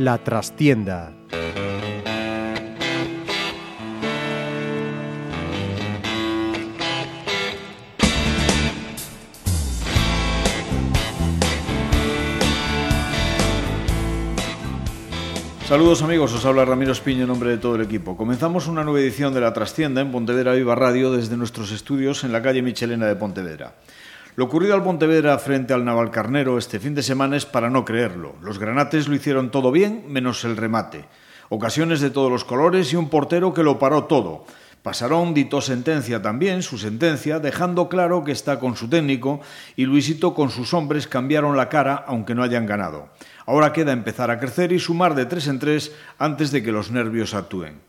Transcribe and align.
La 0.00 0.16
trastienda. 0.16 1.19
Saludos 15.70 16.02
amigos, 16.02 16.34
os 16.34 16.44
habla 16.44 16.64
Ramiro 16.64 16.90
Espiño 16.90 17.22
en 17.22 17.28
nombre 17.28 17.50
de 17.50 17.58
todo 17.58 17.76
el 17.76 17.82
equipo. 17.82 18.16
Comenzamos 18.16 18.66
una 18.66 18.82
nueva 18.82 18.98
edición 18.98 19.32
de 19.32 19.40
La 19.40 19.52
Trastienda 19.52 20.00
en 20.00 20.10
Pontevedra 20.10 20.54
Viva 20.54 20.74
Radio 20.74 21.12
desde 21.12 21.36
nuestros 21.36 21.70
estudios 21.70 22.24
en 22.24 22.32
la 22.32 22.42
calle 22.42 22.60
Michelena 22.60 23.06
de 23.06 23.14
Pontevedra. 23.14 23.76
Lo 24.34 24.46
ocurrido 24.46 24.74
al 24.74 24.82
Pontevedra 24.82 25.38
frente 25.38 25.72
al 25.72 25.84
Navalcarnero 25.84 26.58
este 26.58 26.80
fin 26.80 26.96
de 26.96 27.04
semana 27.04 27.36
es 27.36 27.46
para 27.46 27.70
no 27.70 27.84
creerlo. 27.84 28.34
Los 28.42 28.58
granates 28.58 29.06
lo 29.06 29.14
hicieron 29.14 29.52
todo 29.52 29.70
bien, 29.70 30.06
menos 30.08 30.44
el 30.44 30.56
remate. 30.56 31.04
Ocasiones 31.50 32.00
de 32.00 32.10
todos 32.10 32.32
los 32.32 32.44
colores 32.44 32.92
y 32.92 32.96
un 32.96 33.08
portero 33.08 33.54
que 33.54 33.62
lo 33.62 33.78
paró 33.78 34.06
todo. 34.06 34.46
Pasarón 34.82 35.34
dictó 35.34 35.60
sentencia 35.60 36.20
también, 36.20 36.62
su 36.62 36.78
sentencia, 36.78 37.38
dejando 37.38 37.88
claro 37.88 38.24
que 38.24 38.32
está 38.32 38.58
con 38.58 38.74
su 38.74 38.88
técnico 38.88 39.40
y 39.76 39.84
Luisito 39.84 40.34
con 40.34 40.50
sus 40.50 40.74
hombres 40.74 41.06
cambiaron 41.06 41.56
la 41.56 41.68
cara 41.68 42.04
aunque 42.08 42.34
no 42.34 42.42
hayan 42.42 42.66
ganado. 42.66 43.10
Ahora 43.50 43.72
queda 43.72 43.90
empezar 43.90 44.30
a 44.30 44.38
crecer 44.38 44.70
y 44.70 44.78
sumar 44.78 45.16
de 45.16 45.26
tres 45.26 45.48
en 45.48 45.58
tres 45.58 45.90
antes 46.18 46.52
de 46.52 46.62
que 46.62 46.70
los 46.70 46.92
nervios 46.92 47.34
actúen. 47.34 47.80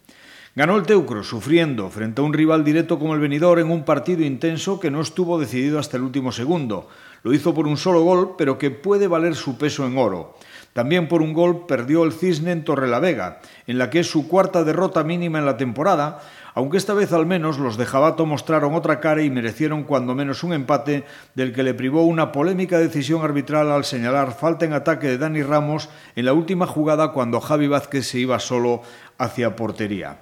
Ganó 0.55 0.75
el 0.75 0.87
Teucro, 0.87 1.23
sufriendo 1.23 1.91
frente 1.91 2.19
a 2.19 2.23
un 2.23 2.33
rival 2.33 2.63
directo 2.63 2.97
como 2.97 3.13
el 3.13 3.19
venidor 3.19 3.59
en 3.59 3.69
un 3.69 3.85
partido 3.85 4.23
intenso 4.23 4.79
que 4.79 4.89
no 4.89 5.01
estuvo 5.01 5.39
decidido 5.39 5.77
hasta 5.77 5.97
el 5.97 6.03
último 6.03 6.31
segundo. 6.31 6.89
Lo 7.21 7.31
hizo 7.31 7.53
por 7.53 7.67
un 7.67 7.77
solo 7.77 8.01
gol, 8.01 8.33
pero 8.39 8.57
que 8.57 8.71
puede 8.71 9.07
valer 9.07 9.35
su 9.35 9.59
peso 9.59 9.85
en 9.85 9.99
oro. 9.99 10.35
También 10.73 11.07
por 11.07 11.21
un 11.21 11.31
gol 11.31 11.67
perdió 11.67 12.05
el 12.05 12.11
Cisne 12.11 12.53
en 12.53 12.63
Torrelavega, 12.63 13.39
en 13.67 13.77
la 13.77 13.91
que 13.91 13.99
es 13.99 14.09
su 14.09 14.27
cuarta 14.27 14.63
derrota 14.63 15.03
mínima 15.03 15.37
en 15.37 15.45
la 15.45 15.57
temporada, 15.57 16.21
aunque 16.53 16.77
esta 16.77 16.93
vez 16.93 17.13
al 17.13 17.25
menos 17.25 17.57
los 17.59 17.77
de 17.77 17.85
Jabato 17.85 18.25
mostraron 18.25 18.75
otra 18.75 18.99
cara 18.99 19.21
y 19.21 19.29
merecieron 19.29 19.83
cuando 19.83 20.15
menos 20.15 20.43
un 20.43 20.53
empate 20.53 21.05
del 21.35 21.53
que 21.53 21.63
le 21.63 21.73
privó 21.73 22.03
una 22.03 22.31
polémica 22.31 22.79
decisión 22.79 23.23
arbitral 23.23 23.71
al 23.71 23.85
señalar 23.85 24.33
falta 24.33 24.65
en 24.65 24.73
ataque 24.73 25.07
de 25.07 25.17
Dani 25.17 25.43
Ramos 25.43 25.89
en 26.15 26.25
la 26.25 26.33
última 26.33 26.67
jugada 26.67 27.11
cuando 27.11 27.39
Javi 27.39 27.67
Vázquez 27.67 28.07
se 28.07 28.19
iba 28.19 28.39
solo 28.39 28.81
hacia 29.17 29.55
portería. 29.55 30.17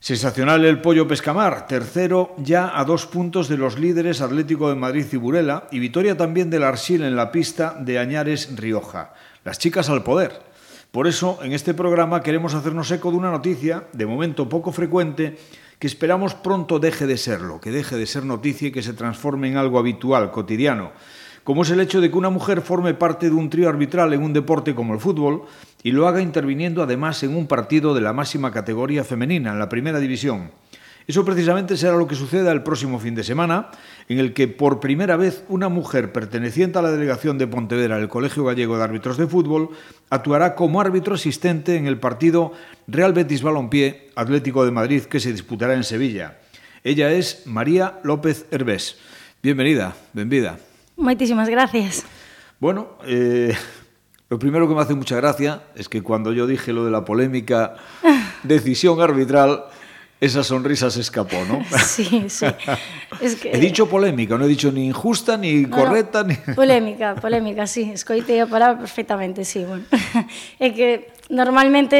Sensacional 0.00 0.64
el 0.64 0.80
Pollo 0.80 1.08
Pescamar, 1.08 1.66
tercero 1.66 2.36
ya 2.38 2.78
a 2.78 2.84
dos 2.84 3.06
puntos 3.06 3.48
de 3.48 3.56
los 3.56 3.80
líderes 3.80 4.20
Atlético 4.20 4.68
de 4.68 4.76
Madrid 4.76 5.06
y 5.10 5.16
Burela 5.16 5.66
y 5.72 5.80
victoria 5.80 6.16
también 6.16 6.50
del 6.50 6.62
Arsil 6.62 7.02
en 7.02 7.16
la 7.16 7.32
pista 7.32 7.76
de 7.80 7.98
Añares 7.98 8.54
Rioja. 8.56 9.12
Las 9.42 9.58
chicas 9.58 9.90
al 9.90 10.04
poder. 10.04 10.47
Por 10.90 11.06
eso, 11.06 11.38
en 11.42 11.52
este 11.52 11.74
programa 11.74 12.22
queremos 12.22 12.54
hacernos 12.54 12.90
eco 12.90 13.10
de 13.10 13.16
una 13.16 13.30
noticia, 13.30 13.88
de 13.92 14.06
momento 14.06 14.48
poco 14.48 14.72
frecuente, 14.72 15.38
que 15.78 15.86
esperamos 15.86 16.34
pronto 16.34 16.78
deje 16.78 17.06
de 17.06 17.18
serlo, 17.18 17.60
que 17.60 17.70
deje 17.70 17.96
de 17.96 18.06
ser 18.06 18.24
noticia 18.24 18.68
y 18.68 18.72
que 18.72 18.82
se 18.82 18.94
transforme 18.94 19.48
en 19.48 19.56
algo 19.56 19.78
habitual, 19.78 20.30
cotidiano 20.30 20.92
como 21.48 21.62
es 21.62 21.70
el 21.70 21.80
hecho 21.80 22.02
de 22.02 22.10
que 22.10 22.18
una 22.18 22.28
mujer 22.28 22.60
forme 22.60 22.92
parte 22.92 23.30
de 23.30 23.34
un 23.34 23.48
trío 23.48 23.70
arbitral 23.70 24.12
en 24.12 24.22
un 24.22 24.34
deporte 24.34 24.74
como 24.74 24.92
el 24.92 25.00
fútbol 25.00 25.44
y 25.82 25.92
lo 25.92 26.06
haga 26.06 26.20
interviniendo 26.20 26.82
además 26.82 27.22
en 27.22 27.34
un 27.34 27.46
partido 27.46 27.94
de 27.94 28.02
la 28.02 28.12
máxima 28.12 28.52
categoría 28.52 29.02
femenina, 29.02 29.52
en 29.52 29.58
la 29.58 29.70
primera 29.70 29.98
división. 29.98 30.50
Eso 31.08 31.24
precisamente 31.24 31.78
será 31.78 31.96
lo 31.96 32.06
que 32.06 32.14
suceda 32.14 32.52
el 32.52 32.62
próximo 32.62 33.00
fin 33.00 33.14
de 33.14 33.24
semana, 33.24 33.70
en 34.10 34.18
el 34.18 34.34
que 34.34 34.46
por 34.46 34.78
primera 34.78 35.16
vez 35.16 35.42
una 35.48 35.70
mujer 35.70 36.12
perteneciente 36.12 36.78
a 36.78 36.82
la 36.82 36.90
delegación 36.92 37.38
de 37.38 37.46
Pontevedra 37.46 37.96
del 37.96 38.10
Colegio 38.10 38.44
Gallego 38.44 38.76
de 38.76 38.84
Árbitros 38.84 39.16
de 39.16 39.26
Fútbol 39.26 39.70
actuará 40.10 40.54
como 40.54 40.82
árbitro 40.82 41.14
asistente 41.14 41.76
en 41.76 41.86
el 41.86 41.98
partido 41.98 42.52
Real 42.86 43.14
Betis 43.14 43.42
Balompié 43.42 44.10
Atlético 44.16 44.66
de 44.66 44.70
Madrid 44.70 45.04
que 45.04 45.18
se 45.18 45.32
disputará 45.32 45.72
en 45.72 45.82
Sevilla. 45.82 46.40
Ella 46.84 47.10
es 47.10 47.46
María 47.46 48.00
López 48.02 48.44
Herbés. 48.50 48.98
Bienvenida, 49.42 49.96
bienvenida. 50.12 50.58
Moitísimas 50.98 51.48
gracias. 51.48 52.04
Bueno, 52.60 52.98
eh, 53.06 53.56
lo 54.28 54.38
primero 54.38 54.68
que 54.68 54.74
me 54.74 54.82
hace 54.82 54.94
mucha 54.94 55.16
gracia 55.16 55.62
es 55.74 55.88
que 55.88 56.02
cuando 56.02 56.34
yo 56.34 56.46
dije 56.46 56.74
lo 56.74 56.84
de 56.84 56.90
la 56.90 57.06
polémica 57.06 57.76
decisión 58.42 59.00
arbitral, 59.00 59.64
Esa 60.20 60.42
sonrisa 60.42 60.90
se 60.90 61.00
escapó, 61.00 61.44
¿no? 61.44 61.64
Sí, 61.86 62.24
sí. 62.28 62.46
Es 63.20 63.36
que... 63.36 63.52
He 63.52 63.58
dicho 63.58 63.88
polémica, 63.88 64.36
no 64.36 64.46
he 64.46 64.48
dicho 64.48 64.72
ni 64.72 64.86
injusta, 64.86 65.36
ni 65.36 65.62
no, 65.62 65.76
correcta, 65.76 66.22
no. 66.22 66.28
ni... 66.28 66.34
Polémica, 66.54 67.14
polémica, 67.14 67.66
sí. 67.66 67.90
Escoitei 67.94 68.40
a 68.40 68.46
palabra 68.46 68.78
perfectamente, 68.78 69.44
sí. 69.44 69.64
Bueno. 69.64 69.84
É 70.58 70.74
que 70.74 71.14
normalmente 71.30 71.94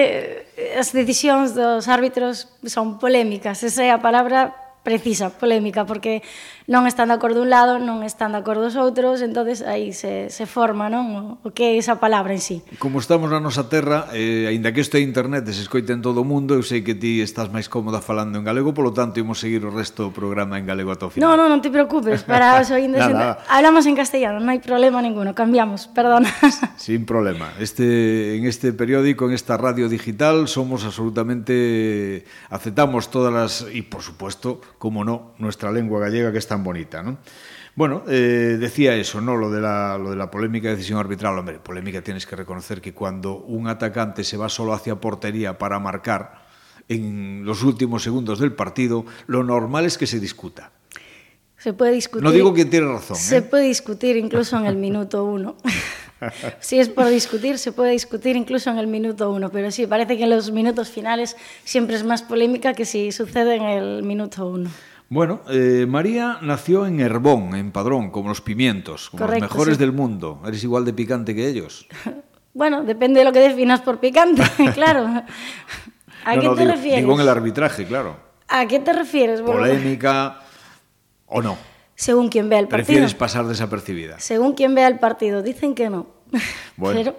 eh, 0.58 0.74
as 0.74 0.90
decisións 0.90 1.54
dos 1.54 1.86
árbitros 1.86 2.50
son 2.66 2.98
polémicas. 2.98 3.62
Esa 3.62 3.86
é 3.86 3.90
a 3.94 4.02
palabra 4.02 4.67
precisa 4.82 5.30
polémica 5.30 5.84
porque 5.84 6.22
non 6.68 6.84
están 6.84 7.08
de 7.08 7.16
acordo 7.16 7.40
un 7.40 7.48
lado, 7.48 7.80
non 7.80 8.04
están 8.04 8.36
de 8.36 8.40
acordo 8.40 8.68
os 8.68 8.76
outros, 8.76 9.24
entonces 9.24 9.64
aí 9.64 9.96
se, 9.96 10.28
se 10.28 10.44
forma 10.44 10.92
non 10.92 11.40
o 11.40 11.48
que 11.56 11.72
é 11.72 11.80
esa 11.80 11.96
palabra 11.96 12.36
en 12.36 12.42
sí. 12.44 12.60
Como 12.76 13.00
estamos 13.00 13.32
na 13.32 13.40
nosa 13.40 13.72
terra, 13.72 14.12
eh, 14.12 14.48
aínda 14.48 14.72
que 14.72 14.84
isto 14.84 14.96
é 14.96 15.02
internet 15.04 15.48
e 15.48 15.52
se 15.56 15.64
escoita 15.64 15.96
en 15.96 16.04
todo 16.04 16.20
o 16.20 16.26
mundo, 16.28 16.52
eu 16.56 16.64
sei 16.64 16.84
que 16.84 16.92
ti 16.92 17.24
estás 17.24 17.48
máis 17.48 17.72
cómoda 17.72 18.04
falando 18.04 18.36
en 18.36 18.44
galego, 18.44 18.76
polo 18.76 18.92
tanto, 18.92 19.16
imos 19.20 19.40
seguir 19.40 19.64
o 19.64 19.72
resto 19.72 20.08
do 20.08 20.12
programa 20.12 20.60
en 20.60 20.68
galego 20.68 20.92
ata 20.92 21.08
o 21.08 21.10
final. 21.12 21.24
Non, 21.24 21.40
non, 21.40 21.48
non 21.48 21.60
te 21.64 21.72
preocupes, 21.72 22.24
para 22.24 22.60
os 22.60 22.68
oindes... 22.76 23.00
Nada. 23.00 23.40
En... 23.40 23.48
Hablamos 23.48 23.88
en 23.88 23.96
castellano, 23.96 24.36
non 24.40 24.52
hai 24.52 24.60
problema 24.60 25.00
ninguno, 25.00 25.32
cambiamos, 25.32 25.88
perdona. 25.88 26.28
Sin 26.76 27.08
problema. 27.08 27.56
Este, 27.56 28.36
en 28.36 28.44
este 28.44 28.76
periódico, 28.76 29.24
en 29.28 29.32
esta 29.32 29.56
radio 29.56 29.88
digital, 29.88 30.48
somos 30.48 30.84
absolutamente... 30.84 32.24
aceptamos 32.52 33.08
todas 33.08 33.32
las... 33.32 33.52
y, 33.72 33.82
por 33.82 34.02
supuesto, 34.04 34.60
como 34.78 35.04
no, 35.04 35.34
nuestra 35.38 35.70
lengua 35.72 36.00
gallega 36.00 36.32
que 36.32 36.38
está 36.38 36.54
tan 36.54 36.64
bonita, 36.64 37.02
¿no? 37.02 37.18
Bueno, 37.74 38.02
eh, 38.08 38.56
decía 38.58 38.96
eso, 38.96 39.20
¿no? 39.20 39.36
Lo 39.36 39.50
de, 39.50 39.60
la, 39.60 39.96
lo 39.98 40.10
de 40.10 40.16
la 40.16 40.30
polémica 40.30 40.68
de 40.68 40.74
decisión 40.74 40.98
arbitral. 40.98 41.38
Hombre, 41.38 41.60
polémica 41.60 42.02
tienes 42.02 42.26
que 42.26 42.34
reconocer 42.34 42.80
que 42.80 42.92
cuando 42.92 43.36
un 43.36 43.68
atacante 43.68 44.24
se 44.24 44.36
va 44.36 44.48
solo 44.48 44.72
hacia 44.72 44.96
portería 44.96 45.58
para 45.58 45.78
marcar 45.78 46.48
en 46.88 47.44
los 47.44 47.62
últimos 47.62 48.02
segundos 48.02 48.40
del 48.40 48.52
partido, 48.52 49.04
lo 49.26 49.44
normal 49.44 49.84
es 49.84 49.96
que 49.96 50.08
se 50.08 50.18
discuta. 50.18 50.72
Se 51.56 51.72
puede 51.72 51.92
discutir. 51.92 52.24
No 52.24 52.32
digo 52.32 52.52
quién 52.54 52.70
tiene 52.70 52.86
razón. 52.86 53.16
Se 53.16 53.38
¿eh? 53.38 53.42
puede 53.42 53.64
discutir 53.64 54.16
incluso 54.16 54.58
en 54.58 54.66
el 54.66 54.76
minuto 54.76 55.24
uno. 55.24 55.56
si 56.60 56.78
es 56.78 56.88
por 56.88 57.08
discutir, 57.08 57.58
se 57.58 57.72
puede 57.72 57.92
discutir 57.92 58.36
incluso 58.36 58.70
en 58.70 58.78
el 58.78 58.86
minuto 58.86 59.30
uno. 59.30 59.50
Pero 59.50 59.70
sí, 59.70 59.86
parece 59.86 60.16
que 60.16 60.24
en 60.24 60.30
los 60.30 60.50
minutos 60.50 60.90
finales 60.90 61.36
siempre 61.64 61.96
es 61.96 62.04
más 62.04 62.22
polémica 62.22 62.74
que 62.74 62.84
si 62.84 63.12
sucede 63.12 63.56
en 63.56 63.62
el 63.62 64.02
minuto 64.02 64.46
uno. 64.46 64.70
Bueno, 65.10 65.40
eh, 65.48 65.86
María 65.88 66.38
nació 66.42 66.86
en 66.86 67.00
Herbón, 67.00 67.54
en 67.54 67.72
Padrón, 67.72 68.10
como 68.10 68.28
los 68.28 68.42
pimientos, 68.42 69.08
como 69.08 69.22
Correcto, 69.22 69.44
los 69.46 69.52
mejores 69.52 69.76
sí. 69.76 69.80
del 69.80 69.92
mundo. 69.92 70.42
¿Eres 70.46 70.62
igual 70.64 70.84
de 70.84 70.92
picante 70.92 71.34
que 71.34 71.48
ellos? 71.48 71.86
bueno, 72.52 72.84
depende 72.84 73.20
de 73.20 73.24
lo 73.24 73.32
que 73.32 73.40
definas 73.40 73.80
por 73.80 74.00
picante, 74.00 74.42
claro. 74.74 75.06
¿A 76.24 76.34
no, 76.34 76.40
qué 76.42 76.46
no, 76.46 76.54
te 76.54 76.60
digo, 76.60 76.72
refieres? 76.72 77.00
Digo 77.00 77.14
en 77.14 77.20
el 77.20 77.28
arbitraje, 77.28 77.86
claro. 77.86 78.16
¿A 78.48 78.66
qué 78.66 78.80
te 78.80 78.92
refieres? 78.92 79.40
Polémica 79.40 80.40
o 81.26 81.40
no. 81.40 81.56
Según 81.98 82.28
quien 82.28 82.48
vea 82.48 82.60
el 82.60 82.68
partido. 82.68 82.86
Prefieres 82.86 83.14
pasar 83.14 83.48
desapercibida. 83.48 84.20
Según 84.20 84.54
quien 84.54 84.72
vea 84.72 84.86
el 84.86 85.00
partido. 85.00 85.42
Dicen 85.42 85.74
que 85.74 85.90
no. 85.90 86.06
Bueno. 86.76 87.00
Pero... 87.00 87.16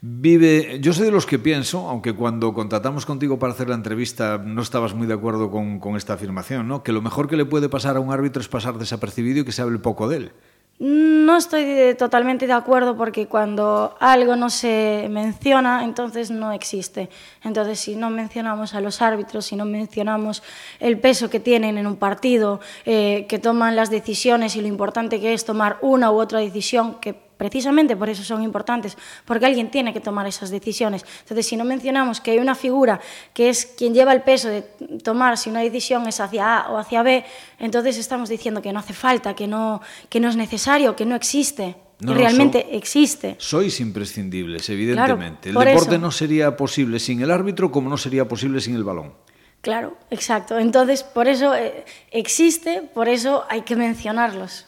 Vive, 0.00 0.80
yo 0.80 0.92
soy 0.92 1.06
de 1.06 1.10
los 1.10 1.26
que 1.26 1.38
pienso, 1.38 1.88
aunque 1.88 2.14
cuando 2.14 2.52
contratamos 2.52 3.06
contigo 3.06 3.38
para 3.38 3.52
hacer 3.52 3.68
la 3.68 3.74
entrevista 3.74 4.38
no 4.38 4.60
estabas 4.60 4.94
muy 4.94 5.06
de 5.06 5.14
acuerdo 5.14 5.50
con, 5.50 5.78
con, 5.78 5.96
esta 5.96 6.12
afirmación, 6.12 6.68
¿no? 6.68 6.82
que 6.82 6.92
lo 6.92 7.00
mejor 7.00 7.26
que 7.26 7.36
le 7.36 7.46
puede 7.46 7.70
pasar 7.70 7.96
a 7.96 8.00
un 8.00 8.12
árbitro 8.12 8.42
es 8.42 8.48
pasar 8.48 8.76
desapercibido 8.76 9.40
y 9.40 9.44
que 9.46 9.52
se 9.52 9.62
hable 9.62 9.78
poco 9.78 10.06
de 10.08 10.16
él. 10.18 10.32
No 10.80 11.36
estoy 11.36 11.94
totalmente 11.96 12.48
de 12.48 12.52
acuerdo 12.52 12.96
porque 12.96 13.28
cuando 13.28 13.96
algo 14.00 14.34
no 14.34 14.50
se 14.50 15.06
menciona, 15.08 15.84
entonces 15.84 16.32
no 16.32 16.50
existe. 16.50 17.08
Entonces, 17.44 17.78
si 17.78 17.94
no 17.94 18.10
mencionamos 18.10 18.74
a 18.74 18.80
los 18.80 19.00
árbitros, 19.00 19.46
si 19.46 19.54
no 19.54 19.66
mencionamos 19.66 20.42
el 20.80 20.98
peso 20.98 21.30
que 21.30 21.38
tienen 21.38 21.78
en 21.78 21.86
un 21.86 21.94
partido, 21.96 22.60
eh, 22.86 23.26
que 23.28 23.38
toman 23.38 23.76
las 23.76 23.88
decisiones 23.88 24.56
y 24.56 24.62
lo 24.62 24.66
importante 24.66 25.20
que 25.20 25.32
es 25.32 25.44
tomar 25.44 25.78
una 25.80 26.10
u 26.10 26.18
otra 26.18 26.40
decisión, 26.40 26.96
que 27.00 27.23
precisamente 27.36 27.96
por 27.96 28.08
eso 28.08 28.22
son 28.22 28.42
importantes, 28.42 28.96
porque 29.24 29.46
alguien 29.46 29.70
tiene 29.70 29.92
que 29.92 30.00
tomar 30.00 30.26
esas 30.26 30.50
decisiones. 30.50 31.04
Entonces, 31.20 31.46
si 31.46 31.56
no 31.56 31.64
mencionamos 31.64 32.20
que 32.20 32.32
hay 32.32 32.38
una 32.38 32.54
figura 32.54 33.00
que 33.32 33.48
es 33.48 33.66
quien 33.66 33.94
lleva 33.94 34.12
el 34.12 34.22
peso 34.22 34.48
de 34.48 34.62
tomar 35.02 35.36
si 35.36 35.50
una 35.50 35.60
decisión 35.60 36.06
es 36.06 36.20
hacia 36.20 36.58
A 36.58 36.70
o 36.70 36.78
hacia 36.78 37.02
B, 37.02 37.24
entonces 37.58 37.98
estamos 37.98 38.28
diciendo 38.28 38.62
que 38.62 38.72
no 38.72 38.78
hace 38.78 38.92
falta, 38.92 39.34
que 39.34 39.46
no, 39.46 39.80
que 40.08 40.20
no 40.20 40.28
es 40.28 40.36
necesario, 40.36 40.96
que 40.96 41.06
no 41.06 41.14
existe. 41.14 41.76
No, 42.00 42.12
que 42.12 42.18
realmente 42.18 42.58
no, 42.58 42.70
so, 42.70 42.76
existe. 42.76 43.36
Sois 43.38 43.80
imprescindibles, 43.80 44.68
evidentemente. 44.68 45.50
Claro, 45.50 45.62
el 45.62 45.74
deporte 45.74 45.94
eso. 45.94 46.02
no 46.02 46.10
sería 46.10 46.56
posible 46.56 46.98
sin 46.98 47.22
el 47.22 47.30
árbitro 47.30 47.70
como 47.70 47.88
no 47.88 47.96
sería 47.96 48.26
posible 48.26 48.60
sin 48.60 48.74
el 48.74 48.82
balón. 48.82 49.14
Claro, 49.64 49.96
exacto. 50.10 50.58
Entonces, 50.58 51.02
por 51.02 51.28
eso 51.28 51.54
eh, 51.54 51.86
existe, 52.10 52.82
por 52.82 53.08
eso 53.08 53.44
hay 53.48 53.62
que 53.62 53.76
mencionarlos. 53.76 54.66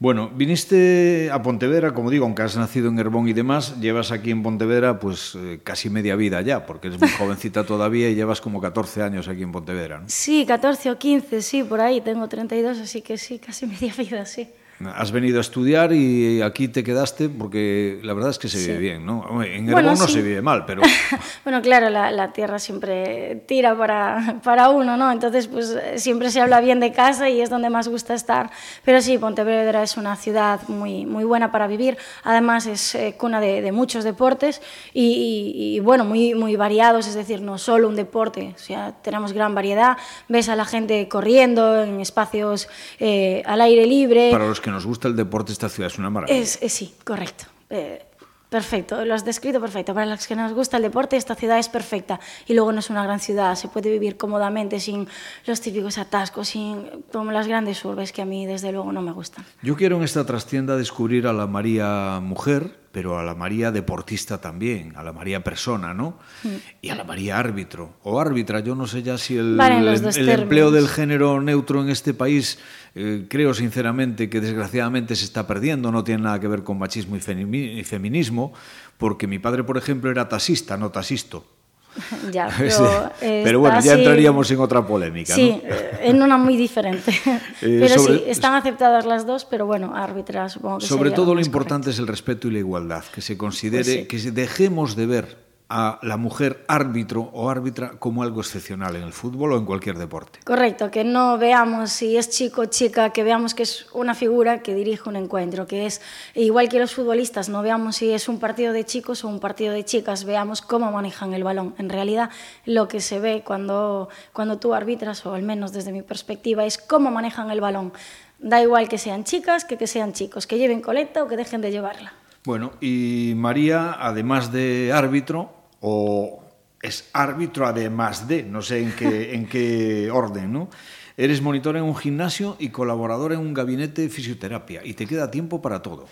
Bueno, 0.00 0.30
viniste 0.32 1.28
a 1.32 1.42
Pontevedra, 1.42 1.92
como 1.92 2.08
digo, 2.08 2.24
aunque 2.24 2.42
has 2.42 2.56
nacido 2.56 2.88
en 2.88 3.00
Herbón 3.00 3.26
y 3.26 3.32
demás, 3.32 3.80
llevas 3.80 4.12
aquí 4.12 4.30
en 4.30 4.44
Pontevedra 4.44 5.00
pues 5.00 5.34
eh, 5.34 5.58
casi 5.64 5.90
media 5.90 6.14
vida 6.14 6.40
ya, 6.40 6.66
porque 6.66 6.86
eres 6.86 7.00
muy 7.00 7.08
jovencita 7.10 7.64
todavía 7.66 8.08
y 8.08 8.14
llevas 8.14 8.40
como 8.40 8.60
14 8.60 9.02
años 9.02 9.26
aquí 9.26 9.42
en 9.42 9.50
Pontevedra, 9.50 9.98
¿no? 9.98 10.04
Sí, 10.08 10.46
14 10.46 10.92
o 10.92 10.98
15, 10.98 11.42
sí, 11.42 11.64
por 11.64 11.80
ahí, 11.80 12.00
tengo 12.00 12.28
32, 12.28 12.78
así 12.78 13.02
que 13.02 13.18
sí, 13.18 13.40
casi 13.40 13.66
media 13.66 13.92
vida, 13.98 14.24
sí. 14.24 14.48
Has 14.94 15.10
venido 15.10 15.38
a 15.38 15.40
estudiar 15.40 15.92
y 15.92 16.40
aquí 16.40 16.68
te 16.68 16.84
quedaste 16.84 17.28
porque 17.28 17.98
la 18.04 18.14
verdad 18.14 18.30
es 18.30 18.38
que 18.38 18.48
se 18.48 18.58
vive 18.58 18.74
sí. 18.74 18.78
bien, 18.78 19.04
¿no? 19.04 19.42
En 19.42 19.68
Herbón 19.68 19.72
bueno, 19.72 19.90
no 19.90 20.06
sí. 20.06 20.12
se 20.12 20.22
vive 20.22 20.40
mal, 20.40 20.64
pero... 20.66 20.82
bueno, 21.44 21.60
claro, 21.62 21.90
la, 21.90 22.12
la, 22.12 22.32
tierra 22.32 22.60
siempre 22.60 23.42
tira 23.46 23.76
para, 23.76 24.36
para 24.44 24.68
uno, 24.68 24.96
¿no? 24.96 25.10
Entonces, 25.10 25.48
pues 25.48 25.76
siempre 25.96 26.30
se 26.30 26.40
habla 26.40 26.60
bien 26.60 26.78
de 26.78 26.92
casa 26.92 27.28
y 27.28 27.40
es 27.40 27.50
donde 27.50 27.70
más 27.70 27.88
gusta 27.88 28.14
estar. 28.14 28.50
Pero 28.84 29.00
sí, 29.00 29.18
Pontevedra 29.18 29.82
es 29.82 29.96
una 29.96 30.14
ciudad 30.14 30.60
muy, 30.68 31.06
muy 31.06 31.24
buena 31.24 31.50
para 31.50 31.66
vivir. 31.66 31.98
Además, 32.22 32.66
es 32.66 32.94
eh, 32.94 33.16
cuna 33.18 33.40
de, 33.40 33.62
de, 33.62 33.72
muchos 33.72 34.04
deportes 34.04 34.62
y, 34.94 35.54
y, 35.56 35.76
y, 35.76 35.80
bueno, 35.80 36.04
muy, 36.04 36.34
muy 36.34 36.54
variados, 36.54 37.08
es 37.08 37.14
decir, 37.14 37.42
no 37.42 37.58
solo 37.58 37.88
un 37.88 37.96
deporte, 37.96 38.54
o 38.54 38.58
sea, 38.58 38.94
tenemos 39.02 39.32
gran 39.32 39.54
variedad. 39.54 39.96
Ves 40.28 40.48
a 40.48 40.54
la 40.54 40.64
gente 40.64 41.08
corriendo 41.08 41.82
en 41.82 42.00
espacios 42.00 42.68
eh, 43.00 43.42
al 43.44 43.60
aire 43.60 43.86
libre. 43.86 44.30
Para 44.30 44.46
los 44.46 44.60
que 44.60 44.67
que 44.68 44.72
nos 44.72 44.86
gusta 44.86 45.08
el 45.08 45.16
deporte, 45.16 45.52
esta 45.52 45.68
ciudad 45.68 45.90
es 45.90 45.98
una 45.98 46.10
maravilla. 46.10 46.38
Es, 46.38 46.58
es 46.60 46.72
sí, 46.72 46.94
correcto. 47.04 47.44
Eh, 47.70 48.04
perfecto, 48.50 49.02
lo 49.04 49.14
has 49.14 49.24
descrito 49.24 49.60
perfecto. 49.60 49.94
Para 49.94 50.06
los 50.06 50.26
que 50.26 50.36
nos 50.36 50.52
gusta 50.52 50.76
el 50.76 50.82
deporte, 50.82 51.16
esta 51.16 51.34
ciudad 51.34 51.58
es 51.58 51.68
perfecta. 51.68 52.20
Y 52.46 52.52
luego 52.52 52.70
no 52.72 52.80
es 52.80 52.90
una 52.90 53.02
gran 53.02 53.18
ciudad, 53.18 53.54
se 53.54 53.68
puede 53.68 53.90
vivir 53.90 54.18
cómodamente 54.18 54.78
sin 54.78 55.08
los 55.46 55.60
típicos 55.62 55.96
atascos, 55.96 56.48
sin 56.48 56.84
como 57.10 57.32
las 57.32 57.48
grandes 57.48 57.82
urbes 57.84 58.12
que 58.12 58.20
a 58.20 58.26
mí 58.26 58.44
desde 58.44 58.70
luego 58.72 58.92
no 58.92 59.00
me 59.00 59.12
gustan. 59.12 59.44
Yo 59.62 59.74
quiero 59.74 59.96
en 59.96 60.02
esta 60.02 60.26
trastienda 60.26 60.76
descubrir 60.76 61.26
a 61.26 61.32
la 61.32 61.46
María 61.46 62.20
mujer, 62.22 62.78
pero 62.92 63.18
a 63.18 63.22
la 63.22 63.34
María 63.34 63.70
deportista 63.70 64.40
también, 64.40 64.94
a 64.96 65.02
la 65.02 65.12
María 65.12 65.44
persona, 65.44 65.94
¿no? 65.94 66.18
Mm. 66.42 66.48
Y 66.82 66.88
a 66.90 66.94
la 66.94 67.04
María 67.04 67.38
árbitro 67.38 67.94
o 68.02 68.20
árbitra. 68.20 68.60
Yo 68.60 68.74
no 68.74 68.86
sé 68.86 69.02
ya 69.02 69.18
si 69.18 69.36
el, 69.36 69.56
vale, 69.56 69.78
el, 69.78 70.04
el 70.04 70.28
empleo 70.28 70.70
del 70.70 70.88
género 70.88 71.40
neutro 71.40 71.82
en 71.82 71.90
este 71.90 72.14
país 72.14 72.58
eh, 72.94 73.26
creo 73.28 73.54
sinceramente 73.54 74.28
que 74.28 74.40
desgraciadamente 74.40 75.14
se 75.14 75.24
está 75.24 75.46
perdiendo, 75.46 75.92
no 75.92 76.04
tiene 76.04 76.24
nada 76.24 76.40
que 76.40 76.48
ver 76.48 76.64
con 76.64 76.78
machismo 76.78 77.16
y, 77.16 77.56
y 77.56 77.84
feminismo, 77.84 78.52
porque 78.96 79.26
mi 79.26 79.38
padre, 79.38 79.62
por 79.64 79.76
ejemplo, 79.76 80.10
era 80.10 80.28
taxista, 80.28 80.76
no 80.76 80.90
taxisto. 80.90 81.57
Ya, 82.32 82.48
pero, 82.56 83.10
pero 83.20 83.60
bueno, 83.60 83.80
ya 83.80 83.94
entraríamos 83.94 84.50
en 84.50 84.60
otra 84.60 84.86
polémica. 84.86 85.34
Sí, 85.34 85.60
¿no? 85.62 85.74
en 86.00 86.22
una 86.22 86.36
muy 86.36 86.56
diferente. 86.56 87.12
Eh, 87.60 87.78
pero 87.80 87.94
sobre, 87.94 88.18
sí, 88.18 88.24
están 88.28 88.54
aceptadas 88.54 89.04
las 89.04 89.26
dos, 89.26 89.44
pero 89.44 89.66
bueno, 89.66 89.92
árbitras 89.94 90.52
supongo 90.52 90.78
que 90.78 90.86
Sobre 90.86 91.10
todo 91.10 91.34
lo 91.34 91.40
importante 91.40 91.86
correcto. 91.86 91.90
es 91.90 91.98
el 91.98 92.06
respeto 92.06 92.48
y 92.48 92.52
la 92.52 92.58
igualdad, 92.58 93.04
que 93.12 93.20
se 93.20 93.36
considere, 93.36 94.06
pues 94.06 94.22
sí. 94.22 94.30
que 94.30 94.30
dejemos 94.30 94.94
de 94.94 95.06
ver 95.06 95.47
a 95.70 95.98
la 96.02 96.16
mujer 96.16 96.64
árbitro 96.66 97.28
o 97.34 97.50
árbitra 97.50 97.90
como 97.98 98.22
algo 98.22 98.40
excepcional 98.40 98.96
en 98.96 99.02
el 99.02 99.12
fútbol 99.12 99.52
o 99.52 99.58
en 99.58 99.66
cualquier 99.66 99.98
deporte. 99.98 100.40
Correcto, 100.44 100.90
que 100.90 101.04
no 101.04 101.36
veamos 101.36 101.90
si 101.90 102.16
es 102.16 102.30
chico 102.30 102.62
o 102.62 102.64
chica, 102.66 103.10
que 103.10 103.22
veamos 103.22 103.54
que 103.54 103.64
es 103.64 103.86
una 103.92 104.14
figura 104.14 104.62
que 104.62 104.74
dirige 104.74 105.08
un 105.08 105.16
encuentro, 105.16 105.66
que 105.66 105.84
es 105.84 106.00
igual 106.34 106.70
que 106.70 106.78
los 106.78 106.94
futbolistas, 106.94 107.50
no 107.50 107.60
veamos 107.62 107.96
si 107.96 108.10
es 108.12 108.28
un 108.28 108.38
partido 108.38 108.72
de 108.72 108.84
chicos 108.84 109.24
o 109.24 109.28
un 109.28 109.40
partido 109.40 109.74
de 109.74 109.84
chicas, 109.84 110.24
veamos 110.24 110.62
cómo 110.62 110.90
manejan 110.90 111.34
el 111.34 111.44
balón. 111.44 111.74
En 111.76 111.90
realidad, 111.90 112.30
lo 112.64 112.88
que 112.88 113.00
se 113.00 113.18
ve 113.18 113.42
cuando, 113.44 114.08
cuando 114.32 114.58
tú 114.58 114.72
arbitras, 114.72 115.26
o 115.26 115.34
al 115.34 115.42
menos 115.42 115.72
desde 115.72 115.92
mi 115.92 116.02
perspectiva, 116.02 116.64
es 116.64 116.78
cómo 116.78 117.10
manejan 117.10 117.50
el 117.50 117.60
balón. 117.60 117.92
Da 118.38 118.62
igual 118.62 118.88
que 118.88 118.98
sean 118.98 119.24
chicas 119.24 119.64
que 119.64 119.76
que 119.76 119.86
sean 119.86 120.12
chicos, 120.12 120.46
que 120.46 120.58
lleven 120.58 120.80
coleta 120.80 121.24
o 121.24 121.28
que 121.28 121.36
dejen 121.36 121.60
de 121.60 121.72
llevarla. 121.72 122.14
Bueno, 122.44 122.72
y 122.80 123.34
María, 123.36 123.96
además 123.98 124.52
de 124.52 124.92
árbitro, 124.94 125.57
o 125.80 126.42
es 126.82 127.08
árbitro 127.12 127.66
además 127.66 128.28
de, 128.28 128.42
no 128.42 128.62
sé 128.62 128.80
en 128.82 128.92
qué, 128.92 129.34
en 129.34 129.46
qué 129.46 130.10
orden, 130.10 130.52
¿no? 130.52 130.68
Eres 131.16 131.42
monitor 131.42 131.76
en 131.76 131.82
un 131.82 131.96
gimnasio 131.96 132.56
y 132.60 132.68
colaborador 132.68 133.32
en 133.32 133.40
un 133.40 133.52
gabinete 133.52 134.02
de 134.02 134.08
fisioterapia 134.08 134.82
y 134.84 134.94
te 134.94 135.06
queda 135.06 135.30
tiempo 135.30 135.60
para 135.60 135.82
todo. 135.82 136.06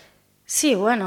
Sí, 0.49 0.75
bueno, 0.75 1.05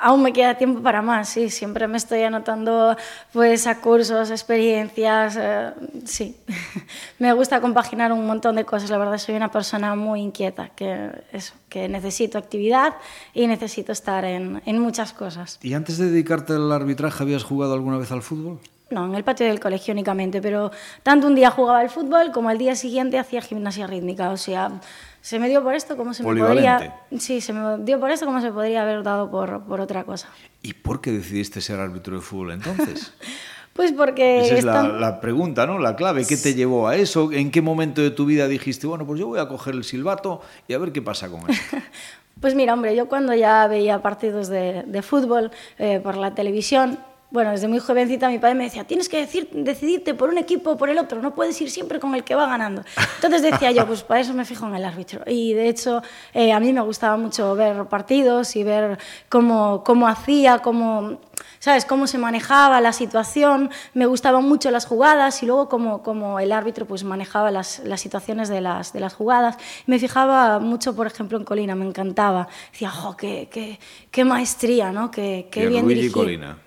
aún 0.00 0.22
me 0.22 0.32
queda 0.32 0.56
tiempo 0.56 0.80
para 0.80 1.02
más, 1.02 1.30
sí, 1.30 1.50
siempre 1.50 1.88
me 1.88 1.96
estoy 1.96 2.22
anotando 2.22 2.96
pues 3.32 3.66
a 3.66 3.80
cursos, 3.80 4.30
experiencias, 4.30 5.36
eh, 5.36 5.72
sí. 6.04 6.36
me 7.18 7.32
gusta 7.32 7.60
compaginar 7.60 8.12
un 8.12 8.24
montón 8.24 8.54
de 8.54 8.64
cosas, 8.64 8.88
la 8.88 8.98
verdad 8.98 9.18
soy 9.18 9.34
una 9.34 9.50
persona 9.50 9.96
muy 9.96 10.20
inquieta, 10.20 10.68
que 10.68 11.10
eso, 11.32 11.54
que 11.68 11.88
necesito 11.88 12.38
actividad 12.38 12.94
y 13.34 13.48
necesito 13.48 13.90
estar 13.90 14.24
en, 14.24 14.62
en 14.64 14.78
muchas 14.78 15.12
cosas. 15.12 15.58
¿Y 15.62 15.74
antes 15.74 15.98
de 15.98 16.08
dedicarte 16.08 16.52
al 16.52 16.70
arbitraje 16.70 17.24
habías 17.24 17.42
jugado 17.42 17.74
alguna 17.74 17.98
vez 17.98 18.12
al 18.12 18.22
fútbol? 18.22 18.60
No, 18.88 19.04
en 19.04 19.16
el 19.16 19.24
patio 19.24 19.46
del 19.46 19.58
colegio 19.58 19.92
únicamente, 19.92 20.40
pero 20.40 20.70
tanto 21.02 21.26
un 21.26 21.34
día 21.34 21.50
jugaba 21.50 21.80
al 21.80 21.90
fútbol 21.90 22.30
como 22.30 22.50
al 22.50 22.58
día 22.58 22.76
siguiente 22.76 23.18
hacía 23.18 23.42
gimnasia 23.42 23.88
rítmica, 23.88 24.30
o 24.30 24.36
sea, 24.36 24.80
se 25.26 25.40
me 25.40 25.48
dio 25.48 25.60
por 25.60 25.74
esto 25.74 25.96
como 25.96 26.14
se 26.14 26.22
me 26.22 26.40
podría 26.40 27.00
sí 27.18 27.40
se 27.40 27.52
me 27.52 27.78
dio 27.78 27.98
por 27.98 28.12
esto 28.12 28.26
como 28.26 28.40
se 28.40 28.52
podría 28.52 28.82
haber 28.82 29.02
dado 29.02 29.28
por, 29.28 29.64
por 29.64 29.80
otra 29.80 30.04
cosa 30.04 30.28
y 30.62 30.72
por 30.72 31.00
qué 31.00 31.10
decidiste 31.10 31.60
ser 31.60 31.80
árbitro 31.80 32.14
de 32.14 32.22
fútbol 32.22 32.52
entonces 32.52 33.12
pues 33.72 33.90
porque 33.90 34.42
esa 34.42 34.54
es 34.54 34.60
están... 34.60 34.92
la, 34.92 35.10
la, 35.10 35.20
pregunta 35.20 35.66
no 35.66 35.80
la 35.80 35.96
clave 35.96 36.24
qué 36.24 36.36
te 36.36 36.54
llevó 36.54 36.86
a 36.86 36.94
eso 36.94 37.32
en 37.32 37.50
qué 37.50 37.60
momento 37.60 38.02
de 38.02 38.12
tu 38.12 38.24
vida 38.24 38.46
dijiste 38.46 38.86
bueno 38.86 39.04
pues 39.04 39.18
yo 39.18 39.26
voy 39.26 39.40
a 39.40 39.48
coger 39.48 39.74
el 39.74 39.82
silbato 39.82 40.42
y 40.68 40.74
a 40.74 40.78
ver 40.78 40.92
qué 40.92 41.02
pasa 41.02 41.28
con 41.28 41.50
eso 41.50 41.60
pues 42.40 42.54
mira 42.54 42.74
hombre 42.74 42.94
yo 42.94 43.08
cuando 43.08 43.34
ya 43.34 43.66
veía 43.66 44.00
partidos 44.02 44.46
de, 44.46 44.84
de 44.86 45.02
fútbol 45.02 45.50
eh, 45.78 45.98
por 45.98 46.16
la 46.16 46.36
televisión 46.36 47.00
bueno, 47.36 47.50
desde 47.50 47.68
muy 47.68 47.80
jovencita 47.80 48.30
mi 48.30 48.38
padre 48.38 48.54
me 48.54 48.64
decía, 48.64 48.84
tienes 48.84 49.10
que 49.10 49.18
decir, 49.18 49.50
decidirte 49.52 50.14
por 50.14 50.30
un 50.30 50.38
equipo 50.38 50.70
o 50.70 50.76
por 50.78 50.88
el 50.88 50.96
otro, 50.96 51.20
no 51.20 51.34
puedes 51.34 51.60
ir 51.60 51.70
siempre 51.70 52.00
con 52.00 52.14
el 52.14 52.24
que 52.24 52.34
va 52.34 52.46
ganando. 52.46 52.82
Entonces 53.16 53.42
decía 53.42 53.72
yo, 53.72 53.86
pues 53.86 54.02
para 54.04 54.20
eso 54.20 54.32
me 54.32 54.46
fijo 54.46 54.66
en 54.66 54.74
el 54.74 54.82
árbitro. 54.86 55.22
Y 55.26 55.52
de 55.52 55.68
hecho, 55.68 56.00
eh, 56.32 56.50
a 56.54 56.60
mí 56.60 56.72
me 56.72 56.80
gustaba 56.80 57.18
mucho 57.18 57.54
ver 57.54 57.84
partidos 57.88 58.56
y 58.56 58.64
ver 58.64 58.96
cómo, 59.28 59.84
cómo 59.84 60.08
hacía, 60.08 60.60
cómo, 60.60 61.20
¿sabes? 61.58 61.84
cómo 61.84 62.06
se 62.06 62.16
manejaba 62.16 62.80
la 62.80 62.94
situación. 62.94 63.68
Me 63.92 64.06
gustaban 64.06 64.48
mucho 64.48 64.70
las 64.70 64.86
jugadas 64.86 65.42
y 65.42 65.46
luego 65.46 65.68
cómo, 65.68 66.02
cómo 66.02 66.40
el 66.40 66.52
árbitro 66.52 66.86
pues, 66.86 67.04
manejaba 67.04 67.50
las, 67.50 67.80
las 67.80 68.00
situaciones 68.00 68.48
de 68.48 68.62
las, 68.62 68.94
de 68.94 69.00
las 69.00 69.12
jugadas. 69.12 69.58
Me 69.84 69.98
fijaba 69.98 70.58
mucho, 70.58 70.96
por 70.96 71.06
ejemplo, 71.06 71.36
en 71.36 71.44
Colina, 71.44 71.74
me 71.74 71.84
encantaba. 71.84 72.48
Decía, 72.72 72.88
jo, 72.88 73.14
qué, 73.14 73.50
qué, 73.52 73.78
qué 74.10 74.24
maestría, 74.24 74.90
¿no? 74.90 75.10
Qué, 75.10 75.48
qué 75.50 75.66
bien 75.66 75.86
dirigido. 75.86 76.14
Colina. 76.14 76.65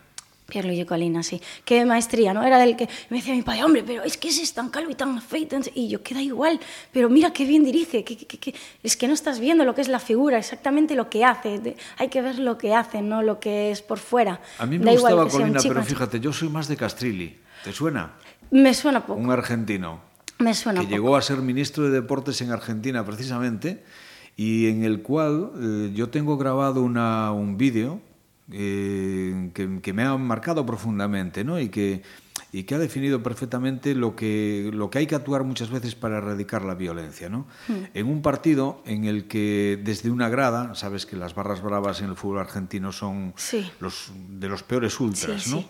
Pierluigi 0.49 0.85
Colina, 0.85 1.23
sí. 1.23 1.41
Qué 1.63 1.85
maestría, 1.85 2.33
¿no? 2.33 2.43
Era 2.43 2.57
del 2.57 2.75
que 2.75 2.89
me 3.09 3.17
decía 3.17 3.33
mi 3.33 3.41
padre, 3.41 3.63
hombre, 3.63 3.83
pero 3.85 4.03
es 4.03 4.17
que 4.17 4.29
ese 4.29 4.41
es 4.41 4.53
tan 4.53 4.69
calvo 4.69 4.91
y 4.91 4.95
tan 4.95 5.17
afeito. 5.17 5.57
Y 5.75 5.87
yo, 5.87 6.03
queda 6.03 6.21
igual, 6.21 6.59
pero 6.91 7.09
mira 7.09 7.31
qué 7.31 7.45
bien 7.45 7.63
dirige. 7.63 8.03
Que, 8.03 8.17
que, 8.17 8.37
que, 8.37 8.55
es 8.83 8.97
que 8.97 9.07
no 9.07 9.13
estás 9.13 9.39
viendo 9.39 9.63
lo 9.63 9.73
que 9.75 9.81
es 9.81 9.87
la 9.87 9.99
figura, 9.99 10.37
exactamente 10.37 10.95
lo 10.95 11.09
que 11.09 11.23
hace. 11.23 11.75
Hay 11.97 12.09
que 12.09 12.21
ver 12.21 12.39
lo 12.39 12.57
que 12.57 12.73
hace, 12.73 13.01
no 13.01 13.21
lo 13.21 13.39
que 13.39 13.71
es 13.71 13.81
por 13.81 13.99
fuera. 13.99 14.41
A 14.57 14.65
mí 14.65 14.77
me 14.79 14.85
da 14.85 14.91
gustaba 14.93 15.27
Colina, 15.27 15.59
pero 15.61 15.83
fíjate, 15.83 16.19
yo 16.19 16.33
soy 16.33 16.49
más 16.49 16.67
de 16.67 16.75
Castrilli. 16.75 17.37
¿Te 17.63 17.71
suena? 17.71 18.13
Me 18.51 18.73
suena 18.73 19.05
poco. 19.05 19.19
Un 19.19 19.31
argentino. 19.31 20.01
Me 20.39 20.53
suena 20.53 20.79
Que 20.79 20.85
poco. 20.87 20.95
llegó 20.95 21.15
a 21.17 21.21
ser 21.21 21.37
ministro 21.37 21.83
de 21.83 21.91
Deportes 21.91 22.41
en 22.41 22.51
Argentina, 22.51 23.05
precisamente, 23.05 23.83
y 24.37 24.67
en 24.67 24.83
el 24.83 25.01
cual 25.01 25.51
eh, 25.61 25.91
yo 25.93 26.09
tengo 26.09 26.37
grabado 26.37 26.81
una, 26.81 27.31
un 27.33 27.57
vídeo 27.57 27.99
eh, 28.51 29.51
que, 29.53 29.81
que, 29.81 29.93
me 29.93 30.03
ha 30.03 30.17
marcado 30.17 30.65
profundamente 30.65 31.43
¿no? 31.43 31.59
y, 31.59 31.69
que, 31.69 32.01
y 32.51 32.63
que 32.63 32.75
ha 32.75 32.79
definido 32.79 33.21
perfectamente 33.21 33.93
lo 33.93 34.15
que, 34.15 34.71
lo 34.73 34.89
que 34.89 34.99
hay 34.99 35.07
que 35.07 35.15
actuar 35.15 35.43
muchas 35.43 35.69
veces 35.69 35.95
para 35.95 36.17
erradicar 36.17 36.63
la 36.63 36.75
violencia. 36.75 37.29
¿no? 37.29 37.47
Mm. 37.67 37.73
En 37.93 38.07
un 38.07 38.21
partido 38.21 38.81
en 38.85 39.05
el 39.05 39.27
que 39.27 39.79
desde 39.83 40.09
una 40.09 40.29
grada, 40.29 40.73
sabes 40.75 41.05
que 41.05 41.15
las 41.15 41.35
barras 41.35 41.61
bravas 41.61 42.01
en 42.01 42.09
el 42.09 42.15
fútbol 42.15 42.39
argentino 42.39 42.91
son 42.91 43.33
sí. 43.37 43.69
los, 43.79 44.11
de 44.29 44.49
los 44.49 44.63
peores 44.63 44.99
ultras, 44.99 45.43
sí, 45.43 45.51
¿no? 45.51 45.57
Sí. 45.59 45.67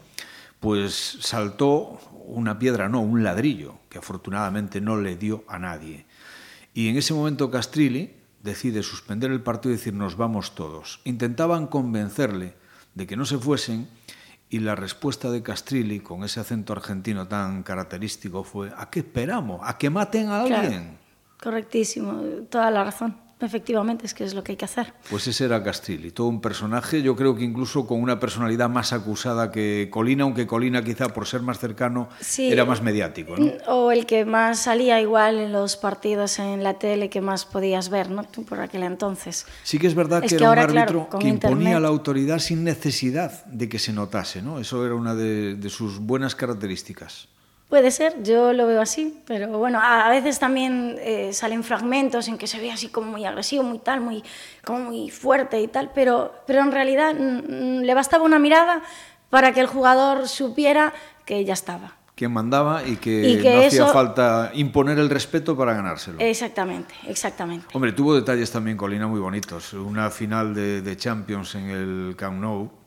pues 0.59 1.17
saltó 1.21 2.00
una 2.27 2.59
piedra, 2.59 2.88
no, 2.88 3.01
un 3.01 3.24
ladrillo, 3.24 3.79
que 3.89 3.98
afortunadamente 3.98 4.79
no 4.79 4.98
le 5.01 5.17
dio 5.17 5.43
a 5.48 5.59
nadie. 5.59 6.05
Y 6.74 6.88
en 6.88 6.98
ese 6.98 7.13
momento 7.13 7.51
Castrilli 7.51 8.13
decide 8.43 8.83
suspender 8.83 9.31
el 9.31 9.41
partido 9.41 9.74
y 9.74 9.77
decir 9.77 9.93
nos 9.93 10.15
vamos 10.15 10.55
todos. 10.55 11.01
Intentaban 11.03 11.67
convencerle 11.67 12.59
de 12.96 13.08
que 13.08 13.15
no 13.15 13.25
se 13.25 13.38
fuesen, 13.38 13.88
y 14.50 14.60
la 14.60 14.75
respuesta 14.75 15.29
de 15.29 15.43
Castrilli, 15.43 16.00
con 16.00 16.24
ese 16.24 16.39
acento 16.39 16.74
argentino 16.74 17.27
tan 17.27 17.62
característico, 17.63 18.43
fue, 18.43 18.72
¿a 18.75 18.89
qué 18.89 19.00
esperamos? 19.00 19.62
¿A 19.63 19.77
que 19.77 19.89
maten 19.89 20.29
a 20.29 20.41
alguien? 20.41 20.62
Claro. 20.62 21.00
Correctísimo, 21.41 22.22
toda 22.50 22.69
la 22.72 22.84
razón. 22.84 23.15
Efectivamente, 23.46 24.05
es 24.05 24.13
que 24.13 24.24
es 24.24 24.34
lo 24.34 24.43
que 24.43 24.53
hay 24.53 24.55
que 24.58 24.65
hacer. 24.65 24.93
Pues 25.10 25.27
ese 25.27 25.46
era 25.46 25.63
Castrilli, 25.63 26.12
todo 26.12 26.27
un 26.27 26.41
personaje, 26.41 27.01
yo 27.01 27.15
creo 27.15 27.36
que 27.36 27.43
incluso 27.43 27.88
con 27.88 28.01
una 28.01 28.19
personalidad 28.19 28.69
más 28.69 28.93
acusada 28.93 29.51
que 29.51 29.88
Colina, 29.91 30.24
aunque 30.24 30.46
Colina 30.48 30.84
quizá 30.84 31.10
por 31.10 31.27
ser 31.27 31.41
más 31.41 31.60
cercano 31.60 32.10
Sí. 32.19 32.51
era 32.51 32.65
más 32.65 32.81
mediático, 32.81 33.36
¿no? 33.38 33.51
O 33.67 33.91
el 33.91 34.05
que 34.05 34.25
más 34.25 34.60
salía 34.60 35.00
igual 35.01 35.38
en 35.39 35.51
los 35.51 35.77
partidos 35.77 36.39
en 36.39 36.63
la 36.63 36.75
tele 36.79 37.10
que 37.10 37.22
más 37.22 37.46
podías 37.46 37.89
ver, 37.89 38.10
¿no? 38.12 38.24
Por 38.24 38.60
aquel 38.60 38.84
entonces. 38.84 39.46
Sí 39.63 39.79
que 39.79 39.88
es 39.88 39.96
verdad 39.96 40.24
Es 40.24 40.31
que, 40.31 40.38
que 40.38 40.43
era 40.43 40.50
ahora, 40.50 40.63
un 40.65 40.77
árbitro 40.77 41.08
claro, 41.10 41.19
que 41.19 41.27
imponía 41.27 41.58
Internet- 41.58 41.81
la 41.81 41.88
autoridad 41.88 42.39
sin 42.39 42.63
necesidad 42.63 43.46
de 43.46 43.69
que 43.69 43.79
se 43.79 43.93
notase, 43.93 44.41
¿no? 44.41 44.60
Eso 44.60 44.86
era 44.86 44.96
una 44.96 45.15
de, 45.15 45.55
de 45.55 45.69
sus 45.69 46.00
buenas 46.00 46.36
características. 46.36 47.27
Puede 47.69 47.91
ser, 47.91 48.23
yo 48.23 48.51
lo 48.51 48.65
veo 48.65 48.81
así, 48.81 49.21
pero 49.27 49.47
bueno, 49.59 49.79
a 49.79 50.09
veces 50.09 50.39
también 50.39 50.95
eh, 51.01 51.31
salen 51.33 51.63
fragmentos 51.63 52.27
en 52.27 52.39
que 52.39 52.47
se 52.47 52.59
ve 52.59 52.71
así 52.71 52.88
como 52.88 53.11
muy 53.11 53.25
agresivo, 53.25 53.61
muy 53.61 53.77
tal, 53.77 54.01
muy, 54.01 54.23
como 54.65 54.79
muy 54.79 55.11
fuerte 55.11 55.61
y 55.61 55.67
tal, 55.67 55.91
pero, 55.93 56.33
pero 56.47 56.61
en 56.61 56.71
realidad 56.71 57.13
mm, 57.13 57.77
mm, 57.77 57.81
le 57.81 57.93
bastaba 57.93 58.23
una 58.23 58.39
mirada 58.39 58.81
para 59.29 59.53
que 59.53 59.59
el 59.59 59.67
jugador 59.67 60.27
supiera 60.27 60.93
que 61.25 61.45
ya 61.45 61.53
estaba. 61.53 61.93
Quien 62.15 62.33
mandaba 62.33 62.83
y 62.83 62.95
que, 62.95 63.29
Y 63.29 63.39
que 63.39 63.53
no 63.53 63.61
hacía 63.61 63.85
falta 63.85 64.49
imponer 64.55 64.97
el 64.97 65.09
respeto 65.09 65.55
para 65.55 65.75
ganárselo. 65.75 66.19
Exactamente, 66.19 66.95
exactamente. 67.07 67.67
Hombre, 67.71 67.91
tuvo 67.91 68.15
detalles 68.15 68.49
también, 68.51 68.77
Colina, 68.77 69.05
muy 69.05 69.19
bonitos. 69.19 69.73
Una 69.73 70.09
final 70.09 70.55
de, 70.55 70.81
de 70.81 70.97
Champions 70.97 71.53
en 71.53 71.69
el 71.69 72.15
Camp 72.17 72.41
Nou 72.41 72.78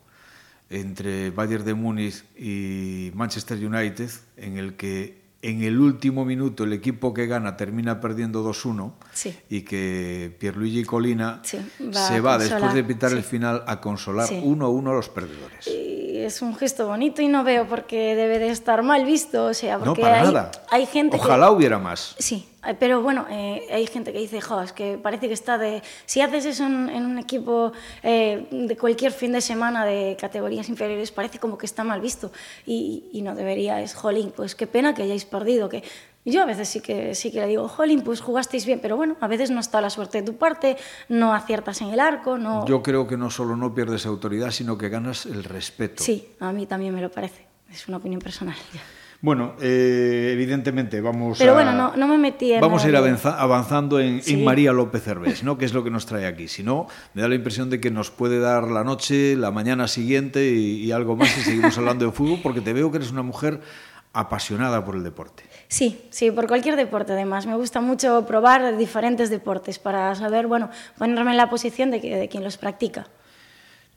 entre 0.73 1.29
Bayern 1.31 1.63
de 1.65 1.73
Múnich 1.73 2.23
y 2.37 3.11
Manchester 3.13 3.57
United, 3.63 4.09
en 4.37 4.57
el 4.57 4.75
que 4.75 5.21
en 5.41 5.61
el 5.61 5.77
último 5.79 6.23
minuto 6.23 6.63
el 6.63 6.71
equipo 6.71 7.13
que 7.13 7.27
gana 7.27 7.57
termina 7.57 7.99
perdiendo 7.99 8.43
2-1 8.43 8.93
Sí. 9.13 9.35
y 9.49 9.61
que 9.63 10.33
Pierluigi 10.39 10.85
Colina 10.85 11.41
Sí, 11.43 11.57
va 11.81 12.07
se 12.07 12.15
a 12.15 12.21
va 12.21 12.37
después 12.37 12.73
de 12.73 12.83
pitar 12.85 13.11
sí. 13.11 13.17
el 13.17 13.23
final 13.23 13.61
a 13.67 13.81
consolar 13.81 14.27
Sí. 14.29 14.39
1-1 14.41 14.89
a 14.89 14.93
los 14.93 15.09
perdedores. 15.09 15.67
Y 15.67 15.92
es 16.25 16.41
un 16.41 16.55
gesto 16.55 16.87
bonito 16.87 17.21
y 17.21 17.27
no 17.27 17.43
veo 17.43 17.67
por 17.67 17.85
qué 17.85 18.15
debe 18.15 18.39
de 18.39 18.49
estar 18.49 18.81
mal 18.83 19.05
visto, 19.05 19.45
o 19.45 19.53
sea, 19.53 19.77
No, 19.77 19.85
porque 19.85 20.01
para 20.01 20.19
hay, 20.21 20.23
nada. 20.27 20.51
hay 20.69 20.85
gente 20.85 21.17
que- 21.17 21.23
Ojalá 21.23 21.51
hubiera 21.51 21.79
más. 21.79 22.15
Sí, 22.19 22.47
eh, 22.65 22.75
pero 22.79 23.01
bueno, 23.01 23.25
eh, 23.29 23.67
hay 23.71 23.85
gente 23.87 24.11
que 24.13 24.19
dice, 24.19 24.39
jo, 24.41 24.61
es 24.61 24.71
que 24.73 24.97
parece 24.97 25.27
que 25.27 25.33
está 25.33 25.57
de... 25.57 25.81
Si 26.05 26.21
haces 26.21 26.45
eso 26.45 26.65
en, 26.65 26.89
en 26.89 27.05
un 27.05 27.17
equipo 27.19 27.71
eh, 28.03 28.47
de 28.51 28.77
cualquier 28.77 29.11
fin 29.11 29.31
de 29.33 29.41
semana 29.41 29.85
de 29.85 30.17
categorías 30.19 30.69
inferiores, 30.69 31.11
parece 31.11 31.39
como 31.39 31.57
que 31.57 31.65
está 31.65 31.83
mal 31.83 32.01
visto 32.01 32.31
y, 32.65 33.05
y 33.11 33.21
no 33.21 33.35
debería, 33.35 33.81
es, 33.81 33.93
jolín, 33.95 34.31
pues 34.35 34.55
qué 34.55 34.67
pena 34.67 34.93
que 34.93 35.03
hayáis 35.03 35.25
perdido, 35.25 35.69
que... 35.69 35.83
Yo 36.25 36.41
a 36.41 36.45
veces 36.45 36.69
sí 36.69 36.79
que, 36.79 37.15
sí 37.15 37.31
que 37.31 37.41
le 37.41 37.47
digo, 37.47 37.67
jolín, 37.67 38.01
pues 38.01 38.21
jugasteis 38.21 38.65
bien, 38.65 38.79
pero 38.81 38.95
bueno, 38.95 39.17
a 39.19 39.27
veces 39.27 39.51
no 39.51 39.59
está 39.59 39.81
la 39.81 39.89
suerte 39.89 40.19
de 40.21 40.25
tu 40.31 40.37
parte, 40.37 40.77
no 41.09 41.33
aciertas 41.33 41.81
en 41.81 41.89
el 41.89 41.99
arco, 41.99 42.37
no... 42.37 42.65
Yo 42.65 42.81
creo 42.81 43.05
que 43.07 43.17
no 43.17 43.29
solo 43.29 43.57
no 43.57 43.73
pierdes 43.75 44.05
autoridad, 44.05 44.51
sino 44.51 44.77
que 44.77 44.87
ganas 44.89 45.25
el 45.25 45.43
respeto. 45.43 46.01
Sí, 46.03 46.29
a 46.39 46.53
mí 46.53 46.65
también 46.65 46.95
me 46.95 47.01
lo 47.01 47.11
parece, 47.11 47.45
es 47.71 47.87
una 47.89 47.97
opinión 47.97 48.21
personal. 48.21 48.55
ya. 48.73 48.79
Bueno, 49.19 49.53
eh, 49.61 50.31
evidentemente 50.33 50.99
vamos 50.99 51.37
Pero 51.37 51.51
a... 51.51 51.55
bueno, 51.55 51.71
no, 51.71 51.95
no 51.95 52.07
me 52.09 52.17
metí 52.17 52.51
en... 52.51 52.59
Vamos 52.59 52.83
a 52.83 52.89
ir 52.89 52.95
avanza- 52.97 53.39
avanzando 53.39 53.99
en. 54.01 54.21
María 54.43 54.73
López 54.73 55.01
Cervés, 55.01 55.45
¿no? 55.45 55.57
que 55.57 55.63
es 55.63 55.73
lo 55.73 55.81
que 55.81 55.89
nos 55.89 56.05
trae 56.05 56.25
aquí. 56.25 56.49
Si 56.49 56.61
no, 56.61 56.87
me 57.13 57.21
da 57.21 57.29
la 57.29 57.35
impresión 57.35 57.69
de 57.69 57.79
que 57.79 57.89
nos 57.89 58.11
puede 58.11 58.39
dar 58.39 58.63
la 58.69 58.83
noche, 58.83 59.37
la 59.37 59.49
mañana 59.49 59.87
siguiente 59.87 60.51
y, 60.51 60.83
y 60.83 60.91
algo 60.91 61.15
más 61.15 61.29
si 61.29 61.39
seguimos 61.41 61.77
hablando 61.77 62.05
de 62.05 62.11
fútbol, 62.11 62.39
porque 62.43 62.59
te 62.59 62.73
veo 62.73 62.91
que 62.91 62.97
eres 62.97 63.11
una 63.11 63.23
mujer 63.23 63.61
apasionada 64.11 64.83
por 64.83 64.95
el 64.95 65.03
deporte. 65.03 65.43
Sí, 65.67 66.05
sí, 66.11 66.29
por 66.31 66.47
cualquier 66.47 66.75
deporte 66.75 67.13
además. 67.13 67.45
Me 67.47 67.55
gusta 67.55 67.81
mucho 67.81 68.25
probar 68.27 68.77
diferentes 68.77 69.29
deportes 69.29 69.79
para 69.79 70.13
saber, 70.15 70.45
bueno, 70.47 70.69
ponerme 70.97 71.31
en 71.31 71.37
la 71.37 71.49
posición 71.49 71.89
de, 71.91 71.99
que- 72.01 72.15
de 72.15 72.27
quien 72.29 72.43
los 72.43 72.57
practica. 72.57 73.07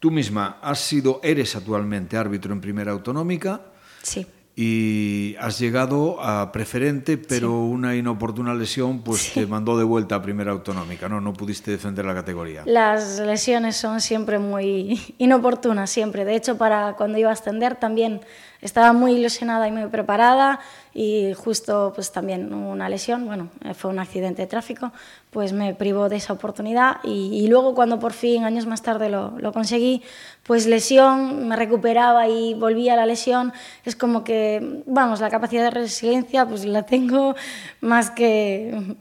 Tú 0.00 0.10
misma 0.10 0.58
has 0.62 0.78
sido, 0.80 1.20
eres 1.22 1.56
actualmente 1.56 2.16
árbitro 2.16 2.52
en 2.52 2.60
primera 2.60 2.92
autonómica 2.92 3.60
Sí. 4.02 4.26
y 4.54 5.34
has 5.40 5.58
llegado 5.58 6.18
a 6.22 6.50
preferente, 6.52 7.18
pero 7.18 7.60
una 7.62 7.94
inoportuna 7.96 8.54
lesión 8.54 9.02
pues 9.02 9.32
te 9.34 9.46
mandó 9.46 9.76
de 9.76 9.84
vuelta 9.84 10.14
a 10.16 10.22
primera 10.22 10.52
autonómica, 10.52 11.08
¿no? 11.08 11.20
No 11.20 11.32
pudiste 11.32 11.70
defender 11.70 12.04
la 12.04 12.14
categoría. 12.14 12.62
Las 12.66 13.18
lesiones 13.20 13.76
son 13.76 14.00
siempre 14.00 14.38
muy 14.38 15.14
inoportunas, 15.18 15.90
siempre. 15.90 16.24
De 16.24 16.36
hecho, 16.36 16.56
para 16.56 16.94
cuando 16.94 17.18
iba 17.18 17.30
a 17.30 17.32
ascender 17.34 17.76
también 17.76 18.20
estaba 18.62 18.92
muy 18.94 19.12
ilusionada 19.12 19.68
y 19.68 19.72
muy 19.72 19.86
preparada 19.88 20.60
y 20.96 21.34
justo 21.34 21.92
pues 21.94 22.10
también 22.10 22.54
una 22.54 22.88
lesión, 22.88 23.26
bueno, 23.26 23.50
eh, 23.62 23.74
fue 23.74 23.90
un 23.90 23.98
accidente 23.98 24.40
de 24.40 24.48
tráfico, 24.48 24.92
pues 25.30 25.52
me 25.52 25.74
privó 25.74 26.08
de 26.08 26.16
esa 26.16 26.32
oportunidad 26.32 27.00
y, 27.04 27.28
y 27.34 27.48
luego 27.48 27.74
cuando 27.74 27.98
por 27.98 28.14
fin, 28.14 28.44
años 28.44 28.64
más 28.64 28.80
tarde, 28.80 29.10
lo, 29.10 29.38
lo 29.38 29.52
conseguí, 29.52 30.02
pues 30.42 30.66
lesión, 30.66 31.48
me 31.48 31.56
recuperaba 31.56 32.28
y 32.28 32.54
volvía 32.54 32.94
a 32.94 32.96
la 32.96 33.04
lesión, 33.04 33.52
es 33.84 33.94
como 33.94 34.24
que, 34.24 34.82
vamos, 34.86 35.20
la 35.20 35.28
capacidad 35.28 35.64
de 35.64 35.70
resiliencia 35.70 36.46
pues 36.46 36.64
la 36.64 36.84
tengo 36.84 37.34
más 37.82 38.10
que 38.10 38.96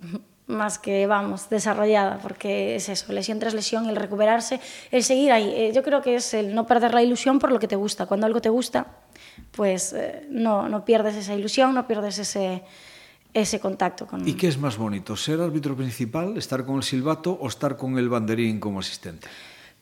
más 0.47 0.77
que, 0.77 1.07
vamos, 1.07 1.49
desarrollada, 1.49 2.19
porque 2.21 2.75
es 2.75 2.89
eso, 2.89 3.11
lesión 3.13 3.39
tras 3.39 3.55
lesión, 3.55 3.89
el 3.89 3.95
recuperarse, 3.95 4.59
el 4.91 5.03
seguir 5.03 5.31
ahí. 5.31 5.51
Eh, 5.55 5.71
yo 5.73 5.81
creo 5.81 6.03
que 6.03 6.17
es 6.17 6.35
el 6.35 6.53
no 6.53 6.67
perder 6.67 6.93
la 6.93 7.01
ilusión 7.01 7.39
por 7.39 7.51
lo 7.51 7.59
que 7.59 7.67
te 7.67 7.75
gusta. 7.75 8.05
Cuando 8.05 8.27
algo 8.27 8.41
te 8.41 8.49
gusta, 8.49 8.85
pues 9.51 9.93
eh, 9.93 10.25
no, 10.29 10.69
no 10.69 10.85
pierdes 10.85 11.15
esa 11.15 11.33
ilusión, 11.33 11.73
no 11.73 11.87
pierdes 11.87 12.19
ese, 12.19 12.63
ese 13.33 13.59
contacto 13.59 14.07
con... 14.07 14.27
¿Y 14.27 14.33
qué 14.33 14.47
es 14.47 14.57
más 14.57 14.77
bonito, 14.77 15.15
ser 15.15 15.41
árbitro 15.41 15.75
principal, 15.75 16.37
estar 16.37 16.65
con 16.65 16.77
el 16.77 16.83
silbato 16.83 17.31
o 17.31 17.47
estar 17.47 17.77
con 17.77 17.97
el 17.97 18.09
banderín 18.09 18.59
como 18.59 18.79
asistente? 18.79 19.27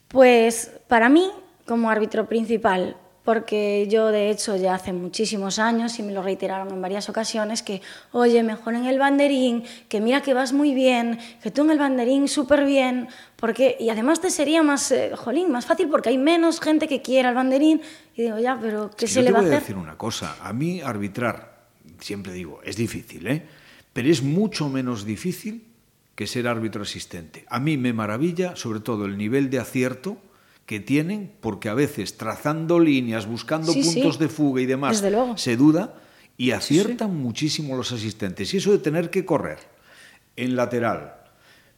Pues 0.07 0.71
para 0.87 1.09
mí, 1.09 1.29
como 1.65 1.89
árbitro 1.89 2.27
principal, 2.27 2.97
porque 3.23 3.87
yo 3.89 4.07
de 4.07 4.29
hecho 4.29 4.55
ya 4.57 4.75
hace 4.75 4.91
muchísimos 4.91 5.57
años 5.59 5.97
y 5.99 6.03
me 6.03 6.11
lo 6.11 6.21
reiteraron 6.21 6.69
en 6.71 6.81
varias 6.81 7.07
ocasiones 7.09 7.63
que, 7.63 7.81
oye, 8.11 8.43
mejor 8.43 8.75
en 8.75 8.85
el 8.85 8.99
banderín, 8.99 9.63
que 9.87 10.01
mira 10.01 10.21
que 10.21 10.33
vas 10.33 10.51
muy 10.51 10.73
bien, 10.73 11.19
que 11.41 11.49
tú 11.49 11.61
en 11.61 11.71
el 11.71 11.79
banderín 11.79 12.27
súper 12.27 12.65
bien, 12.65 13.07
porque, 13.37 13.77
y 13.79 13.89
además 13.89 14.19
te 14.19 14.29
sería 14.29 14.61
más, 14.61 14.91
eh, 14.91 15.11
jolín, 15.15 15.51
más 15.51 15.65
fácil 15.65 15.87
porque 15.89 16.09
hay 16.09 16.17
menos 16.17 16.59
gente 16.59 16.87
que 16.87 17.01
quiera 17.01 17.29
el 17.29 17.35
banderín. 17.35 17.81
Y 18.15 18.23
digo, 18.23 18.39
ya, 18.39 18.59
pero 18.59 18.91
¿qué 18.91 19.07
se 19.07 19.15
yo 19.15 19.21
le 19.21 19.27
te 19.27 19.33
va 19.33 19.39
a 19.39 19.41
voy 19.41 19.51
a 19.51 19.53
hacer? 19.53 19.63
decir 19.63 19.77
una 19.77 19.97
cosa, 19.97 20.37
a 20.41 20.51
mí 20.51 20.81
arbitrar, 20.81 21.63
siempre 21.99 22.33
digo, 22.33 22.59
es 22.63 22.75
difícil, 22.75 23.27
¿eh? 23.27 23.43
Pero 23.93 24.09
es 24.09 24.21
mucho 24.21 24.69
menos 24.69 25.05
difícil 25.05 25.65
que 26.15 26.27
ser 26.27 26.47
árbitro 26.47 26.83
asistente. 26.83 27.45
A 27.47 27.59
mí 27.59 27.77
me 27.77 27.93
maravilla, 27.93 28.55
sobre 28.55 28.79
todo, 28.79 29.05
el 29.05 29.17
nivel 29.17 29.49
de 29.49 29.59
acierto 29.59 30.17
que 30.65 30.79
tienen, 30.79 31.31
porque 31.41 31.69
a 31.69 31.73
veces 31.73 32.17
trazando 32.17 32.79
líneas, 32.79 33.25
buscando 33.27 33.71
Sí, 33.73 33.83
sí. 33.83 33.95
puntos 33.95 34.17
de 34.19 34.29
fuga 34.29 34.61
y 34.61 34.65
demás, 34.65 35.03
se 35.35 35.57
duda 35.57 35.95
y 36.37 36.51
aciertan 36.51 37.15
muchísimo 37.15 37.75
los 37.75 37.91
asistentes. 37.91 38.53
Y 38.53 38.57
eso 38.57 38.71
de 38.71 38.77
tener 38.79 39.09
que 39.09 39.25
correr 39.25 39.59
en 40.35 40.55
lateral, 40.55 41.15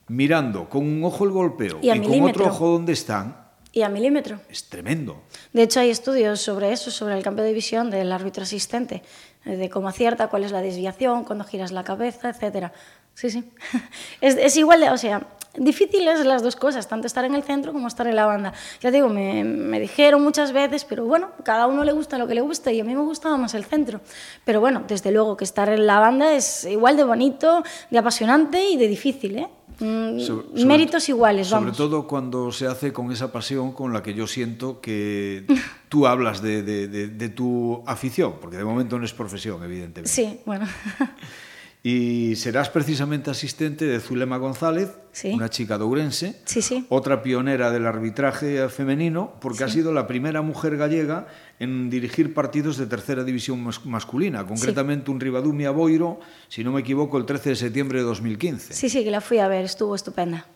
mirando 0.07 0.69
con 0.69 0.83
un 0.85 1.03
ojo 1.03 1.25
el 1.25 1.31
golpeo 1.31 1.79
Y 1.81 1.89
con 1.99 2.21
otro 2.23 2.45
ojo 2.47 2.69
donde 2.69 2.93
están, 2.93 3.35
Y 3.73 3.81
a 3.81 3.89
milímetro. 3.89 4.39
es 4.49 4.65
tremendo. 4.69 5.23
De 5.51 5.63
hecho, 5.63 5.79
hay 5.79 5.89
estudios 5.89 6.39
sobre 6.39 6.71
eso, 6.71 6.91
sobre 6.91 7.17
el 7.17 7.23
cambio 7.23 7.43
de 7.43 7.53
visión 7.53 7.89
del 7.89 8.11
árbitro 8.11 8.43
asistente, 8.43 9.01
eh, 9.45 9.57
de 9.57 9.69
cómo 9.69 9.89
acierta, 9.89 10.27
cuál 10.27 10.43
es 10.43 10.51
la 10.51 10.61
desviación, 10.61 11.23
cuando 11.25 11.43
giras 11.43 11.71
la 11.71 11.83
cabeza, 11.83 12.29
etcétera. 12.29 12.71
Sí, 13.15 13.29
sí. 13.29 13.43
Es, 14.21 14.35
es 14.37 14.55
igual 14.57 14.79
de, 14.81 14.89
o 14.91 14.97
sea, 14.97 15.27
difíciles 15.57 16.25
las 16.25 16.43
dos 16.43 16.55
cosas, 16.55 16.87
tanto 16.87 17.07
estar 17.07 17.25
en 17.25 17.35
el 17.35 17.43
centro 17.43 17.73
como 17.73 17.87
estar 17.87 18.07
en 18.07 18.15
la 18.15 18.25
banda. 18.25 18.53
Ya 18.81 18.89
te 18.91 18.97
digo, 18.97 19.09
me, 19.09 19.43
me 19.43 19.79
dijeron 19.79 20.21
muchas 20.23 20.51
veces, 20.51 20.85
pero 20.85 21.05
bueno, 21.05 21.29
cada 21.43 21.67
uno 21.67 21.83
le 21.83 21.91
gusta 21.93 22.17
lo 22.17 22.27
que 22.27 22.35
le 22.35 22.41
gusta 22.41 22.71
y 22.71 22.79
a 22.79 22.83
mí 22.83 22.93
me 22.95 23.01
gustaba 23.01 23.37
más 23.37 23.53
el 23.53 23.65
centro. 23.65 24.01
Pero 24.43 24.59
bueno, 24.59 24.83
desde 24.87 25.11
luego 25.11 25.35
que 25.37 25.43
estar 25.43 25.69
en 25.69 25.85
la 25.87 25.99
banda 25.99 26.33
es 26.33 26.65
igual 26.65 26.97
de 26.97 27.03
bonito, 27.03 27.63
de 27.89 27.97
apasionante 27.97 28.69
y 28.69 28.77
de 28.77 28.87
difícil, 28.87 29.37
¿eh? 29.37 29.47
Mm, 29.79 30.19
Sobre- 30.21 30.47
sobre- 30.47 30.65
méritos 30.65 31.09
iguales, 31.09 31.47
Sobre 31.47 31.63
vamos. 31.63 31.77
todo 31.77 32.07
cuando 32.07 32.49
se 32.53 32.65
hace 32.65 32.93
con 32.93 33.11
esa 33.11 33.33
pasión 33.33 33.73
con 33.73 33.91
la 33.91 34.01
que 34.01 34.13
yo 34.13 34.25
siento 34.25 34.79
que 34.79 35.45
tú 35.89 36.07
hablas 36.07 36.41
de, 36.41 36.63
de- 36.63 36.87
de- 36.87 37.07
de 37.09 37.29
tu 37.29 37.83
afición, 37.85 38.35
porque 38.39 38.55
de 38.55 38.63
momento 38.63 38.97
no 38.97 39.03
es 39.03 39.13
profesión, 39.13 39.61
evidentemente. 39.63 40.09
Sí, 40.09 40.39
bueno. 40.45 40.65
Y 41.87 42.35
serás 42.37 42.71
precisamente 42.71 43.29
asistente 43.29 43.85
de 43.85 43.99
Zulema 43.99 44.37
González, 44.37 44.89
Sí. 45.11 45.31
una 45.33 45.51
chica 45.51 45.77
de 45.77 45.83
Ourense, 45.83 46.41
Sí, 46.45 46.63
sí. 46.63 46.87
otra 46.89 47.21
pionera 47.21 47.69
del 47.69 47.85
arbitraje 47.85 48.67
femenino, 48.69 49.33
porque 49.39 49.65
ha 49.65 49.69
sido 49.69 49.93
la 49.93 50.07
primera 50.07 50.41
mujer 50.41 50.77
gallega 50.77 51.27
en 51.59 51.91
dirigir 51.91 52.33
partidos 52.33 52.77
de 52.77 52.87
tercera 52.87 53.23
división 53.23 53.63
mas- 53.63 53.85
masculina, 53.85 54.47
concretamente 54.47 55.11
un 55.11 55.19
Ribadumia 55.19 55.69
Boiro, 55.69 56.19
si 56.47 56.63
no 56.63 56.71
me 56.71 56.81
equivoco, 56.81 57.19
el 57.19 57.27
13 57.27 57.49
de 57.51 57.55
septiembre 57.55 57.99
de 57.99 58.05
2015. 58.05 58.73
Sí, 58.73 58.89
sí, 58.89 59.03
que 59.03 59.11
la 59.11 59.21
fui 59.21 59.37
a 59.37 59.47
ver, 59.47 59.63
estuvo 59.63 59.93
estupenda. 59.93 60.47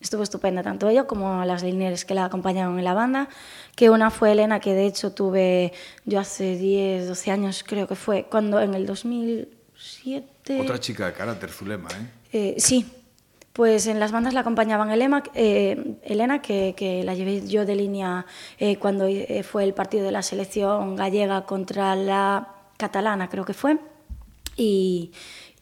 Estuvo 0.00 0.22
estupenda, 0.22 0.62
tanto 0.62 0.88
ella 0.88 1.04
como 1.04 1.44
las 1.44 1.62
líneas 1.62 2.06
que 2.06 2.14
la 2.14 2.24
acompañaron 2.24 2.78
en 2.78 2.84
la 2.86 2.94
banda, 2.94 3.28
que 3.76 3.90
una 3.90 4.10
fue 4.10 4.32
Elena, 4.32 4.60
que 4.60 4.72
de 4.72 4.86
hecho 4.86 5.12
tuve 5.12 5.74
yo 6.06 6.20
hace 6.20 6.56
10, 6.56 7.06
12 7.06 7.30
años, 7.32 7.62
creo 7.68 7.86
que 7.86 7.96
fue, 7.96 8.26
cuando 8.30 8.58
en 8.62 8.72
el 8.72 8.86
2007... 9.88 10.60
Otra 10.60 10.78
chica 10.78 11.06
de 11.06 11.12
carácter, 11.12 11.50
Zulema, 11.50 11.88
¿eh? 11.90 12.06
Eh, 12.32 12.54
sí, 12.58 12.84
Pues 13.52 13.86
en 13.88 13.98
las 13.98 14.12
bandas 14.12 14.34
la 14.34 14.40
acompañaban 14.40 14.90
Elena, 14.90 15.22
eh, 15.34 15.96
Elena 16.04 16.40
que, 16.40 16.74
que, 16.76 17.02
la 17.02 17.14
llevé 17.14 17.44
yo 17.46 17.64
de 17.66 17.74
línea 17.74 18.24
eh, 18.58 18.76
cuando 18.76 19.06
eh, 19.06 19.42
fue 19.42 19.64
el 19.64 19.74
partido 19.74 20.04
de 20.04 20.12
la 20.12 20.22
selección 20.22 20.94
gallega 20.94 21.44
contra 21.44 21.96
la 21.96 22.54
catalana, 22.76 23.28
creo 23.28 23.44
que 23.44 23.54
fue. 23.54 23.78
Y, 24.56 25.10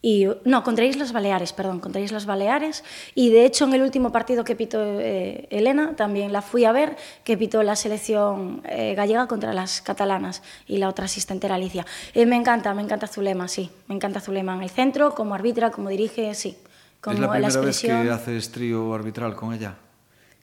y 0.08 0.28
no, 0.44 0.62
contra 0.62 0.84
Islas 0.84 1.12
Baleares, 1.12 1.52
perdón, 1.52 1.80
contra 1.80 2.00
Islas 2.00 2.26
Baleares. 2.26 2.84
Y 3.16 3.30
de 3.30 3.44
hecho 3.44 3.64
en 3.64 3.74
el 3.74 3.82
último 3.82 4.12
partido 4.12 4.44
que 4.44 4.54
pitó 4.54 4.78
eh, 5.00 5.48
Elena, 5.50 5.96
también 5.96 6.32
la 6.32 6.42
fui 6.42 6.64
a 6.64 6.70
ver, 6.70 6.96
que 7.24 7.36
pitó 7.36 7.64
la 7.64 7.74
selección 7.74 8.62
eh, 8.66 8.94
gallega 8.94 9.26
contra 9.26 9.52
las 9.52 9.82
catalanas 9.82 10.44
y 10.68 10.76
la 10.76 10.88
otra 10.88 11.06
asistente 11.06 11.48
era 11.48 11.56
Alicia. 11.56 11.84
Eh, 12.14 12.24
me 12.24 12.36
encanta, 12.36 12.72
me 12.72 12.82
encanta 12.82 13.08
Zulema, 13.08 13.48
sí, 13.48 13.68
me 13.88 13.96
encanta 13.96 14.20
Zulema 14.20 14.54
en 14.54 14.62
el 14.62 14.70
centro, 14.70 15.12
como 15.12 15.34
arbitra, 15.34 15.72
como 15.72 15.88
dirige, 15.88 16.32
sí. 16.36 16.56
Como 17.00 17.14
¿Es 17.14 17.20
la 17.20 17.28
primera 17.28 17.52
la 17.52 17.60
vez 17.62 17.80
que 17.80 17.90
haces 17.90 18.52
trío 18.52 18.94
arbitral 18.94 19.34
con 19.34 19.54
ella? 19.54 19.74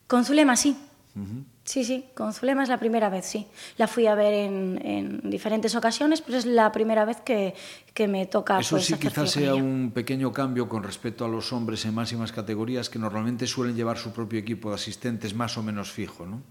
Con 0.08 0.25
Zulema, 0.25 0.58
sí. 0.58 0.75
Uh 1.15 1.20
-huh. 1.20 1.43
Sí, 1.65 1.86
sí, 1.86 2.05
con 2.13 2.34
Zulema 2.34 2.63
es 2.63 2.70
la 2.70 2.77
primera 2.77 3.10
vez, 3.10 3.25
sí. 3.25 3.48
La 3.77 3.88
fui 3.88 4.05
a 4.05 4.15
ver 4.15 4.34
en, 4.34 4.82
en 4.84 5.29
diferentes 5.29 5.74
ocasiones, 5.75 6.22
pero 6.22 6.38
es 6.38 6.46
la 6.46 6.72
primera 6.74 7.05
vez 7.05 7.22
que, 7.22 7.55
que 7.93 8.08
me 8.10 8.25
toca. 8.25 8.60
Eso 8.60 8.75
pues, 8.75 8.86
sí, 8.86 8.96
quizás 8.96 9.32
sea 9.32 9.55
un 9.55 9.91
pequeño 9.93 10.34
cambio 10.34 10.67
con 10.67 10.84
respecto 10.84 11.24
a 11.24 11.29
los 11.29 11.53
hombres 11.53 11.86
en 11.86 11.93
máximas 11.93 12.34
categorías 12.34 12.89
que 12.89 13.00
normalmente 13.00 13.48
suelen 13.48 13.77
llevar 13.77 13.98
su 13.98 14.12
propio 14.12 14.39
equipo 14.39 14.70
de 14.70 14.75
asistentes 14.75 15.34
más 15.34 15.58
o 15.58 15.63
menos 15.63 15.89
fijo, 15.89 16.25
¿no? 16.25 16.41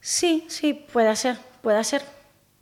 Sí, 0.00 0.46
sí, 0.48 0.72
puede 0.72 1.14
ser, 1.16 1.36
puede 1.60 1.84
ser 1.84 2.02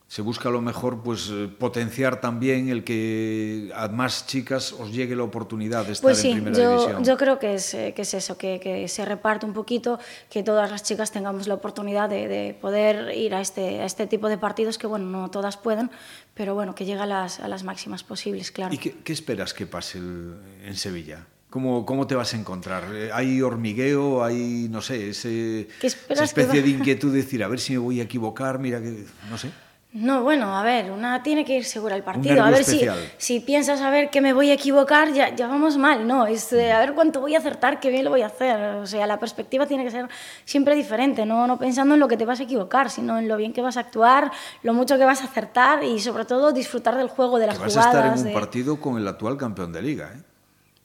se 0.09 0.23
busca 0.23 0.49
a 0.49 0.53
lo 0.53 0.61
mejor 0.61 1.03
pues 1.03 1.33
potenciar 1.59 2.21
también 2.21 2.69
el 2.69 2.85
que 2.85 3.73
a 3.75 3.89
más 3.89 4.27
chicas 4.27 4.73
os 4.73 4.93
llegue 4.93 5.17
la 5.17 5.25
oportunidad 5.25 5.85
de 5.85 5.93
estar 5.93 6.03
pues 6.03 6.19
sí, 6.19 6.31
en 6.31 6.45
primera 6.45 6.57
yo, 6.57 6.71
división. 6.71 7.05
Yo 7.05 7.17
creo 7.17 7.39
que 7.41 7.55
es, 7.55 7.71
que 7.71 8.03
es 8.03 8.15
eso, 8.15 8.39
que, 8.39 8.61
que, 8.61 8.87
se 8.87 9.05
reparte 9.05 9.47
un 9.47 9.53
poquito, 9.53 9.99
que 10.31 10.45
todas 10.45 10.71
las 10.71 10.85
chicas 10.85 11.11
tengamos 11.11 11.49
la 11.49 11.55
oportunidad 11.55 12.09
de, 12.09 12.29
de, 12.29 12.55
poder 12.55 13.17
ir 13.17 13.35
a 13.35 13.41
este, 13.41 13.81
a 13.81 13.85
este 13.85 14.07
tipo 14.07 14.29
de 14.29 14.39
partidos 14.39 14.79
que, 14.79 14.87
bueno, 14.87 15.07
no 15.07 15.29
todas 15.31 15.57
pueden, 15.57 15.91
pero 16.35 16.55
bueno, 16.55 16.75
que 16.75 16.85
llegue 16.85 17.01
a 17.01 17.07
las, 17.07 17.41
a 17.41 17.49
las 17.49 17.65
máximas 17.65 18.05
posibles, 18.05 18.53
claro. 18.53 18.73
¿Y 18.73 18.79
qué, 18.79 18.95
qué 19.03 19.13
esperas 19.13 19.55
que 19.55 19.67
pase 19.67 19.99
el, 19.99 20.37
en 20.65 20.77
Sevilla? 20.77 21.27
¿Cómo, 21.51 21.85
¿Cómo, 21.85 22.07
te 22.07 22.15
vas 22.15 22.33
a 22.35 22.37
encontrar? 22.37 22.85
¿Hay 23.13 23.41
hormigueo? 23.41 24.23
¿Hay, 24.23 24.69
no 24.71 24.83
sé, 24.83 25.11
ese, 25.11 25.69
esa 25.81 26.25
especie 26.25 26.63
de 26.63 26.69
inquietud 26.69 27.11
de 27.11 27.23
decir, 27.23 27.43
a 27.43 27.49
ver 27.49 27.59
si 27.59 27.73
me 27.73 27.79
voy 27.79 28.01
a 28.01 28.05
equivocar? 28.05 28.59
Mira 28.59 28.81
que, 28.81 29.05
no 29.31 29.39
sé. 29.39 29.51
No, 29.97 30.23
bueno, 30.23 30.55
a 30.55 30.63
ver, 30.63 30.91
una 30.91 31.23
tiene 31.23 31.43
que 31.43 31.57
ir 31.57 31.65
segura 31.65 31.95
al 31.95 32.03
partido. 32.03 32.45
A 32.45 32.51
ver 32.51 32.65
si, 32.65 32.87
si, 33.17 33.41
piensas 33.41 33.81
a 33.81 33.89
ver 33.89 34.11
que 34.11 34.21
me 34.21 34.35
voy 34.35 34.51
a 34.51 34.53
equivocar, 34.53 35.11
ya, 35.11 35.35
ya 35.35 35.49
vamos 35.49 35.79
mal, 35.79 36.07
¿no? 36.07 36.27
Es 36.27 36.53
eh, 36.53 36.71
a 36.71 36.81
ver 36.81 36.93
cuánto 36.93 37.23
voy 37.23 37.35
a 37.35 37.39
acertar, 37.39 37.81
qué 37.81 37.89
bien 37.89 38.05
lo 38.05 38.11
voy 38.11 38.21
a 38.21 38.27
hacer. 38.27 38.61
O 38.77 38.87
sea, 38.87 39.07
la 39.07 39.19
perspectiva 39.19 39.65
tiene 39.65 39.85
que 39.85 39.91
ser 39.91 40.07
siempre 40.45 40.75
diferente, 40.75 41.25
¿no? 41.25 41.47
no 41.47 41.59
pensando 41.59 41.95
en 41.95 42.01
lo 42.01 42.09
que 42.09 42.19
te 42.19 42.27
vas 42.27 42.41
a 42.41 42.43
equivocar, 42.43 42.91
sino 42.91 43.19
en 43.19 43.27
lo 43.27 43.39
bien 43.39 43.55
que 43.55 43.63
vas 43.63 43.79
a 43.79 43.81
actuar, 43.81 44.31
lo 44.63 44.75
mucho 44.75 44.99
que 44.99 45.07
vas 45.07 45.23
a 45.23 45.25
acertar 45.25 45.83
y 45.83 45.99
sobre 45.99 46.27
todo 46.27 46.53
disfrutar 46.53 46.95
del 46.97 47.09
juego, 47.09 47.39
de 47.39 47.47
las 47.47 47.57
que 47.57 47.65
vas 47.65 47.73
jugadas. 47.73 47.95
a 47.95 47.99
estar 47.99 48.13
en 48.13 48.19
un 48.19 48.25
de... 48.25 48.33
partido 48.35 48.79
con 48.79 48.99
el 48.99 49.09
actual 49.09 49.39
campeón 49.39 49.73
de 49.73 49.81
liga, 49.81 50.13
¿eh? 50.15 50.21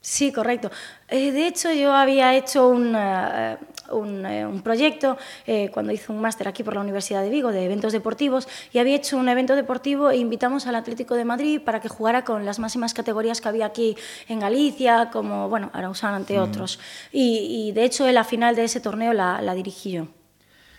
Sí, 0.01 0.32
correcto. 0.32 0.72
Eh, 1.10 1.32
de 1.32 1.48
hecho, 1.48 1.72
yo 1.72 1.94
había 1.94 2.34
hecho 2.34 2.70
un, 2.70 2.96
uh, 2.96 3.58
un, 3.91 4.25
uh, 4.25 4.50
un 4.50 4.62
proyecto 4.62 5.17
eh, 5.45 5.69
cuando 5.74 5.91
hice 5.91 6.12
un 6.12 6.21
máster 6.21 6.48
aquí 6.48 6.63
por 6.63 6.75
la 6.75 6.81
Universidad 6.81 7.21
de 7.21 7.29
Vigo 7.29 7.51
de 7.51 7.65
eventos 7.65 7.93
deportivos 7.93 8.48
y 8.71 8.79
había 8.79 8.95
hecho 8.95 9.17
un 9.17 9.29
evento 9.29 9.55
deportivo 9.55 10.10
e 10.10 10.17
invitamos 10.17 10.67
al 10.67 10.75
Atlético 10.75 11.15
de 11.15 11.25
Madrid 11.25 11.62
para 11.62 11.79
que 11.79 11.89
jugara 11.89 12.24
con 12.24 12.45
las 12.45 12.60
máximas 12.60 12.93
categorías 12.93 13.41
que 13.41 13.50
había 13.50 13.65
aquí 13.65 13.95
en 14.27 14.39
Galicia, 14.39 15.10
como 15.12 15.50
bueno, 15.50 15.69
Arausán, 15.74 16.13
ante 16.13 16.38
mm. 16.38 16.41
otros. 16.41 16.79
Y, 17.12 17.67
y, 17.67 17.71
de 17.71 17.83
hecho, 17.83 18.10
la 18.12 18.24
final 18.24 18.55
de 18.55 18.65
ese 18.65 18.79
torneo 18.79 19.13
la, 19.13 19.41
la 19.41 19.53
dirigí 19.53 19.91
yo. 19.91 20.07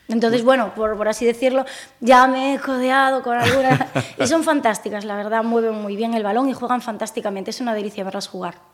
Entonces, 0.09 0.45
bueno, 0.45 0.75
por, 0.75 0.97
por, 0.97 1.09
así 1.09 1.25
decirlo, 1.25 1.65
ya 2.01 2.27
me 2.27 2.55
he 2.55 2.59
codeado 2.59 3.23
con 3.23 3.39
algunas... 3.39 3.81
y 4.19 4.27
son 4.27 4.45
fantásticas, 4.45 5.05
la 5.05 5.17
verdad, 5.17 5.43
mueven 5.43 5.75
muy 5.75 5.97
bien 5.97 6.15
el 6.15 6.23
balón 6.23 6.49
y 6.49 6.53
juegan 6.53 6.83
fantásticamente. 6.83 7.51
Es 7.51 7.61
una 7.61 7.75
delicia 7.75 8.05
verlas 8.05 8.29
jugar. 8.29 8.72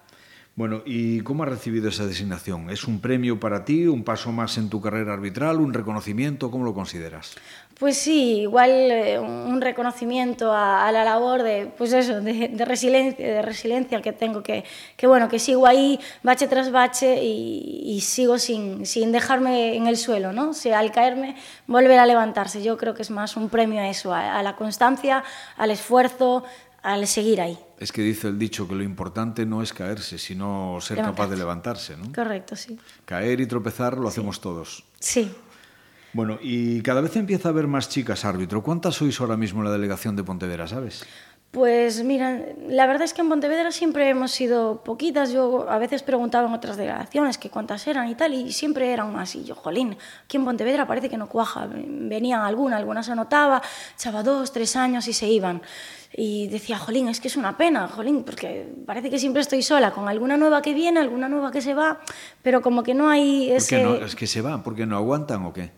Bueno, 0.58 0.82
¿y 0.84 1.20
cómo 1.20 1.44
has 1.44 1.50
recibido 1.50 1.88
esa 1.88 2.04
designación? 2.04 2.68
¿Es 2.68 2.82
un 2.82 3.00
premio 3.00 3.38
para 3.38 3.64
ti, 3.64 3.86
un 3.86 4.02
paso 4.02 4.32
más 4.32 4.58
en 4.58 4.68
tu 4.68 4.80
carrera 4.80 5.12
arbitral, 5.12 5.60
un 5.60 5.72
reconocimiento? 5.72 6.50
¿Cómo 6.50 6.64
lo 6.64 6.74
consideras? 6.74 7.36
Pues 7.78 7.96
sí, 7.96 8.40
igual 8.40 8.70
eh, 8.72 9.20
un 9.20 9.60
reconocimiento 9.60 10.52
a, 10.52 10.90
la 10.90 11.04
labor 11.04 11.44
de, 11.44 11.66
pues 11.78 11.92
eso, 11.92 12.20
de, 12.20 12.64
resiliencia, 12.64 13.34
de 13.34 13.40
resiliencia 13.40 14.02
que 14.02 14.12
tengo, 14.12 14.42
que, 14.42 14.64
que 14.96 15.06
bueno, 15.06 15.28
que 15.28 15.38
sigo 15.38 15.64
ahí 15.64 16.00
bache 16.24 16.48
tras 16.48 16.72
bache 16.72 17.22
y, 17.22 18.00
sigo 18.00 18.36
sin, 18.36 18.84
sin 18.84 19.12
dejarme 19.12 19.76
en 19.76 19.86
el 19.86 19.96
suelo, 19.96 20.32
¿no? 20.32 20.50
O 20.50 20.74
al 20.74 20.90
caerme, 20.90 21.36
volver 21.68 22.00
a 22.00 22.06
levantarse. 22.06 22.64
Yo 22.64 22.76
creo 22.76 22.94
que 22.94 23.02
es 23.02 23.12
más 23.12 23.36
un 23.36 23.48
premio 23.48 23.78
a 23.80 23.88
eso, 23.88 24.12
a 24.12 24.42
la 24.42 24.56
constancia, 24.56 25.22
al 25.56 25.70
esfuerzo, 25.70 26.42
al 26.82 27.06
seguir 27.06 27.40
ahí. 27.40 27.56
Es 27.78 27.92
que 27.92 28.02
dice 28.02 28.28
el 28.28 28.38
dicho 28.38 28.66
que 28.66 28.74
lo 28.74 28.82
importante 28.82 29.46
no 29.46 29.62
es 29.62 29.72
caerse, 29.72 30.18
sino 30.18 30.78
ser 30.80 30.96
levantarse. 30.96 31.16
capaz 31.16 31.30
de 31.30 31.36
levantarse, 31.36 31.96
¿no? 31.96 32.12
Correcto, 32.12 32.56
sí. 32.56 32.78
Caer 33.04 33.40
y 33.40 33.46
tropezar 33.46 33.96
lo 33.96 34.10
sí. 34.10 34.18
hacemos 34.18 34.40
todos. 34.40 34.84
Sí. 34.98 35.30
Bueno, 36.12 36.38
y 36.42 36.80
cada 36.82 37.00
vez 37.00 37.14
empieza 37.16 37.48
a 37.48 37.52
haber 37.52 37.66
más 37.66 37.88
chicas 37.88 38.24
árbitro. 38.24 38.62
¿Cuántas 38.62 38.96
sois 38.96 39.20
ahora 39.20 39.36
mismo 39.36 39.60
en 39.60 39.66
la 39.66 39.72
delegación 39.72 40.16
de 40.16 40.24
Pontevedra, 40.24 40.66
sabes? 40.66 41.04
Pues 41.50 42.04
mira, 42.04 42.42
la 42.68 42.86
verdad 42.86 43.04
es 43.04 43.14
que 43.14 43.22
en 43.22 43.30
Pontevedra 43.30 43.72
siempre 43.72 44.06
hemos 44.10 44.32
sido 44.32 44.84
poquitas. 44.84 45.32
Yo 45.32 45.68
a 45.70 45.78
veces 45.78 46.02
preguntaba 46.02 46.46
en 46.46 46.52
otras 46.52 46.76
delegaciones 46.76 47.38
que 47.38 47.48
cuántas 47.48 47.86
eran 47.86 48.06
y 48.10 48.14
tal, 48.14 48.34
y 48.34 48.52
siempre 48.52 48.92
eran 48.92 49.14
más. 49.14 49.34
Y 49.34 49.44
yo, 49.44 49.54
jolín, 49.54 49.96
aquí 50.24 50.36
en 50.36 50.44
Pontevedra 50.44 50.86
parece 50.86 51.08
que 51.08 51.16
no 51.16 51.26
cuaja. 51.26 51.66
Venían 51.70 52.42
algunas, 52.42 52.78
algunas 52.78 53.06
se 53.06 53.12
anotaba, 53.12 53.62
echaba 53.94 54.22
dos, 54.22 54.52
tres 54.52 54.76
años 54.76 55.08
y 55.08 55.14
se 55.14 55.26
iban. 55.26 55.62
Y 56.14 56.48
decía, 56.48 56.78
jolín, 56.78 57.08
es 57.08 57.18
que 57.18 57.28
es 57.28 57.36
una 57.36 57.56
pena, 57.56 57.88
jolín, 57.88 58.24
porque 58.24 58.70
parece 58.84 59.08
que 59.08 59.18
siempre 59.18 59.40
estoy 59.40 59.62
sola, 59.62 59.92
con 59.92 60.06
alguna 60.06 60.36
nueva 60.36 60.60
que 60.60 60.74
viene, 60.74 61.00
alguna 61.00 61.30
nueva 61.30 61.50
que 61.50 61.62
se 61.62 61.72
va, 61.72 62.00
pero 62.42 62.60
como 62.60 62.82
que 62.82 62.92
no 62.92 63.08
hay 63.08 63.50
ese... 63.50 63.82
¿Por 63.82 63.94
qué 63.94 64.00
no? 64.00 64.06
¿Es 64.06 64.16
que 64.16 64.26
se 64.26 64.42
van? 64.42 64.62
¿Porque 64.62 64.84
no 64.84 64.96
aguantan 64.96 65.46
o 65.46 65.52
qué? 65.54 65.70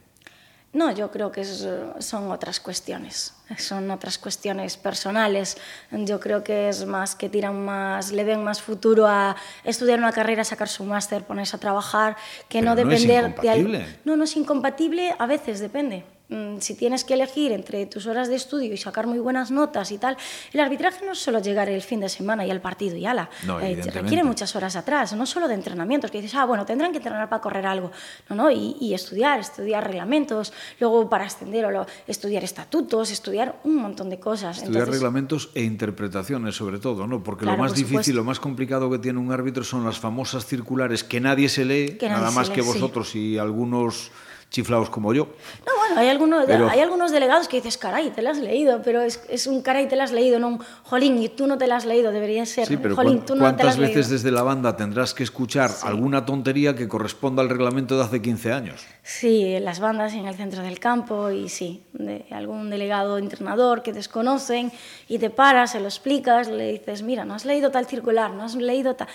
No, 0.72 0.92
yo 0.92 1.10
creo 1.10 1.32
que 1.32 1.40
es, 1.40 1.66
son 1.98 2.30
otras 2.30 2.60
cuestiones, 2.60 3.34
son 3.58 3.90
otras 3.90 4.18
cuestiones 4.18 4.76
personales. 4.76 5.56
Yo 5.90 6.20
creo 6.20 6.44
que 6.44 6.68
es 6.68 6.86
más 6.86 7.16
que 7.16 7.28
tiran 7.28 7.64
más, 7.64 8.12
le 8.12 8.22
ven 8.22 8.44
más 8.44 8.62
futuro 8.62 9.08
a 9.08 9.34
estudiar 9.64 9.98
una 9.98 10.12
carrera, 10.12 10.44
sacar 10.44 10.68
su 10.68 10.84
máster, 10.84 11.24
ponerse 11.24 11.56
a 11.56 11.58
trabajar, 11.58 12.16
que 12.48 12.60
Pero 12.60 12.70
no 12.70 12.76
depender 12.76 13.34
no 13.36 13.42
de 13.42 13.98
No, 14.04 14.16
no 14.16 14.22
es 14.22 14.36
incompatible, 14.36 15.12
a 15.18 15.26
veces 15.26 15.58
depende. 15.58 16.04
Mm, 16.30 16.60
si 16.60 16.74
tienes 16.76 17.02
que 17.04 17.14
elegir 17.14 17.50
entre 17.50 17.84
tus 17.86 18.06
horas 18.06 18.28
de 18.28 18.36
estudio 18.36 18.72
y 18.72 18.76
sacar 18.76 19.06
muy 19.08 19.18
buenas 19.18 19.50
notas 19.50 19.90
y 19.90 19.98
tal, 19.98 20.16
el 20.52 20.60
arbitraje 20.60 21.04
no 21.04 21.12
es 21.12 21.18
solo 21.18 21.40
llegar 21.40 21.68
el 21.68 21.82
fin 21.82 21.98
de 22.00 22.08
semana 22.08 22.46
y 22.46 22.50
al 22.52 22.60
partido 22.60 22.96
y 22.96 23.04
ala. 23.04 23.28
No, 23.46 23.58
eh, 23.58 23.80
requiere 23.92 24.22
muchas 24.22 24.54
horas 24.54 24.76
atrás, 24.76 25.12
no 25.14 25.26
solo 25.26 25.48
de 25.48 25.54
entrenamientos, 25.54 26.10
que 26.10 26.20
dices, 26.22 26.36
ah, 26.36 26.44
bueno, 26.44 26.64
tendrán 26.64 26.92
que 26.92 26.98
entrenar 26.98 27.28
para 27.28 27.42
correr 27.42 27.66
algo. 27.66 27.90
No, 28.28 28.36
no, 28.36 28.50
y, 28.50 28.76
y 28.80 28.94
estudiar, 28.94 29.40
estudiar 29.40 29.84
reglamentos, 29.84 30.52
luego 30.78 31.08
para 31.10 31.24
ascender, 31.24 31.64
o 31.64 31.70
lo, 31.72 31.86
estudiar 32.06 32.44
estatutos, 32.44 33.10
estudiar 33.10 33.58
un 33.64 33.76
montón 33.76 34.08
de 34.08 34.20
cosas. 34.20 34.58
Estudiar 34.58 34.82
Entonces, 34.82 34.94
reglamentos 35.00 35.50
e 35.54 35.62
interpretaciones, 35.64 36.54
sobre 36.54 36.78
todo, 36.78 37.06
¿no? 37.08 37.22
Porque 37.24 37.42
Claro, 37.44 37.56
lo 37.56 37.62
más 37.64 37.72
por 37.72 37.76
difícil, 37.78 37.96
supuesto. 37.98 38.12
lo 38.14 38.24
más 38.24 38.38
complicado 38.38 38.88
que 38.88 38.98
tiene 39.00 39.18
un 39.18 39.32
árbitro 39.32 39.64
son 39.64 39.84
las 39.84 39.98
famosas 39.98 40.46
circulares 40.46 41.02
que 41.02 41.20
nadie 41.20 41.48
se 41.48 41.64
lee, 41.64 41.96
Que 41.98 42.06
nadie 42.08 42.20
nada 42.20 42.30
se 42.30 42.36
más 42.36 42.48
lee, 42.50 42.54
que 42.54 42.62
sí. 42.62 42.68
vosotros 42.68 43.14
y 43.16 43.36
algunos 43.38 44.12
chiflados 44.50 44.90
como 44.90 45.14
yo. 45.14 45.28
No, 45.64 45.72
bueno, 45.78 46.00
hay 46.00 46.08
algunos, 46.08 46.44
Pero- 46.46 46.68
hay 46.68 46.80
algunos 46.80 47.12
delegados 47.12 47.46
que 47.48 47.58
dices, 47.58 47.78
caray, 47.78 48.10
te 48.10 48.20
lo 48.20 48.30
has 48.30 48.38
leído, 48.38 48.82
pero 48.82 49.00
es, 49.00 49.22
es 49.28 49.46
un 49.46 49.62
caray, 49.62 49.88
te 49.88 49.94
lo 49.96 50.02
has 50.02 50.10
leído, 50.12 50.38
no 50.40 50.48
un 50.48 50.58
jolín, 50.82 51.22
y 51.22 51.28
tú 51.28 51.46
no 51.46 51.56
te 51.56 51.66
lo 51.68 51.74
has 51.76 51.86
leído, 51.86 52.10
debería 52.10 52.44
ser, 52.46 52.66
Sí, 52.66 52.76
pero 52.76 52.96
jolín, 52.96 53.18
¿cuán- 53.18 53.26
tú 53.26 53.34
no 53.34 53.38
te 53.38 53.44
¿cuántas 53.44 53.66
has 53.68 53.78
veces 53.78 53.94
leído. 53.96 54.10
desde 54.10 54.30
la 54.32 54.42
banda 54.42 54.76
tendrás 54.76 55.14
que 55.14 55.22
escuchar 55.22 55.70
alguna 55.84 56.26
tontería 56.26 56.74
que 56.74 56.88
corresponda 56.88 57.42
al 57.42 57.48
reglamento 57.48 57.96
de 57.96 58.02
hace 58.04 58.20
15 58.20 58.52
años? 58.52 58.84
Sí, 59.04 59.54
en 59.54 59.64
las 59.64 59.78
bandas 59.80 60.12
en 60.14 60.26
el 60.26 60.34
centro 60.34 60.62
del 60.62 60.80
campo 60.80 61.30
y 61.30 61.48
sí, 61.48 61.84
de 61.92 62.26
algún 62.32 62.70
delegado 62.70 63.18
entrenador 63.18 63.82
que 63.82 63.92
desconocen 63.92 64.72
y 65.08 65.18
te 65.18 65.30
paras, 65.30 65.70
se 65.72 65.80
lo 65.80 65.86
explicas, 65.86 66.48
le 66.48 66.72
dices, 66.72 67.02
mira, 67.02 67.24
no 67.24 67.34
has 67.34 67.44
leído 67.44 67.70
tal 67.70 67.86
circular, 67.86 68.32
no 68.32 68.42
has 68.44 68.56
leído 68.56 68.94
tal... 68.96 69.06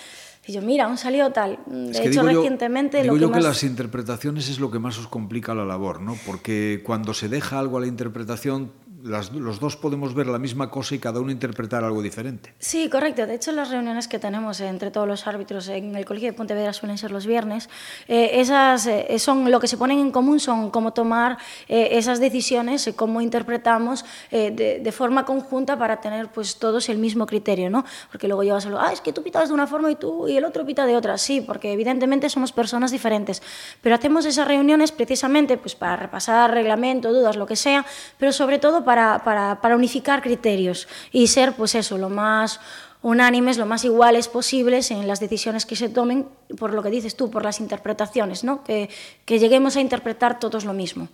Y 0.48 0.52
yo, 0.52 0.62
mira, 0.62 0.84
aún 0.84 0.96
salió 0.96 1.30
tal. 1.32 1.58
De 1.66 1.90
Es 1.90 2.00
que 2.00 2.08
hecho, 2.08 2.20
digo 2.20 2.32
yo- 2.32 2.40
recientemente 2.40 3.02
digo 3.02 3.14
lo 3.14 3.18
que 3.18 3.20
yo 3.22 3.28
más... 3.30 3.38
que 3.38 3.42
las 3.44 3.62
interpretaciones 3.64 4.48
es 4.48 4.60
lo 4.60 4.70
que 4.70 4.78
más 4.78 4.98
os 4.98 5.08
complica 5.08 5.54
la 5.54 5.64
labor, 5.64 6.00
¿no? 6.00 6.16
Porque 6.26 6.82
cuando 6.84 7.14
se 7.14 7.28
deja 7.28 7.58
algo 7.58 7.78
a 7.78 7.80
la 7.80 7.86
interpretación, 7.88 8.70
las, 9.06 9.32
los 9.32 9.60
dos 9.60 9.76
podemos 9.76 10.14
ver 10.14 10.26
la 10.26 10.38
misma 10.38 10.70
cosa 10.70 10.94
y 10.94 10.98
cada 10.98 11.20
uno 11.20 11.30
interpretar 11.30 11.84
algo 11.84 12.02
diferente. 12.02 12.54
Sí, 12.58 12.88
correcto. 12.90 13.26
De 13.26 13.34
hecho, 13.34 13.52
las 13.52 13.70
reuniones 13.70 14.08
que 14.08 14.18
tenemos 14.18 14.60
entre 14.60 14.90
todos 14.90 15.06
los 15.06 15.26
árbitros 15.26 15.68
en 15.68 15.94
el 15.94 16.04
Colegio 16.04 16.30
de 16.30 16.32
Pontevedra 16.32 16.72
suelen 16.72 16.98
ser 16.98 17.10
los 17.10 17.26
viernes. 17.26 17.68
Eh, 18.08 18.40
esas 18.40 18.86
eh, 18.86 19.18
son 19.18 19.50
lo 19.50 19.60
que 19.60 19.68
se 19.68 19.76
ponen 19.76 19.98
en 19.98 20.10
común 20.10 20.40
son 20.40 20.70
cómo 20.70 20.92
tomar 20.92 21.38
eh, 21.68 21.90
esas 21.92 22.20
decisiones, 22.20 22.90
cómo 22.96 23.20
interpretamos 23.20 24.04
de, 24.30 24.80
de, 24.82 24.92
forma 24.92 25.24
conjunta 25.24 25.78
para 25.78 26.00
tener 26.00 26.28
pues 26.28 26.56
todos 26.56 26.88
el 26.88 26.98
mismo 26.98 27.26
criterio, 27.26 27.70
¿no? 27.70 27.84
Porque 28.10 28.26
luego 28.28 28.42
llevas 28.42 28.66
a 28.66 28.70
lo, 28.70 28.80
ah, 28.80 28.92
es 28.92 29.00
que 29.00 29.12
tú 29.12 29.22
pitas 29.22 29.48
de 29.48 29.54
una 29.54 29.66
forma 29.66 29.90
y 29.90 29.96
tú 29.96 30.28
y 30.28 30.36
el 30.36 30.44
otro 30.44 30.64
pita 30.64 30.86
de 30.86 30.96
otra. 30.96 31.18
Sí, 31.18 31.40
porque 31.40 31.72
evidentemente 31.72 32.28
somos 32.28 32.52
personas 32.52 32.90
diferentes. 32.90 33.42
Pero 33.82 33.94
hacemos 33.94 34.24
esas 34.26 34.48
reuniones 34.48 34.92
precisamente 34.92 35.56
pues 35.58 35.74
para 35.74 35.96
repasar 35.96 36.52
reglamento, 36.52 37.12
dudas, 37.12 37.36
lo 37.36 37.46
que 37.46 37.56
sea, 37.56 37.84
pero 38.18 38.32
sobre 38.32 38.58
todo 38.58 38.84
para, 38.84 38.95
para, 39.22 39.60
para 39.60 39.76
unificar 39.76 40.22
criterios 40.22 40.88
y 41.12 41.26
ser, 41.26 41.52
pues 41.54 41.74
eso, 41.74 41.98
lo 41.98 42.08
más 42.08 42.60
unánimes, 43.02 43.58
lo 43.58 43.66
más 43.66 43.84
iguales 43.84 44.26
posibles 44.28 44.90
en 44.90 45.06
las 45.06 45.20
decisiones 45.20 45.64
que 45.64 45.76
se 45.76 45.88
tomen, 45.88 46.26
por 46.58 46.74
lo 46.74 46.82
que 46.82 46.90
dices 46.90 47.16
tú, 47.16 47.30
por 47.30 47.44
las 47.44 47.60
interpretaciones, 47.60 48.42
¿no? 48.42 48.64
que, 48.64 48.90
que 49.24 49.38
lleguemos 49.38 49.76
a 49.76 49.80
interpretar 49.80 50.40
todos 50.40 50.64
lo 50.64 50.72
mismo. 50.72 51.08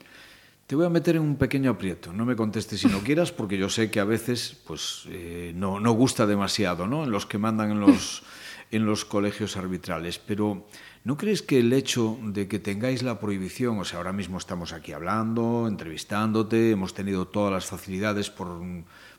Te 0.67 0.75
voy 0.75 0.87
a 0.87 0.89
meter 0.89 1.17
en 1.17 1.23
un 1.23 1.37
pequeño 1.37 1.73
aprieto, 1.73 2.13
no 2.13 2.25
me 2.25 2.35
contestes 2.35 2.81
si 2.81 2.89
no 2.89 3.01
quieras, 3.01 3.31
porque 3.31 3.59
yo 3.59 3.69
sé 3.69 3.91
que 3.91 4.01
a 4.01 4.05
veces 4.05 4.57
pues, 4.67 5.05
eh, 5.09 5.53
no, 5.55 5.81
no, 5.81 5.93
gusta 5.93 6.27
demasiado 6.27 6.87
¿no? 6.87 7.05
en 7.05 7.11
los 7.11 7.27
que 7.27 7.37
mandan 7.37 7.73
en 7.73 7.81
los, 7.81 8.23
en 8.73 8.87
los 8.87 9.05
colegios 9.05 9.57
arbitrales, 9.59 10.19
pero 10.19 10.67
¿no 11.05 11.19
crees 11.19 11.43
que 11.43 11.61
el 11.61 11.73
hecho 11.75 12.19
de 12.25 12.49
que 12.49 12.59
tengáis 12.59 13.03
la 13.03 13.21
prohibición, 13.21 13.79
o 13.79 13.85
sea, 13.85 13.99
ahora 13.99 14.15
mismo 14.15 14.39
estamos 14.39 14.73
aquí 14.73 14.93
hablando, 14.93 15.67
entrevistándote, 15.69 16.71
hemos 16.71 16.95
tenido 16.95 17.29
todas 17.29 17.53
las 17.53 17.67
facilidades 17.67 18.31
por 18.31 18.49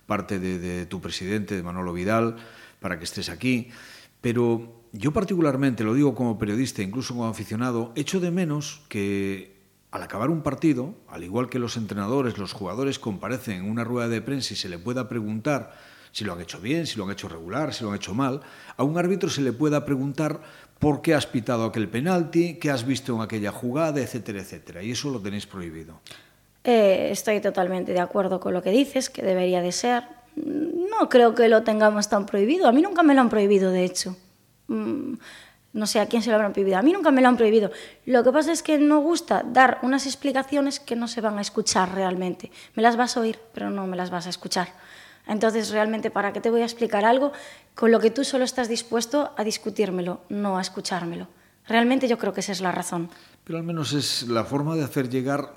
parte 0.08 0.40
de, 0.40 0.86
tu 0.88 1.00
presidente, 1.00 1.56
de 1.56 1.62
Manolo 1.62 1.94
Vidal, 1.94 2.38
para 2.80 2.98
que 2.98 3.06
estés 3.06 3.30
aquí, 3.30 3.70
pero 4.22 4.82
yo 4.92 5.14
particularmente, 5.14 5.84
lo 5.84 5.94
digo 5.94 6.16
como 6.16 6.40
periodista, 6.40 6.82
incluso 6.82 7.14
como 7.14 7.28
aficionado, 7.28 7.94
echo 7.96 8.20
de 8.20 8.32
menos 8.32 8.82
que 8.90 9.54
al 9.92 10.02
acabar 10.02 10.32
un 10.32 10.42
partido, 10.42 10.96
al 11.08 11.24
igual 11.24 11.50
que 11.50 11.60
los 11.60 11.78
entrenadores, 11.78 12.40
los 12.40 12.54
jugadores 12.54 12.98
comparecen 12.98 13.66
en 13.66 13.70
una 13.70 13.84
rueda 13.84 14.08
de 14.08 14.22
prensa 14.22 14.56
y 14.56 14.58
se 14.58 14.68
le 14.68 14.80
pueda 14.80 15.08
preguntar 15.08 15.78
si 16.14 16.24
lo 16.24 16.34
han 16.34 16.42
hecho 16.42 16.60
bien, 16.60 16.86
si 16.86 16.98
lo 16.98 17.06
han 17.06 17.12
hecho 17.12 17.28
regular, 17.28 17.74
si 17.74 17.84
lo 17.84 17.90
han 17.90 17.98
hecho 17.98 18.14
mal, 18.14 18.40
a 18.78 18.84
un 18.84 18.98
árbitro 18.98 19.30
se 19.30 19.42
le 19.42 19.52
pueda 19.52 19.84
preguntar 19.84 20.40
por 20.78 21.02
qué 21.02 21.16
has 21.16 21.26
pitado 21.26 21.66
aquel 21.66 21.90
penalti, 21.90 22.60
qué 22.60 22.70
has 22.70 22.86
visto 22.86 23.16
en 23.16 23.22
aquella 23.22 23.52
jugada, 23.52 24.00
etcétera, 24.00 24.42
etcétera. 24.42 24.84
Y 24.84 24.92
eso 24.92 25.10
lo 25.10 25.20
tenéis 25.20 25.48
prohibido. 25.48 26.00
Eh, 26.64 27.10
estoy 27.12 27.42
totalmente 27.42 27.94
de 27.94 28.00
acuerdo 28.00 28.40
con 28.40 28.54
lo 28.54 28.62
que 28.62 28.70
dices, 28.70 29.10
que 29.10 29.24
debería 29.24 29.62
de 29.62 29.72
ser. 29.72 30.04
No 30.36 31.10
creo 31.10 31.34
que 31.34 31.50
lo 31.50 31.64
tengamos 31.64 32.10
tan 32.10 32.28
prohibido. 32.28 32.68
A 32.68 32.72
mí 32.72 32.84
nunca 32.84 33.02
me 33.02 33.16
lo 33.16 33.22
han 33.22 33.30
prohibido, 33.30 33.72
de 33.72 33.84
hecho. 33.84 34.16
Mm, 34.68 35.16
no 35.74 35.88
sé 35.88 36.00
a 36.00 36.06
quién 36.06 36.22
se 36.22 36.30
lo 36.30 36.36
habrán 36.36 36.54
prohibido. 36.54 36.78
A 36.78 36.84
mí 36.84 36.94
nunca 36.94 37.10
me 37.10 37.22
lo 37.22 37.28
han 37.28 37.38
prohibido. 37.38 37.72
Lo 38.06 38.24
que 38.24 38.32
pasa 38.32 38.52
es 38.52 38.62
que 38.62 38.78
no 38.78 39.00
gusta 39.00 39.44
dar 39.44 39.80
unas 39.82 40.06
explicaciones 40.06 40.80
que 40.80 40.96
no 40.96 41.08
se 41.08 41.22
van 41.22 41.40
a 41.40 41.42
escuchar 41.42 41.96
realmente. 41.96 42.52
Me 42.76 42.84
las 42.84 42.98
vas 42.98 43.18
a 43.18 43.22
oír, 43.22 43.40
pero 43.52 43.72
no 43.72 43.88
me 43.88 43.98
las 43.98 44.12
vas 44.12 44.28
a 44.28 44.30
escuchar. 44.30 44.68
Entonces, 45.28 45.70
realmente, 45.72 46.12
¿para 46.12 46.34
qué 46.34 46.42
te 46.42 46.50
voy 46.50 46.62
a 46.62 46.66
explicar 46.66 47.06
algo 47.06 47.32
con 47.76 47.92
lo 47.92 48.00
que 48.00 48.12
tú 48.12 48.24
solo 48.24 48.44
estás 48.44 48.68
dispuesto 48.68 49.32
a 49.38 49.44
discutírmelo, 49.44 50.22
no 50.30 50.58
a 50.58 50.62
escuchármelo? 50.62 51.28
Realmente 51.68 52.08
yo 52.08 52.18
creo 52.18 52.34
que 52.34 52.42
esa 52.42 52.52
es 52.52 52.62
la 52.62 52.72
razón. 52.72 53.10
Pero 53.44 53.58
al 53.58 53.64
menos 53.64 53.94
es 53.94 54.24
la 54.28 54.44
forma 54.44 54.76
de 54.76 54.84
hacer 54.84 55.10
llegar 55.10 55.54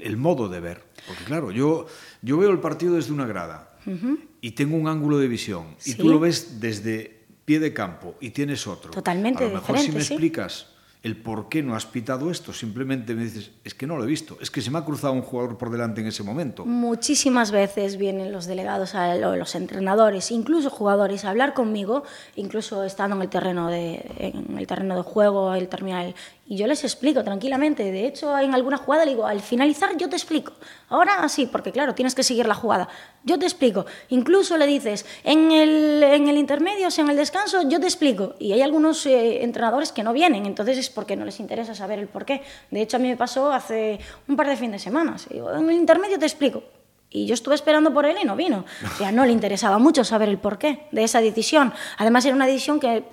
el 0.00 0.16
modo 0.16 0.48
de 0.48 0.60
ver. 0.60 0.82
Porque 1.06 1.24
claro, 1.24 1.50
yo, 1.50 1.86
yo 2.22 2.38
veo 2.38 2.50
el 2.50 2.60
partido 2.60 2.94
desde 2.94 3.12
una 3.12 3.26
grada 3.26 3.74
uh 3.86 3.90
-huh. 3.90 4.18
y 4.40 4.52
tengo 4.52 4.76
un 4.76 4.88
ángulo 4.88 5.18
de 5.18 5.28
visión 5.28 5.74
¿Sí? 5.78 5.92
y 5.92 5.94
tú 5.94 6.08
lo 6.08 6.18
ves 6.18 6.60
desde 6.60 7.26
pie 7.44 7.60
de 7.60 7.74
campo 7.74 8.14
y 8.20 8.30
tienes 8.30 8.66
otro. 8.66 8.90
Totalmente 8.92 9.44
A 9.44 9.48
lo 9.48 9.54
mejor 9.54 9.78
si 9.78 9.92
me 9.92 10.00
¿sí? 10.00 10.14
explicas 10.14 10.68
el 11.02 11.16
por 11.16 11.48
qué 11.48 11.62
no 11.62 11.74
has 11.74 11.84
pitado 11.84 12.30
esto, 12.30 12.52
simplemente 12.52 13.14
me 13.14 13.24
dices, 13.24 13.50
es 13.64 13.74
que 13.74 13.88
no 13.88 13.96
lo 13.96 14.04
he 14.04 14.06
visto, 14.06 14.38
es 14.40 14.52
que 14.52 14.62
se 14.62 14.70
me 14.70 14.78
ha 14.78 14.84
cruzado 14.84 15.12
un 15.12 15.22
jugador 15.22 15.58
por 15.58 15.70
delante 15.70 16.00
en 16.00 16.06
ese 16.06 16.22
momento. 16.22 16.64
Muchísimas 16.64 17.50
veces 17.50 17.96
vienen 17.96 18.30
los 18.30 18.46
delegados, 18.46 18.94
a, 18.94 19.16
los 19.16 19.54
entrenadores, 19.56 20.30
incluso 20.30 20.70
jugadores, 20.70 21.24
a 21.24 21.30
hablar 21.30 21.54
conmigo, 21.54 22.04
incluso 22.36 22.84
estando 22.84 23.16
en 23.16 23.22
el 23.22 23.28
terreno 23.28 23.68
de, 23.68 24.04
en 24.18 24.56
el 24.56 24.66
terreno 24.68 24.94
de 24.94 25.02
juego, 25.02 25.54
el 25.54 25.68
terminal, 25.68 26.14
y 26.52 26.56
yo 26.56 26.66
les 26.66 26.84
explico 26.84 27.24
tranquilamente. 27.24 27.90
De 27.90 28.06
hecho, 28.06 28.38
en 28.38 28.54
alguna 28.54 28.76
jugada 28.76 29.06
le 29.06 29.12
digo, 29.12 29.26
al 29.26 29.40
finalizar 29.40 29.96
yo 29.96 30.08
te 30.08 30.16
explico. 30.16 30.52
Ahora 30.90 31.26
sí, 31.28 31.46
porque 31.46 31.72
claro, 31.72 31.94
tienes 31.94 32.14
que 32.14 32.22
seguir 32.22 32.46
la 32.46 32.54
jugada. 32.54 32.88
Yo 33.24 33.38
te 33.38 33.46
explico. 33.46 33.86
Incluso 34.10 34.58
le 34.58 34.66
dices, 34.66 35.06
en 35.24 35.50
el, 35.50 36.02
en 36.02 36.28
el 36.28 36.36
intermedio, 36.36 36.88
o 36.88 36.90
sea, 36.90 37.04
en 37.04 37.10
el 37.10 37.16
descanso, 37.16 37.66
yo 37.68 37.80
te 37.80 37.86
explico. 37.86 38.34
Y 38.38 38.52
hay 38.52 38.60
algunos 38.60 39.06
eh, 39.06 39.42
entrenadores 39.42 39.92
que 39.92 40.02
no 40.02 40.12
vienen, 40.12 40.44
entonces 40.44 40.76
es 40.76 40.90
porque 40.92 41.16
no 41.16 41.24
les 41.24 41.40
interesa 41.40 41.74
saber 41.74 41.98
el 41.98 42.06
por 42.06 42.24
qué. 42.24 42.42
De 42.70 42.80
hecho, 42.82 42.96
a 42.96 43.00
mí 43.00 43.08
me 43.08 43.16
pasó 43.16 43.52
hace 43.52 43.98
un 44.28 44.36
par 44.36 44.48
de 44.48 44.56
fines 44.56 44.80
de 44.80 44.84
semana. 44.84 45.16
En 45.30 45.68
el 45.68 45.76
intermedio 45.76 46.18
te 46.18 46.26
explico. 46.26 46.62
Y 47.10 47.26
yo 47.26 47.34
estuve 47.34 47.54
esperando 47.54 47.92
por 47.92 48.06
él 48.06 48.16
y 48.22 48.24
no 48.24 48.36
vino. 48.36 48.64
O 48.84 48.96
sea, 48.96 49.12
no 49.12 49.26
le 49.26 49.32
interesaba 49.32 49.78
mucho 49.78 50.02
saber 50.02 50.30
el 50.30 50.38
porqué 50.38 50.86
de 50.92 51.04
esa 51.04 51.20
decisión. 51.20 51.72
Además, 51.98 52.24
era 52.24 52.34
una 52.34 52.46
decisión 52.46 52.80
que 52.80 53.04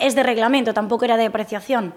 es 0.00 0.14
de 0.16 0.22
reglamento, 0.24 0.74
tampoco 0.74 1.04
era 1.04 1.16
de 1.16 1.26
apreciación. 1.26 1.94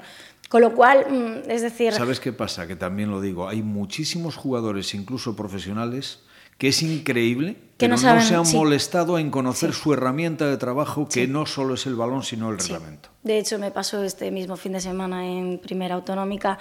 Con 0.49 0.61
lo 0.61 0.73
cual, 0.73 1.05
mm, 1.09 1.49
es 1.49 1.63
decir... 1.63 1.93
¿Sabes 1.93 2.19
qué 2.19 2.31
pasa? 2.31 2.67
Que 2.67 2.75
también 2.75 3.09
lo 3.09 3.21
digo, 3.21 3.49
hay 3.49 3.63
muchísimos 3.63 4.35
jugadores, 4.35 4.93
incluso 4.93 5.35
profesionales, 5.35 6.21
que 6.57 6.69
es 6.69 6.81
increíble 6.83 7.57
que 7.77 7.87
no, 7.87 7.97
saben, 7.97 8.23
no, 8.23 8.27
se 8.27 8.35
han 8.35 8.45
sí. 8.45 8.57
molestado 8.57 9.19
en 9.19 9.29
conocer 9.29 9.73
sí. 9.73 9.81
su 9.81 9.93
herramienta 9.93 10.47
de 10.47 10.57
trabajo, 10.57 11.07
que 11.07 11.25
sí. 11.25 11.27
no 11.27 11.45
solo 11.45 11.75
es 11.75 11.85
el 11.85 11.95
balón, 11.95 12.23
sino 12.23 12.49
el 12.49 12.57
reglamento. 12.57 13.09
De 13.23 13.37
hecho, 13.39 13.59
me 13.59 13.71
pasó 13.71 14.03
este 14.03 14.31
mismo 14.31 14.55
fin 14.55 14.71
de 14.71 14.79
semana 14.79 15.27
en 15.27 15.59
Primera 15.59 15.95
Autonómica, 15.95 16.57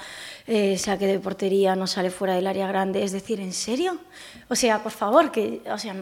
eh, 0.46 0.76
saque 0.76 1.06
de 1.06 1.20
portería, 1.20 1.76
no 1.76 1.86
sale 1.86 2.10
fuera 2.10 2.34
del 2.34 2.46
área 2.46 2.66
grande. 2.66 3.04
Es 3.04 3.12
decir, 3.12 3.40
¿en 3.40 3.52
serio? 3.52 3.98
O 4.48 4.56
sea, 4.56 4.82
por 4.82 4.92
favor, 4.92 5.30
que, 5.30 5.62
o 5.70 5.78
sea, 5.78 5.94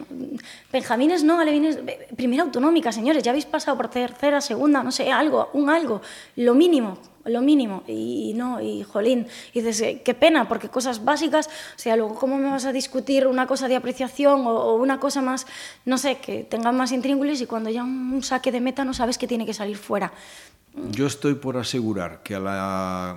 Benjamines 0.73 1.23
no, 1.23 1.39
Alevines, 1.39 1.79
Primera 2.15 2.43
Autonómica, 2.43 2.91
señores, 2.91 3.21
ya 3.21 3.31
habéis 3.31 3.45
pasado 3.45 3.77
por 3.77 3.89
tercera, 3.89 4.41
segunda, 4.41 4.81
no 4.81 4.91
sé, 4.91 5.11
algo, 5.11 5.49
un 5.53 5.69
algo, 5.69 6.01
lo 6.35 6.55
mínimo, 6.55 6.97
lo 7.25 7.41
mínimo, 7.41 7.83
y, 7.87 8.31
y 8.31 8.33
no, 8.33 8.61
y 8.61 8.83
jolín, 8.83 9.27
y 9.53 9.61
dices, 9.61 9.81
eh, 9.81 10.01
qué 10.03 10.13
pena, 10.13 10.47
porque 10.47 10.69
cosas 10.69 11.03
básicas, 11.03 11.47
o 11.47 11.79
sea, 11.79 11.95
luego, 11.95 12.15
¿cómo 12.15 12.37
me 12.37 12.49
vas 12.49 12.65
a 12.65 12.71
discutir 12.71 13.25
una 13.27 13.47
cosa 13.47 13.67
de 13.67 13.75
apreciación 13.75 14.45
o, 14.45 14.51
o 14.51 14.75
una 14.75 14.99
cosa 15.05 15.21
más, 15.21 15.45
no 15.85 15.97
sé, 15.97 16.17
que 16.17 16.43
tenga 16.43 16.71
más 16.71 16.91
intríngulis 16.91 17.41
y 17.41 17.45
cuando 17.45 17.69
ya 17.69 17.83
un 17.83 18.23
saque 18.23 18.51
de 18.51 18.59
meta 18.59 18.83
no 18.83 18.93
sabes 18.93 19.17
que 19.17 19.27
tiene 19.27 19.45
que 19.45 19.53
salir 19.53 19.77
fuera? 19.77 20.11
Yo 20.91 21.05
estoy 21.05 21.35
por 21.35 21.57
asegurar 21.57 22.21
que 22.23 22.35
a, 22.35 22.39
la, 22.39 23.11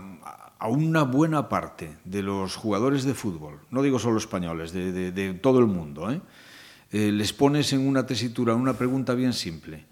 a 0.59 0.69
una 0.69 1.03
buena 1.03 1.49
parte 1.49 1.97
de 2.05 2.23
los 2.23 2.57
jugadores 2.57 3.05
de 3.05 3.15
fútbol, 3.15 3.61
no 3.71 3.83
digo 3.83 3.99
solo 3.99 4.19
españoles, 4.19 4.73
de, 4.73 4.93
de, 4.93 5.13
de 5.13 5.35
todo 5.35 5.59
el 5.59 5.67
mundo, 5.67 6.11
¿eh? 6.11 6.21
Eh, 6.91 7.13
les 7.13 7.33
pones 7.35 7.73
en 7.73 7.87
una 7.87 8.07
tesitura 8.07 8.55
una 8.55 8.73
pregunta 8.73 9.15
bien 9.15 9.35
simple 9.35 9.85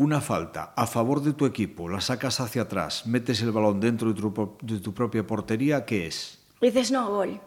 una 0.00 0.22
falta 0.22 0.72
a 0.76 0.86
favor 0.86 1.20
de 1.20 1.34
tu 1.34 1.44
equipo, 1.44 1.86
la 1.86 2.00
sacas 2.00 2.40
hacia 2.40 2.62
atrás, 2.62 3.06
metes 3.06 3.42
el 3.42 3.52
balón 3.52 3.80
dentro 3.80 4.10
de 4.10 4.18
tu, 4.18 4.56
de 4.62 4.80
tu 4.80 4.94
propia 4.94 5.26
portería, 5.26 5.84
¿qué 5.84 6.06
es? 6.06 6.38
dices, 6.58 6.90
no, 6.90 7.10
gol. 7.10 7.38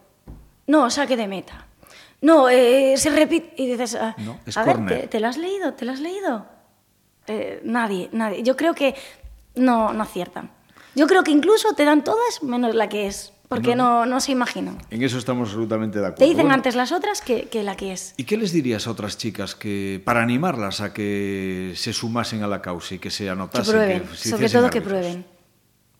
No, 0.67 0.87
saque 0.91 1.17
de 1.17 1.27
meta. 1.27 1.65
No, 2.23 2.49
eh, 2.49 2.95
se 2.95 3.09
repite. 3.09 3.53
Y 3.61 3.67
dices, 3.67 3.95
ah, 3.95 4.15
no, 4.17 4.39
es 4.45 4.57
a 4.57 4.63
ver, 4.63 4.85
¿te, 4.85 5.07
¿te, 5.07 5.19
lo 5.19 5.27
has 5.27 5.37
leído? 5.37 5.73
¿Te 5.73 5.83
lo 5.83 5.91
has 5.91 5.99
leído? 5.99 6.45
Eh, 7.27 7.61
nadie, 7.65 8.09
nadie. 8.13 8.43
Yo 8.43 8.55
creo 8.55 8.73
que 8.73 8.95
no, 9.55 9.91
no 9.91 10.03
aciertan. 10.03 10.49
Yo 10.95 11.05
creo 11.05 11.23
que 11.23 11.31
incluso 11.31 11.73
te 11.73 11.83
dan 11.83 12.03
todas 12.03 12.41
menos 12.41 12.75
la 12.75 12.87
que 12.87 13.07
es 13.07 13.33
porque 13.49 13.75
no, 13.75 14.05
no, 14.05 14.19
se 14.19 14.31
imaginan. 14.31 14.77
En 14.89 15.03
eso 15.03 15.17
estamos 15.17 15.49
absolutamente 15.49 15.99
de 15.99 16.05
acuerdo. 16.05 16.19
Te 16.19 16.25
dicen 16.25 16.45
bueno, 16.45 16.55
antes 16.55 16.75
las 16.75 16.91
otras 16.91 17.21
que, 17.21 17.49
que, 17.49 17.61
la 17.61 17.75
que 17.75 17.93
es. 17.93 18.15
¿Y 18.17 18.23
qué 18.23 18.37
les 18.37 18.51
dirías 18.51 18.87
a 18.87 18.91
otras 18.91 19.17
chicas 19.17 19.53
que 19.53 20.01
para 20.03 20.23
animarlas 20.23 20.81
a 20.81 20.93
que 20.93 21.73
se 21.75 21.93
sumasen 21.93 22.41
a 22.41 22.47
la 22.47 22.61
causa 22.61 22.95
y 22.95 22.99
que 22.99 23.11
se 23.11 23.29
anotasen? 23.29 23.65
Que 23.65 23.71
prueben, 23.71 24.03
que 24.03 24.29
sobre 24.29 24.49
todo 24.49 24.69
que 24.69 24.81
prueben. 24.81 25.25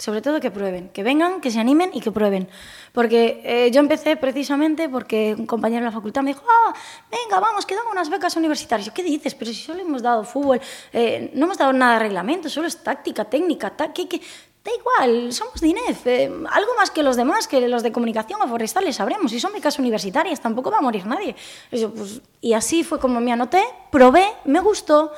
Sobre 0.04 0.22
todo 0.22 0.42
que 0.42 0.52
prueben, 0.52 0.90
que 0.90 1.02
vengan, 1.02 1.40
que 1.40 1.50
se 1.50 1.62
animen 1.62 1.90
y 1.94 2.02
que 2.02 2.12
prueben. 2.12 2.50
Porque 2.92 3.40
eh, 3.46 3.72
yo 3.72 3.80
empecé 3.80 4.18
precisamente 4.18 4.90
porque 4.90 5.34
un 5.40 5.46
compañero 5.46 5.80
de 5.80 5.86
la 5.86 5.94
facultad 5.94 6.24
me 6.24 6.32
dijo, 6.32 6.44
ah, 6.46 6.74
venga, 7.10 7.40
vamos, 7.40 7.66
que 7.66 7.74
dan 7.74 7.86
unas 7.90 8.10
becas 8.10 8.36
universitarias. 8.36 8.92
¿qué 8.92 9.02
dices? 9.02 9.34
Pero 9.34 9.54
si 9.54 9.62
solo 9.62 9.80
hemos 9.80 10.02
dado 10.02 10.26
fútbol, 10.26 10.60
eh, 10.92 11.32
no 11.36 11.46
hemos 11.46 11.58
dado 11.58 11.72
nada 11.72 11.94
de 11.94 12.00
reglamento, 12.00 12.50
solo 12.50 12.68
es 12.68 12.84
táctica, 12.84 13.24
técnica, 13.24 13.78
¿qué, 13.94 14.10
qué? 14.10 14.20
Da 14.66 14.72
igual, 14.78 15.32
somos 15.32 15.62
de 15.62 15.70
eh, 15.70 16.32
algo 16.52 16.72
más 16.78 16.92
que 16.92 17.02
los 17.02 17.16
demás, 17.16 17.48
que 17.48 17.66
los 17.70 17.82
de 17.82 17.94
comunicación 17.94 18.42
o 18.42 18.48
forestales, 18.50 18.98
sabremos. 18.98 19.32
Si 19.32 19.40
son 19.40 19.54
becas 19.54 19.80
universitarias, 19.80 20.42
tampoco 20.42 20.70
va 20.70 20.80
a 20.80 20.82
morir 20.82 21.06
nadie. 21.06 21.34
Eso, 21.72 21.94
pues, 21.94 22.20
y 22.42 22.52
así 22.52 22.84
fue 22.84 23.00
como 23.00 23.22
me 23.22 23.32
anoté, 23.32 23.64
probé, 23.90 24.26
me 24.44 24.60
gustó 24.60 25.14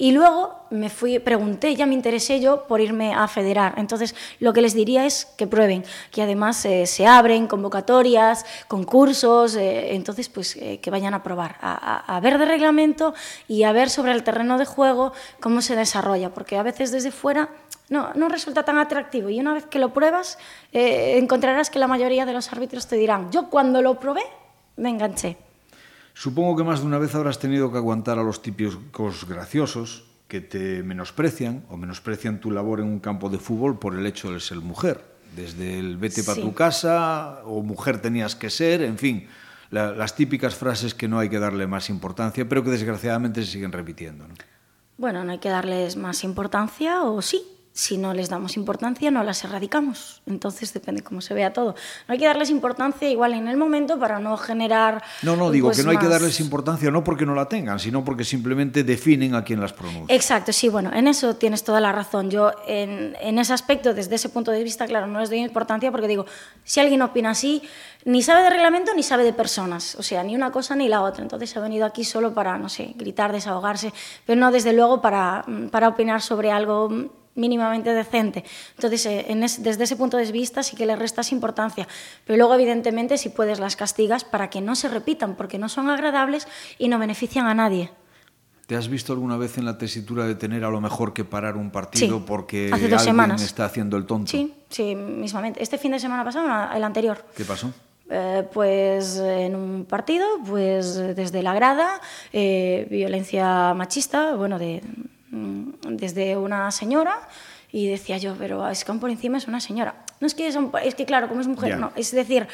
Y 0.00 0.12
luego 0.12 0.54
me 0.70 0.90
fui, 0.90 1.18
pregunté, 1.18 1.74
ya 1.74 1.84
me 1.84 1.92
interesé 1.92 2.38
yo 2.38 2.68
por 2.68 2.80
irme 2.80 3.12
a 3.12 3.26
federar. 3.26 3.74
Entonces, 3.78 4.14
lo 4.38 4.52
que 4.52 4.60
les 4.60 4.72
diría 4.72 5.04
es 5.04 5.24
que 5.36 5.48
prueben, 5.48 5.84
que 6.12 6.22
además 6.22 6.64
eh, 6.66 6.86
se 6.86 7.04
abren 7.04 7.48
convocatorias, 7.48 8.46
concursos, 8.68 9.56
eh, 9.56 9.96
entonces, 9.96 10.28
pues 10.28 10.54
eh, 10.54 10.78
que 10.80 10.92
vayan 10.92 11.14
a 11.14 11.24
probar, 11.24 11.56
a, 11.60 12.20
ver 12.22 12.38
de 12.38 12.44
reglamento 12.44 13.12
y 13.48 13.64
a 13.64 13.72
ver 13.72 13.90
sobre 13.90 14.12
el 14.12 14.22
terreno 14.22 14.56
de 14.56 14.66
juego 14.66 15.12
cómo 15.40 15.62
se 15.62 15.74
desarrolla, 15.74 16.30
porque 16.30 16.56
a 16.56 16.62
veces 16.62 16.92
desde 16.92 17.10
fuera 17.10 17.48
no, 17.88 18.14
no 18.14 18.28
resulta 18.28 18.62
tan 18.62 18.78
atractivo 18.78 19.30
y 19.30 19.40
una 19.40 19.54
vez 19.54 19.66
que 19.66 19.80
lo 19.80 19.92
pruebas, 19.92 20.38
encontrarás 20.72 21.70
que 21.70 21.80
la 21.80 21.88
mayoría 21.88 22.24
de 22.24 22.34
los 22.34 22.52
árbitros 22.52 22.86
te 22.86 22.94
dirán, 22.94 23.32
yo 23.32 23.50
cuando 23.50 23.82
lo 23.82 23.98
probé, 23.98 24.22
me 24.76 24.90
enganché. 24.90 25.47
Supongo 26.18 26.56
que 26.56 26.64
más 26.64 26.80
de 26.80 26.86
una 26.86 26.98
vez 26.98 27.14
habrás 27.14 27.38
tenido 27.38 27.70
que 27.70 27.78
aguantar 27.78 28.18
a 28.18 28.24
los 28.24 28.42
típicos 28.42 29.24
graciosos 29.28 30.02
que 30.26 30.40
te 30.40 30.82
menosprecian 30.82 31.62
o 31.70 31.76
menosprecian 31.76 32.40
tu 32.40 32.50
labor 32.50 32.80
en 32.80 32.86
un 32.86 32.98
campo 32.98 33.28
de 33.28 33.38
fútbol 33.38 33.78
por 33.78 33.94
el 33.94 34.04
hecho 34.04 34.32
de 34.32 34.40
ser 34.40 34.58
mujer. 34.58 35.00
Desde 35.36 35.78
el 35.78 35.96
vete 35.96 36.24
para 36.24 36.42
tu 36.42 36.52
casa 36.54 37.40
o 37.44 37.62
mujer 37.62 38.02
tenías 38.02 38.34
que 38.34 38.50
ser, 38.50 38.82
en 38.82 38.98
fin, 38.98 39.28
las 39.70 40.16
típicas 40.16 40.56
frases 40.56 40.92
que 40.92 41.06
no 41.06 41.20
hay 41.20 41.28
que 41.28 41.38
darle 41.38 41.68
más 41.68 41.88
importancia, 41.88 42.48
pero 42.48 42.64
que 42.64 42.70
desgraciadamente 42.70 43.44
se 43.44 43.52
siguen 43.52 43.70
repitiendo. 43.70 44.26
Bueno, 44.96 45.22
no 45.22 45.30
hay 45.30 45.38
que 45.38 45.50
darles 45.50 45.94
más 45.94 46.24
importancia 46.24 47.04
o 47.04 47.22
sí, 47.22 47.46
si 47.78 47.96
no 47.96 48.12
les 48.12 48.28
damos 48.28 48.56
importancia, 48.56 49.08
no 49.12 49.22
las 49.22 49.44
erradicamos. 49.44 50.20
Entonces 50.26 50.74
depende 50.74 51.02
cómo 51.02 51.20
se 51.20 51.32
vea 51.32 51.52
todo. 51.52 51.76
No 52.08 52.12
hay 52.12 52.18
que 52.18 52.26
darles 52.26 52.50
importancia 52.50 53.08
igual 53.08 53.34
en 53.34 53.46
el 53.46 53.56
momento 53.56 54.00
para 54.00 54.18
no 54.18 54.36
generar. 54.36 55.00
No, 55.22 55.36
no, 55.36 55.48
digo 55.52 55.68
pues, 55.68 55.78
que 55.78 55.84
no 55.84 55.92
hay 55.92 55.98
que 55.98 56.08
darles 56.08 56.40
importancia 56.40 56.90
no 56.90 57.04
porque 57.04 57.24
no 57.24 57.36
la 57.36 57.48
tengan, 57.48 57.78
sino 57.78 58.04
porque 58.04 58.24
simplemente 58.24 58.82
definen 58.82 59.36
a 59.36 59.44
quién 59.44 59.60
las 59.60 59.72
pronuncia. 59.72 60.12
Exacto, 60.12 60.52
sí, 60.52 60.68
bueno, 60.68 60.90
en 60.92 61.06
eso 61.06 61.36
tienes 61.36 61.62
toda 61.62 61.78
la 61.78 61.92
razón. 61.92 62.32
Yo, 62.32 62.50
en, 62.66 63.14
en 63.20 63.38
ese 63.38 63.52
aspecto, 63.52 63.94
desde 63.94 64.16
ese 64.16 64.28
punto 64.28 64.50
de 64.50 64.64
vista, 64.64 64.84
claro, 64.86 65.06
no 65.06 65.20
les 65.20 65.30
doy 65.30 65.38
importancia 65.38 65.92
porque 65.92 66.08
digo, 66.08 66.26
si 66.64 66.80
alguien 66.80 67.00
opina 67.02 67.30
así, 67.30 67.62
ni 68.04 68.22
sabe 68.22 68.42
de 68.42 68.50
reglamento 68.50 68.92
ni 68.92 69.04
sabe 69.04 69.22
de 69.22 69.32
personas, 69.32 69.94
o 69.94 70.02
sea, 70.02 70.24
ni 70.24 70.34
una 70.34 70.50
cosa 70.50 70.74
ni 70.74 70.88
la 70.88 71.02
otra. 71.02 71.22
Entonces 71.22 71.56
ha 71.56 71.60
venido 71.60 71.86
aquí 71.86 72.02
solo 72.02 72.34
para, 72.34 72.58
no 72.58 72.68
sé, 72.68 72.94
gritar, 72.96 73.30
desahogarse, 73.30 73.92
pero 74.26 74.40
no 74.40 74.50
desde 74.50 74.72
luego 74.72 75.00
para, 75.00 75.44
para 75.70 75.86
opinar 75.86 76.22
sobre 76.22 76.50
algo 76.50 77.17
mínimamente 77.38 77.94
decente. 77.94 78.44
Entonces, 78.74 79.06
eh, 79.06 79.26
en 79.28 79.42
es, 79.42 79.62
desde 79.62 79.84
ese 79.84 79.96
punto 79.96 80.16
de 80.16 80.30
vista 80.30 80.62
sí 80.62 80.76
que 80.76 80.84
le 80.84 80.96
restas 80.96 81.32
importancia. 81.32 81.88
Pero 82.26 82.36
luego, 82.36 82.54
evidentemente, 82.54 83.16
si 83.16 83.30
puedes, 83.30 83.60
las 83.60 83.76
castigas 83.76 84.24
para 84.24 84.50
que 84.50 84.60
no 84.60 84.74
se 84.74 84.88
repitan, 84.88 85.36
porque 85.36 85.58
no 85.58 85.68
son 85.68 85.88
agradables 85.88 86.46
y 86.78 86.88
no 86.88 86.98
benefician 86.98 87.46
a 87.46 87.54
nadie. 87.54 87.90
¿Te 88.66 88.76
has 88.76 88.88
visto 88.88 89.14
alguna 89.14 89.38
vez 89.38 89.56
en 89.56 89.64
la 89.64 89.78
tesitura 89.78 90.26
de 90.26 90.34
tener 90.34 90.62
a 90.62 90.68
lo 90.68 90.78
mejor 90.82 91.14
que 91.14 91.24
parar 91.24 91.56
un 91.56 91.70
partido 91.70 92.18
sí, 92.18 92.24
porque 92.26 92.70
hace 92.70 92.82
dos 92.82 92.98
alguien 92.98 93.00
semanas. 93.00 93.42
está 93.42 93.64
haciendo 93.64 93.96
el 93.96 94.04
tonto? 94.04 94.30
Sí, 94.30 94.52
sí, 94.68 94.94
mismamente. 94.94 95.62
Este 95.62 95.78
fin 95.78 95.92
de 95.92 95.98
semana 95.98 96.22
pasado, 96.22 96.46
el 96.76 96.84
anterior. 96.84 97.24
¿Qué 97.34 97.46
pasó? 97.46 97.72
Eh, 98.10 98.46
pues 98.52 99.16
en 99.16 99.54
un 99.54 99.86
partido, 99.86 100.26
pues 100.46 100.96
desde 100.96 101.42
la 101.42 101.54
grada, 101.54 102.00
eh, 102.32 102.86
violencia 102.90 103.72
machista, 103.72 104.34
bueno, 104.34 104.58
de, 104.58 104.82
desde 105.30 106.36
una 106.36 106.70
señora 106.70 107.28
y 107.70 107.88
decía 107.88 108.16
yo, 108.18 108.34
pero 108.38 108.68
es 108.68 108.84
que 108.84 108.92
por 108.94 109.10
encima 109.10 109.38
es 109.38 109.46
una 109.46 109.60
señora. 109.60 110.04
No 110.20 110.26
es 110.26 110.34
que, 110.34 110.50
son, 110.52 110.72
es 110.82 110.94
que 110.94 111.04
claro, 111.04 111.28
como 111.28 111.40
es 111.40 111.46
mujer, 111.46 111.70
yeah. 111.70 111.76
no. 111.76 111.92
Es 111.96 112.12
decir, 112.12 112.46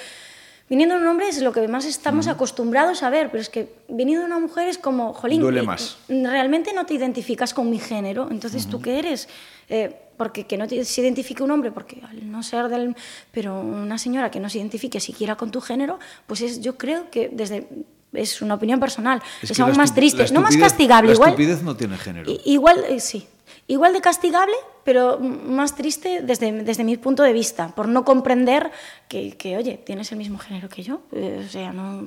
viniendo 0.69 0.97
de 0.97 1.03
un 1.03 1.07
hombre 1.07 1.29
es 1.29 1.41
lo 1.41 1.53
que 1.53 1.67
más 1.69 1.85
estamos 1.85 2.27
mm. 2.27 2.31
acostumbrados 2.31 3.03
a 3.03 3.11
ver, 3.11 3.31
pero 3.31 3.41
es 3.41 3.49
que 3.49 3.73
viniendo 3.89 4.27
de 4.27 4.33
una 4.33 4.41
mujer 4.41 4.69
es 4.69 4.79
como, 4.79 5.13
jolín, 5.13 5.41
Duele 5.41 5.63
más. 5.63 5.99
realmente 6.09 6.73
no 6.73 6.85
te 6.85 6.95
identificas 6.95 7.55
con 7.55 7.71
mi 7.71 7.79
género, 7.79 8.29
entonces 8.31 8.65
uh 8.65 8.69
-huh. 8.69 8.71
tú 8.73 8.81
qué 8.81 8.99
eres. 8.99 9.29
Eh, 9.69 10.01
porque 10.17 10.47
que 10.47 10.57
no 10.57 10.67
te, 10.67 10.85
se 10.85 11.01
identifique 11.01 11.43
un 11.43 11.51
hombre, 11.51 11.73
porque 11.73 12.01
al 12.09 12.31
no 12.31 12.43
ser 12.43 12.69
del... 12.69 12.95
Pero 13.33 13.61
una 13.61 13.99
señora 13.99 14.31
que 14.31 14.41
no 14.41 14.49
se 14.49 14.59
identifique 14.59 15.01
siquiera 15.01 15.37
con 15.37 15.51
tu 15.51 15.61
género, 15.61 15.99
pues 16.27 16.41
es, 16.41 16.61
yo 16.61 16.77
creo 16.79 17.11
que 17.11 17.31
desde 17.33 17.67
es 18.15 18.43
una 18.43 18.55
opinión 18.55 18.81
personal, 18.81 19.23
es, 19.43 19.51
es 19.51 19.61
aún 19.61 19.77
más 19.77 19.95
triste, 19.95 20.27
no 20.33 20.41
más 20.41 20.57
castigable. 20.57 21.09
La 21.09 21.15
igual, 21.15 21.31
estupidez 21.31 21.63
no 21.63 21.77
tiene 21.77 21.99
género. 21.99 22.33
Igual, 22.45 22.85
eh, 22.89 23.01
sí, 23.01 23.27
igual 23.67 23.93
de 23.93 24.01
castigable, 24.01 24.55
pero 24.85 25.19
más 25.19 25.75
triste 25.75 26.21
desde, 26.23 26.53
desde 26.65 26.85
mi 26.85 26.97
punto 26.97 27.23
de 27.23 27.33
vista, 27.33 27.69
por 27.69 27.89
no 27.89 28.05
comprender 28.05 28.71
que, 29.09 29.37
que 29.37 29.57
oye, 29.57 29.79
tienes 29.85 30.13
el 30.13 30.19
mismo 30.19 30.39
género 30.39 30.69
que 30.69 30.83
yo, 30.83 31.01
eh, 31.13 31.45
o 31.47 31.51
sea, 31.51 31.73
no, 31.73 32.07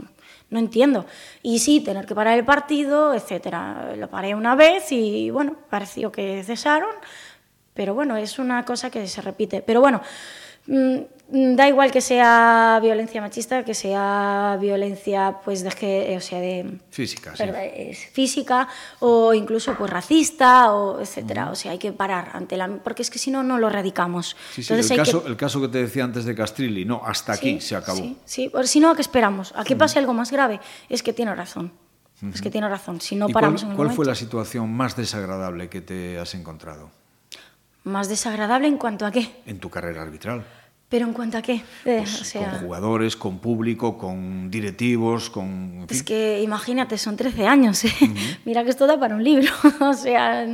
no 0.50 0.60
entiendo. 0.60 1.06
Y 1.41 1.60
sí, 1.60 1.82
tener 1.82 2.06
que 2.06 2.15
parar 2.15 2.38
el 2.38 2.46
partido, 2.46 3.13
etcétera. 3.13 3.96
Lo 3.98 4.10
paré 4.10 4.36
una 4.36 4.56
vez 4.56 4.91
y, 4.91 5.30
bueno, 5.30 5.56
pareció 5.70 6.12
que 6.12 6.43
cesaron, 6.43 6.91
pero 7.74 7.93
bueno, 7.93 8.17
es 8.17 8.39
una 8.39 8.63
cosa 8.65 8.89
que 8.89 9.08
se 9.08 9.22
repite. 9.22 9.62
Pero 9.62 9.82
bueno, 9.82 10.02
da 11.30 11.67
igual 11.67 11.91
que 11.91 11.99
sea 11.99 12.80
violencia 12.82 13.19
machista, 13.21 13.63
que 13.63 13.73
sea 13.73 14.58
violencia 14.62 15.39
pues 15.43 15.63
de 15.63 15.71
que, 15.71 16.15
o 16.15 16.21
sea, 16.21 16.39
de 16.39 16.80
física, 16.89 17.36
sí. 17.36 17.43
física 18.13 18.67
o 18.99 19.34
incluso 19.34 19.75
pues 19.75 19.91
racista 19.91 20.71
o 20.73 21.01
etcétera, 21.01 21.45
uh 21.45 21.49
-huh. 21.49 21.51
o 21.51 21.56
sea, 21.56 21.71
hay 21.73 21.77
que 21.77 21.91
parar 21.91 22.32
ante 22.34 22.56
la 22.56 22.67
porque 22.84 23.01
es 23.01 23.10
que 23.10 23.19
si 23.19 23.32
no 23.32 23.43
no 23.43 23.58
lo 23.58 23.69
radicamos. 23.69 24.38
Sí, 24.53 24.63
sí, 24.63 24.73
Entonces, 24.73 24.91
el, 24.91 24.97
caso, 24.97 25.23
que... 25.23 25.30
el 25.30 25.38
caso 25.38 25.62
que 25.62 25.67
te 25.67 25.80
decía 25.80 26.03
antes 26.06 26.23
de 26.25 26.34
Castrilli, 26.34 26.86
no, 26.86 27.01
hasta 27.03 27.34
aquí 27.34 27.60
se 27.60 27.75
acabó. 27.75 27.97
Sí, 27.97 28.17
sí, 28.25 28.51
si 28.63 28.80
no, 28.80 28.91
¿a 28.91 28.95
qué 28.95 29.01
esperamos? 29.01 29.53
¿A 29.56 29.63
que 29.63 29.73
uh 29.73 29.75
-huh. 29.75 29.80
pase 29.80 29.99
algo 29.99 30.13
más 30.13 30.32
grave? 30.32 30.60
Es 30.88 31.03
que 31.03 31.12
tiene 31.13 31.36
razón. 31.36 31.73
Uh 32.21 32.25
-huh. 32.27 32.34
Es 32.34 32.41
que 32.41 32.49
tiene 32.49 32.69
razón. 32.69 33.01
Si 33.01 33.15
no 33.15 33.27
paramos 33.27 33.62
cuál, 33.62 33.67
en 33.67 33.71
el 33.71 33.75
¿Cuál 33.75 33.88
momento... 33.88 33.95
fue 33.97 34.06
la 34.06 34.15
situación 34.15 34.71
más 34.71 34.95
desagradable 34.95 35.67
que 35.69 35.82
te 35.82 36.17
has 36.19 36.34
encontrado? 36.36 36.89
¿Más 37.88 38.10
desagradable 38.10 38.67
en 38.67 38.78
cuanto 38.78 39.06
a 39.06 39.12
qué? 39.12 39.41
En 39.45 39.60
tu 39.60 39.69
carrera 39.69 40.02
arbitral. 40.02 40.45
¿Pero 40.89 41.06
en 41.06 41.13
cuanto 41.13 41.38
a 41.38 41.41
qué? 41.41 41.56
Eh, 41.86 42.00
pues 42.00 42.21
o 42.21 42.23
sea, 42.26 42.52
con 42.52 42.60
jugadores, 42.60 43.15
con 43.15 43.39
público, 43.39 43.97
con 43.97 44.52
directivos, 44.52 45.30
con... 45.30 45.86
Es 45.89 46.04
que 46.04 46.41
imagínate, 46.41 46.97
son 46.97 47.15
13 47.15 47.47
años. 47.47 47.86
¿eh? 47.86 47.91
Uh 48.02 48.06
-huh. 48.06 48.38
Mira 48.45 48.63
que 48.63 48.71
esto 48.71 48.88
da 48.88 49.00
para 49.00 49.15
un 49.15 49.23
libro. 49.23 49.50
o 49.80 49.93
sea, 49.93 50.45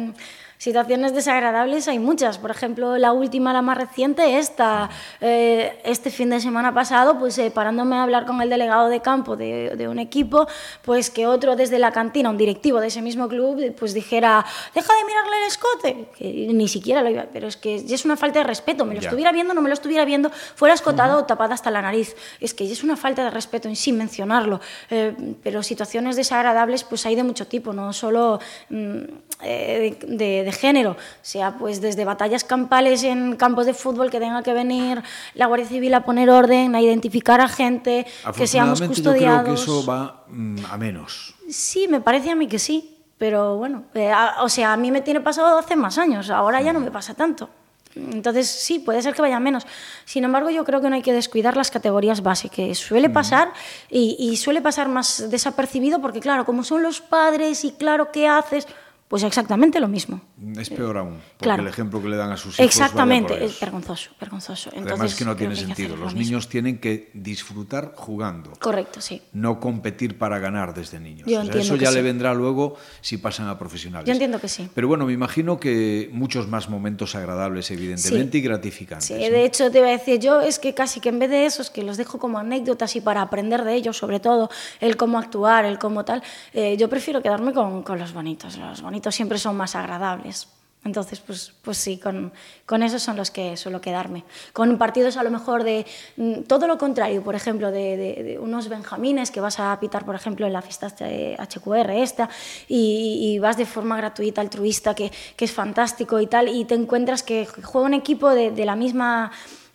situaciones 0.64 1.14
desagradables 1.14 1.90
hay 1.90 2.00
muchas. 2.00 2.38
Por 2.38 2.50
ejemplo, 2.50 2.98
la 2.98 3.12
última, 3.12 3.52
la 3.52 3.62
más 3.62 3.78
reciente, 3.78 4.38
esta. 4.38 4.90
Eh, 5.20 5.78
este 5.84 6.10
fin 6.10 6.30
de 6.30 6.40
semana 6.40 6.74
pasado, 6.74 7.20
pues 7.20 7.38
eh, 7.38 7.52
parándome 7.52 7.98
a 7.98 8.04
hablar 8.04 8.26
con 8.26 8.42
el 8.42 8.50
delegado 8.50 8.88
de 8.88 9.02
campo 9.02 9.36
de, 9.36 9.76
de, 9.76 9.88
un 9.90 10.00
equipo, 10.00 10.48
pues 10.82 11.10
que 11.10 11.28
otro 11.28 11.58
desde 11.58 11.80
la 11.80 11.92
cantina, 11.92 12.30
un 12.30 12.38
directivo 12.38 12.80
de 12.80 12.88
ese 12.88 13.02
mismo 13.02 13.28
club, 13.28 13.76
pues 13.78 13.94
dijera, 13.94 14.46
deja 14.74 14.94
de 14.96 15.04
mirarle 15.04 15.38
el 15.38 15.48
escote. 15.48 16.08
Que 16.18 16.54
ni 16.54 16.70
siquiera 16.70 17.02
lo 17.02 17.10
iba, 17.10 17.26
pero 17.34 17.48
es 17.48 17.58
que 17.58 17.76
es 17.76 18.06
una 18.06 18.16
falta 18.16 18.40
de 18.40 18.46
respeto. 18.46 18.86
Me 18.86 18.96
lo 18.96 19.02
ya. 19.02 19.10
estuviera 19.10 19.34
viendo, 19.34 19.54
no 19.54 19.62
me 19.62 19.68
lo 19.68 19.74
estuviera 19.74 20.06
viendo, 20.06 20.30
fuera 20.30 20.74
escotado 20.74 21.18
uh 21.18 21.20
-huh. 21.20 21.24
o 21.24 21.26
tapada 21.26 21.56
hasta 21.56 21.72
la 21.72 21.82
nariz. 21.82 22.16
Es 22.40 22.54
que 22.54 22.72
es 22.72 22.84
una 22.86 22.96
falta 22.96 23.22
de 23.26 23.32
respeto 23.32 23.68
en 23.68 23.76
sí 23.76 23.92
mencionarlo. 23.92 24.62
Eh, 24.90 25.14
pero 25.44 25.62
situaciones 25.62 26.16
desagradables, 26.16 26.86
pues 26.86 27.06
hay 27.06 27.16
de 27.16 27.24
mucho 27.24 27.48
tipo, 27.48 27.74
no 27.74 27.92
solo 27.92 28.40
mm, 28.70 29.02
eh, 29.42 29.98
de 30.08 30.53
género, 30.54 30.98
sea, 31.22 31.58
pues 31.58 31.82
desde 31.82 32.06
batallas 32.06 32.44
campales 32.44 33.04
en 33.04 33.36
campos 33.36 33.66
de 33.66 33.74
fútbol 33.74 34.10
que 34.10 34.20
tenga 34.20 34.44
que 34.44 34.54
venir 34.54 35.02
la 35.34 35.48
Guardia 35.48 35.68
Civil 35.68 35.94
a 35.94 36.06
poner 36.06 36.30
orden, 36.30 36.76
a 36.76 36.82
identificar 36.82 37.42
a 37.42 37.48
gente, 37.48 38.06
que 38.36 38.48
seamos 38.48 38.82
custodiados. 38.82 39.40
Yo 39.40 39.44
creo 39.44 39.56
que 39.56 39.62
eso 39.62 39.86
va 39.86 40.24
mm, 40.28 40.58
a 40.70 40.78
menos. 40.78 41.36
Sí, 41.50 41.88
me 41.88 42.00
parece 42.00 42.32
a 42.32 42.36
mí 42.36 42.48
que 42.48 42.60
sí, 42.60 42.98
pero 43.18 43.58
bueno, 43.58 43.84
eh, 43.94 44.12
a, 44.12 44.44
o 44.44 44.50
sea, 44.50 44.74
a 44.74 44.78
mí 44.78 44.92
me 44.92 45.02
tiene 45.02 45.22
pasado 45.22 45.58
hace 45.58 45.76
más 45.76 45.98
años, 45.98 46.30
ahora 46.30 46.62
ya 46.62 46.74
no 46.74 46.80
me 46.80 46.92
pasa 46.92 47.14
tanto. 47.14 47.50
Entonces, 47.96 48.48
sí, 48.50 48.80
puede 48.80 49.02
ser 49.02 49.14
que 49.14 49.22
vaya 49.22 49.40
menos. 49.40 49.66
Sin 50.06 50.24
embargo, 50.24 50.50
yo 50.50 50.64
creo 50.64 50.82
que 50.82 50.90
no 50.90 50.96
hay 50.96 51.02
que 51.02 51.14
descuidar 51.14 51.56
las 51.56 51.70
categorías 51.70 52.24
base, 52.24 52.50
que 52.50 52.74
suele 52.76 53.10
pasar 53.10 53.54
y, 53.90 54.16
y 54.20 54.38
suele 54.38 54.62
pasar 54.62 54.90
más 54.90 55.30
desapercibido 55.30 56.02
porque, 56.02 56.20
claro, 56.20 56.46
como 56.46 56.64
son 56.64 56.82
los 56.82 57.02
padres 57.02 57.64
y 57.64 57.72
claro, 57.72 58.12
¿qué 58.12 58.28
haces? 58.28 58.68
Pues 59.14 59.22
exactamente 59.22 59.80
lo 59.80 59.88
mismo. 59.88 60.20
Es 60.58 60.72
peor 60.72 60.98
aún, 60.98 61.20
porque 61.38 61.44
claro. 61.44 61.62
el 61.62 61.70
ejemplo 61.70 62.02
que 62.02 62.10
le 62.10 62.18
dan 62.18 62.32
a 62.32 62.36
sus 62.36 62.56
hijos. 62.56 62.66
Exactamente, 62.66 63.46
es 63.46 63.60
vergonzoso, 63.60 64.10
vergonzoso. 64.20 64.72
Entonces, 64.72 64.92
Además, 64.92 65.16
que 65.16 65.26
no 65.26 65.36
tiene 65.36 65.56
sentido. 65.56 65.96
Los 65.96 66.16
niños 66.16 66.50
tienen 66.50 66.80
que 66.80 67.12
disfrutar 67.14 67.94
jugando. 67.96 68.54
Correcto, 68.60 69.02
sí. 69.02 69.22
No 69.34 69.60
competir 69.60 70.18
para 70.18 70.40
ganar 70.40 70.74
desde 70.74 71.00
niños. 71.00 71.28
Yo 71.30 71.42
o 71.42 71.46
sea, 71.46 71.62
eso 71.62 71.76
ya 71.76 71.90
sí. 71.90 71.94
le 71.94 72.02
vendrá 72.02 72.34
luego 72.34 72.76
si 73.02 73.18
pasan 73.18 73.50
a 73.50 73.60
profesionales. 73.60 74.08
Yo 74.08 74.14
entiendo 74.14 74.42
que 74.42 74.48
sí. 74.48 74.68
Pero 74.74 74.88
bueno, 74.88 75.06
me 75.06 75.14
imagino 75.14 75.60
que 75.60 76.10
muchos 76.12 76.48
más 76.48 76.68
momentos 76.68 77.14
agradables, 77.14 77.70
evidentemente, 77.70 78.32
sí. 78.32 78.38
y 78.40 78.42
gratificantes. 78.42 79.06
Sí, 79.06 79.14
de 79.14 79.46
hecho, 79.46 79.70
te 79.70 79.78
iba 79.78 79.90
a 79.90 79.92
decir 79.92 80.20
yo, 80.20 80.42
es 80.42 80.58
que 80.58 80.74
casi 80.74 81.00
que 81.00 81.10
en 81.10 81.20
vez 81.20 81.30
de 81.30 81.46
eso, 81.46 81.62
es 81.62 81.70
que 81.70 81.84
los 81.84 81.98
dejo 81.98 82.18
como 82.18 82.40
anécdotas 82.40 82.96
y 82.96 83.02
para 83.02 83.22
aprender 83.22 83.64
de 83.64 83.76
ellos, 83.76 83.96
sobre 83.96 84.20
todo, 84.20 84.50
el 84.80 84.98
cómo 84.98 85.20
actuar, 85.20 85.66
el 85.66 85.78
cómo 85.78 86.04
tal, 86.04 86.24
eh, 86.56 86.78
yo 86.78 86.90
prefiero 86.90 87.22
quedarme 87.22 87.54
con, 87.54 87.84
con 87.84 88.00
los 88.00 88.12
bonitos. 88.12 88.58
Los 88.58 88.82
bonitos 88.82 89.03
siempre 89.12 89.38
son 89.38 89.58
más 89.58 89.76
agradables. 89.76 90.48
Entonces, 90.86 91.22
pues, 91.22 91.54
pues 91.62 91.78
sí, 91.78 91.98
con, 91.98 92.34
con 92.66 92.84
esos 92.84 93.02
son 93.02 93.16
los 93.16 93.32
que 93.32 93.56
suelo 93.56 93.80
quedarme. 93.80 94.26
Con 94.52 94.78
partidos 94.78 95.16
a 95.16 95.24
lo 95.24 95.32
mejor 95.32 95.64
de 95.64 95.86
mm, 96.18 96.42
todo 96.42 96.68
lo 96.68 96.78
contrario, 96.78 97.24
por 97.24 97.36
ejemplo, 97.36 97.72
de, 97.72 97.96
de, 97.96 98.40
unos 98.40 98.68
benjamines 98.68 99.32
que 99.32 99.40
vas 99.40 99.62
a 99.62 99.80
pitar, 99.80 100.04
por 100.04 100.16
ejemplo, 100.16 100.46
en 100.46 100.52
la 100.52 100.62
fiesta 100.62 100.88
HQR 100.88 101.90
esta, 101.92 102.30
y, 102.68 103.20
y 103.22 103.40
vas 103.40 103.56
de 103.56 103.66
forma 103.66 103.96
gratuita, 103.96 104.42
altruista, 104.42 104.94
que, 104.94 105.10
que, 105.38 105.46
es 105.46 105.52
fantástico 105.54 106.20
y 106.20 106.28
tal, 106.28 106.50
y 106.50 106.66
te 106.66 106.76
encuentras 106.76 107.24
que 107.24 107.46
juega 107.46 107.88
un 107.88 107.94
equipo 107.94 108.30
de, 108.32 108.52
de 108.52 108.66
la 108.66 108.76
misma 108.76 109.32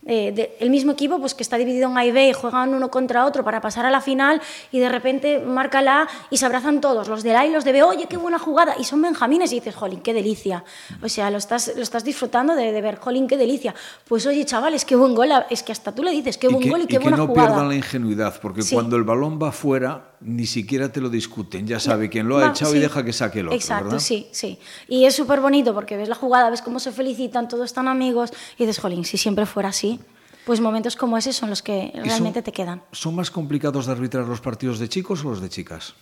eh, 0.06 0.56
el 0.60 0.70
mismo 0.70 0.92
equipo 0.92 1.18
pues, 1.18 1.34
que 1.34 1.42
está 1.42 1.58
dividido 1.58 1.90
en 1.90 1.98
A 1.98 2.04
y 2.04 2.12
B 2.12 2.28
y 2.28 2.32
juegan 2.32 2.72
uno 2.72 2.90
contra 2.90 3.26
otro 3.26 3.44
para 3.44 3.60
pasar 3.60 3.84
a 3.84 3.90
la 3.90 4.00
final 4.00 4.40
y 4.72 4.78
de 4.78 4.88
repente 4.88 5.38
marca 5.38 5.82
la 5.82 6.02
A 6.02 6.08
y 6.30 6.38
se 6.38 6.46
abrazan 6.46 6.80
todos, 6.80 7.08
los 7.08 7.22
de 7.22 7.36
A 7.36 7.46
y 7.46 7.50
los 7.50 7.64
de 7.64 7.72
B, 7.72 7.82
oye, 7.82 8.06
qué 8.06 8.16
buena 8.16 8.38
jugada, 8.38 8.74
y 8.78 8.84
son 8.84 9.02
benjamines 9.02 9.52
y 9.52 9.56
dices, 9.56 9.74
jolín, 9.74 10.00
qué 10.00 10.14
delicia. 10.14 10.64
O 11.02 11.08
sea, 11.08 11.30
lo 11.30 11.38
estás, 11.38 11.72
lo 11.76 11.82
estás 11.82 12.04
disfrutando 12.04 12.54
de, 12.54 12.72
de 12.72 12.80
ver, 12.80 12.96
jolín, 12.96 13.26
qué 13.26 13.36
delicia. 13.36 13.74
Pues 14.06 14.26
oye, 14.26 14.44
chavales, 14.44 14.84
qué 14.84 14.96
buen 14.96 15.14
gol, 15.14 15.28
es 15.50 15.62
que 15.62 15.72
hasta 15.72 15.94
tú 15.94 16.02
le 16.02 16.12
dices, 16.12 16.38
qué 16.38 16.48
buen 16.48 16.68
gol 16.70 16.82
y 16.82 16.86
qué 16.86 16.98
buena 16.98 17.18
jugada. 17.18 17.32
Y 17.32 17.34
que 17.34 17.40
no 17.40 17.46
pierdan 17.46 17.68
la 17.68 17.74
ingenuidad, 17.74 18.40
porque 18.40 18.62
cuando 18.72 18.96
el 18.96 19.02
balón 19.02 19.38
va 19.42 19.52
fuera, 19.52 20.07
ni 20.20 20.46
siquiera 20.46 20.90
te 20.90 21.00
lo 21.00 21.08
discuten, 21.08 21.66
ya 21.66 21.80
sabe 21.80 22.08
quién 22.08 22.28
lo 22.28 22.38
ha 22.38 22.48
echado 22.48 22.74
y 22.74 22.78
deja 22.78 23.04
que 23.04 23.12
saque 23.12 23.40
el 23.40 23.46
otro. 23.46 23.56
Exacto, 23.56 24.00
sí, 24.00 24.28
sí. 24.32 24.58
Y 24.88 25.04
es 25.04 25.14
súper 25.14 25.40
bonito 25.40 25.74
porque 25.74 25.96
ves 25.96 26.08
la 26.08 26.14
jugada, 26.14 26.50
ves 26.50 26.62
cómo 26.62 26.80
se 26.80 26.92
felicitan, 26.92 27.48
todos 27.48 27.66
están 27.66 27.88
amigos 27.88 28.32
y 28.56 28.64
dices, 28.64 28.78
jolín, 28.80 29.04
si 29.04 29.16
siempre 29.16 29.46
fuera 29.46 29.68
así, 29.68 30.00
pues 30.44 30.60
momentos 30.60 30.96
como 30.96 31.18
ese 31.18 31.32
son 31.32 31.50
los 31.50 31.62
que 31.62 31.92
realmente 31.94 32.42
te 32.42 32.52
quedan. 32.52 32.82
¿Son 32.92 33.14
más 33.14 33.30
complicados 33.30 33.86
de 33.86 33.92
arbitrar 33.92 34.26
los 34.26 34.40
partidos 34.40 34.78
de 34.78 34.88
chicos 34.88 35.24
o 35.24 35.30
los 35.30 35.40
de 35.40 35.48
chicas? 35.48 35.94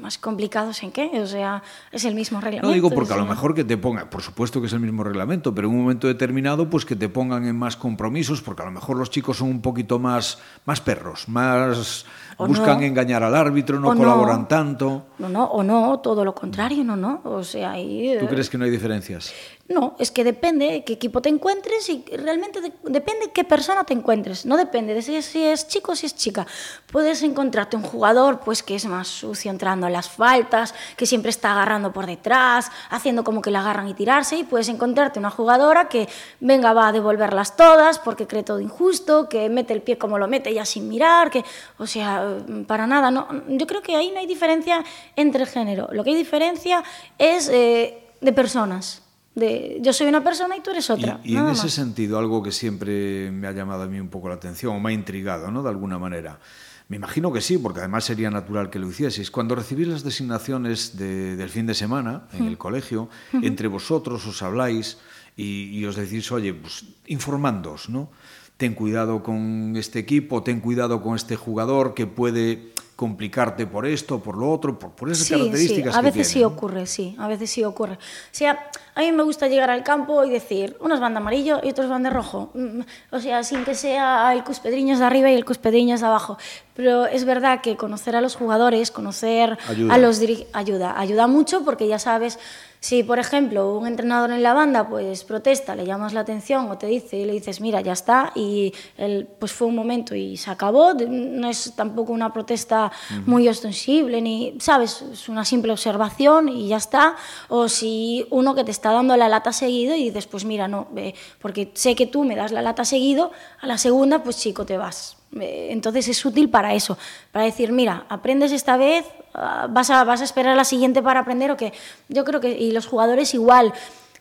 ¿Más 0.00 0.16
complicados 0.16 0.82
en 0.84 0.92
qué? 0.92 1.10
O 1.20 1.26
sea, 1.26 1.62
es 1.90 2.04
el 2.04 2.14
mismo 2.14 2.40
reglamento. 2.40 2.68
No 2.68 2.72
digo 2.72 2.88
porque 2.88 3.12
a 3.12 3.16
lo 3.16 3.26
mejor 3.26 3.52
que 3.52 3.64
te 3.64 3.76
pongan, 3.76 4.08
por 4.08 4.22
supuesto 4.22 4.60
que 4.60 4.68
es 4.68 4.72
el 4.72 4.78
mismo 4.78 5.02
reglamento, 5.02 5.54
pero 5.54 5.68
en 5.68 5.74
un 5.74 5.80
momento 5.80 6.06
determinado, 6.06 6.70
pues 6.70 6.84
que 6.84 6.94
te 6.94 7.08
pongan 7.08 7.46
en 7.46 7.58
más 7.58 7.76
compromisos, 7.76 8.40
porque 8.40 8.62
a 8.62 8.66
lo 8.66 8.70
mejor 8.70 8.96
los 8.96 9.10
chicos 9.10 9.38
son 9.38 9.48
un 9.48 9.60
poquito 9.60 9.98
más, 9.98 10.38
más 10.64 10.80
perros, 10.80 11.28
más 11.28 12.06
buscan 12.38 12.82
engañar 12.82 13.22
al 13.22 13.34
árbitro, 13.34 13.80
no 13.80 13.94
colaboran 13.94 14.48
tanto. 14.48 15.06
No, 15.18 15.28
no, 15.28 15.44
o 15.44 15.62
no, 15.62 16.00
todo 16.00 16.24
lo 16.24 16.34
contrario, 16.34 16.84
no, 16.84 16.96
no. 16.96 17.20
O 17.24 17.42
sea, 17.42 17.72
ahí. 17.72 18.16
¿Tú 18.20 18.26
crees 18.26 18.50
que 18.50 18.58
no 18.58 18.64
hay 18.64 18.70
diferencias? 18.70 19.32
No, 19.68 19.96
es 19.98 20.12
que 20.12 20.22
depende 20.22 20.84
qué 20.84 20.92
equipo 20.92 21.20
te 21.20 21.28
encuentres 21.28 21.88
y 21.88 22.04
realmente 22.16 22.60
depende 22.84 23.32
qué 23.32 23.42
persona 23.42 23.82
te 23.82 23.94
encuentres. 23.94 24.46
No 24.46 24.56
depende 24.56 24.94
de 24.94 25.02
si, 25.02 25.20
si, 25.22 25.42
es 25.42 25.66
chico 25.66 25.92
o 25.92 25.96
si 25.96 26.06
es 26.06 26.14
chica. 26.14 26.46
Puedes 26.92 27.22
encontrarte 27.24 27.76
un 27.76 27.82
jugador 27.82 28.40
pues 28.40 28.62
que 28.62 28.76
es 28.76 28.86
más 28.86 29.08
sucio 29.08 29.50
entrando 29.50 29.86
a 29.86 29.90
las 29.90 30.08
faltas, 30.08 30.72
que 30.96 31.04
siempre 31.04 31.30
está 31.30 31.50
agarrando 31.50 31.92
por 31.92 32.06
detrás, 32.06 32.70
haciendo 32.90 33.24
como 33.24 33.42
que 33.42 33.50
la 33.50 33.60
agarran 33.60 33.88
y 33.88 33.94
tirarse. 33.94 34.36
Y 34.36 34.44
puedes 34.44 34.68
encontrarte 34.68 35.18
una 35.18 35.30
jugadora 35.30 35.88
que 35.88 36.08
venga, 36.38 36.72
va 36.72 36.88
a 36.88 36.92
devolverlas 36.92 37.56
todas 37.56 37.98
porque 37.98 38.28
cree 38.28 38.44
todo 38.44 38.60
injusto, 38.60 39.28
que 39.28 39.48
mete 39.48 39.72
el 39.72 39.82
pie 39.82 39.98
como 39.98 40.16
lo 40.16 40.28
mete 40.28 40.54
ya 40.54 40.64
sin 40.64 40.86
mirar, 40.86 41.28
que, 41.30 41.44
o 41.78 41.88
sea, 41.88 42.25
para 42.66 42.86
nada. 42.86 43.10
No, 43.10 43.28
yo 43.48 43.66
creo 43.66 43.82
que 43.82 43.96
ahí 43.96 44.10
no 44.12 44.18
hay 44.18 44.26
diferencia 44.26 44.84
entre 45.16 45.46
género. 45.46 45.88
Lo 45.92 46.04
que 46.04 46.10
hay 46.10 46.16
diferencia 46.16 46.82
es 47.18 47.48
eh, 47.48 47.98
de 48.20 48.32
personas 48.32 49.02
de 49.36 49.78
yo 49.82 49.92
soy 49.92 50.08
una 50.08 50.24
persona 50.24 50.56
y 50.56 50.60
tú 50.60 50.70
eres 50.70 50.90
otra. 50.90 51.20
Y, 51.22 51.36
en 51.36 51.46
ese 51.48 51.68
sentido, 51.68 52.18
algo 52.18 52.42
que 52.42 52.50
siempre 52.50 53.30
me 53.30 53.46
ha 53.46 53.52
llamado 53.52 53.82
a 53.82 53.86
mí 53.86 54.00
un 54.00 54.08
poco 54.08 54.28
la 54.28 54.34
atención 54.34 54.74
o 54.74 54.80
me 54.80 54.90
ha 54.90 54.92
intrigado, 54.92 55.50
¿no? 55.50 55.62
De 55.62 55.68
alguna 55.68 55.98
manera. 55.98 56.40
Me 56.88 56.96
imagino 56.96 57.32
que 57.32 57.40
sí, 57.40 57.58
porque 57.58 57.80
además 57.80 58.04
sería 58.04 58.30
natural 58.30 58.70
que 58.70 58.78
lo 58.78 58.88
hicieseis. 58.88 59.30
Cuando 59.30 59.54
recibís 59.54 59.88
las 59.88 60.04
designaciones 60.04 60.96
del 60.96 61.48
fin 61.50 61.66
de 61.66 61.74
semana 61.74 62.28
en 62.32 62.46
el 62.46 62.56
colegio, 62.58 63.08
entre 63.32 63.68
vosotros 63.68 64.24
os 64.26 64.40
habláis 64.42 64.98
y, 65.36 65.84
os 65.84 65.96
decís, 65.96 66.30
oye, 66.32 66.54
pues 66.54 66.84
informándoos, 67.06 67.90
¿no? 67.90 68.08
Ten 68.56 68.74
cuidado 68.74 69.22
con 69.22 69.74
este 69.76 69.98
equipo, 69.98 70.42
ten 70.42 70.60
cuidado 70.60 71.02
con 71.02 71.14
este 71.14 71.36
jugador 71.36 71.94
que 71.94 72.06
puede 72.06 72.72
complicarte 72.96 73.66
por 73.66 73.84
esto, 73.86 74.20
por 74.20 74.38
lo 74.38 74.50
otro, 74.50 74.78
por, 74.78 74.90
por 74.92 75.10
esas 75.10 75.26
sí, 75.26 75.34
características 75.34 75.92
sí. 75.92 75.98
A 75.98 76.02
veces 76.02 76.28
sí 76.28 76.42
ocurre, 76.42 76.86
sí, 76.86 77.14
a 77.18 77.28
veces 77.28 77.50
sí 77.50 77.62
ocurre. 77.62 77.94
O 77.94 77.98
sea, 78.32 78.70
a 78.94 79.00
mí 79.00 79.12
me 79.12 79.22
gusta 79.22 79.48
llegar 79.48 79.68
al 79.68 79.84
campo 79.84 80.24
y 80.24 80.30
decir, 80.30 80.78
unos 80.80 80.98
van 80.98 81.12
de 81.12 81.18
amarillo 81.18 81.60
y 81.62 81.68
otros 81.68 81.90
van 81.90 82.02
de 82.02 82.10
rojo. 82.10 82.50
Mm, 82.54 82.80
o 83.10 83.20
sea, 83.20 83.44
sin 83.44 83.64
que 83.64 83.74
sea 83.74 84.32
el 84.32 84.42
cuspedriño 84.42 84.98
de 84.98 85.04
arriba 85.04 85.30
y 85.30 85.34
el 85.34 85.44
cuspedriño 85.44 85.98
de 85.98 86.06
abajo. 86.06 86.38
Pero 86.74 87.04
es 87.04 87.26
verdad 87.26 87.60
que 87.60 87.76
conocer 87.76 88.16
a 88.16 88.22
los 88.22 88.34
jugadores, 88.34 88.90
conocer 88.90 89.58
ayuda. 89.68 89.94
a 89.94 89.98
los 89.98 90.20
ayuda, 90.54 90.98
ayuda 90.98 91.26
mucho 91.26 91.64
porque 91.64 91.86
ya 91.86 91.98
sabes 91.98 92.38
si, 92.86 93.02
por 93.02 93.18
ejemplo, 93.18 93.76
un 93.76 93.88
entrenador 93.88 94.30
en 94.30 94.44
la 94.44 94.54
banda 94.54 94.88
pues 94.88 95.24
protesta, 95.24 95.74
le 95.74 95.84
llamas 95.84 96.12
la 96.12 96.20
atención 96.20 96.70
o 96.70 96.78
te 96.78 96.86
dice 96.86 97.16
y 97.16 97.24
le 97.24 97.32
dices, 97.32 97.60
mira, 97.60 97.80
ya 97.80 97.92
está, 97.92 98.30
y 98.36 98.72
él, 98.96 99.26
pues 99.40 99.52
fue 99.52 99.66
un 99.66 99.74
momento 99.74 100.14
y 100.14 100.36
se 100.36 100.52
acabó, 100.52 100.94
no 100.94 101.48
es 101.48 101.72
tampoco 101.74 102.12
una 102.12 102.32
protesta 102.32 102.92
uh 102.92 103.14
-huh. 103.14 103.26
muy 103.26 103.48
ostensible, 103.48 104.22
ni, 104.22 104.54
¿sabes? 104.60 105.02
Es 105.02 105.28
una 105.28 105.44
simple 105.44 105.72
observación 105.72 106.48
y 106.48 106.68
ya 106.68 106.76
está. 106.76 107.16
O 107.48 107.68
si 107.68 108.24
uno 108.30 108.54
que 108.54 108.62
te 108.62 108.70
está 108.70 108.92
dando 108.92 109.16
la 109.16 109.28
lata 109.28 109.52
seguido 109.52 109.96
y 109.96 110.04
dices, 110.04 110.28
pues 110.28 110.44
mira, 110.44 110.68
no, 110.68 110.86
eh, 110.94 111.12
porque 111.42 111.72
sé 111.74 111.96
que 111.96 112.06
tú 112.06 112.22
me 112.22 112.36
das 112.36 112.52
la 112.52 112.62
lata 112.62 112.84
seguido, 112.84 113.32
a 113.62 113.66
la 113.66 113.78
segunda, 113.78 114.22
pues 114.22 114.36
chico, 114.38 114.64
te 114.64 114.76
vas. 114.76 115.16
Entonces 115.32 116.08
es 116.08 116.24
útil 116.24 116.48
para 116.48 116.74
eso, 116.74 116.96
para 117.32 117.44
decir, 117.44 117.72
mira, 117.72 118.06
aprendes 118.08 118.52
esta 118.52 118.76
vez, 118.76 119.04
ah, 119.34 119.66
vas 119.68 119.90
a, 119.90 120.04
vas 120.04 120.20
a 120.20 120.24
esperar 120.24 120.52
a 120.52 120.56
la 120.56 120.64
siguiente 120.64 121.02
para 121.02 121.20
aprender 121.20 121.50
o 121.50 121.56
que 121.56 121.72
yo 122.08 122.24
creo 122.24 122.40
que, 122.40 122.50
y 122.50 122.72
los 122.72 122.86
jugadores 122.86 123.34
igual, 123.34 123.74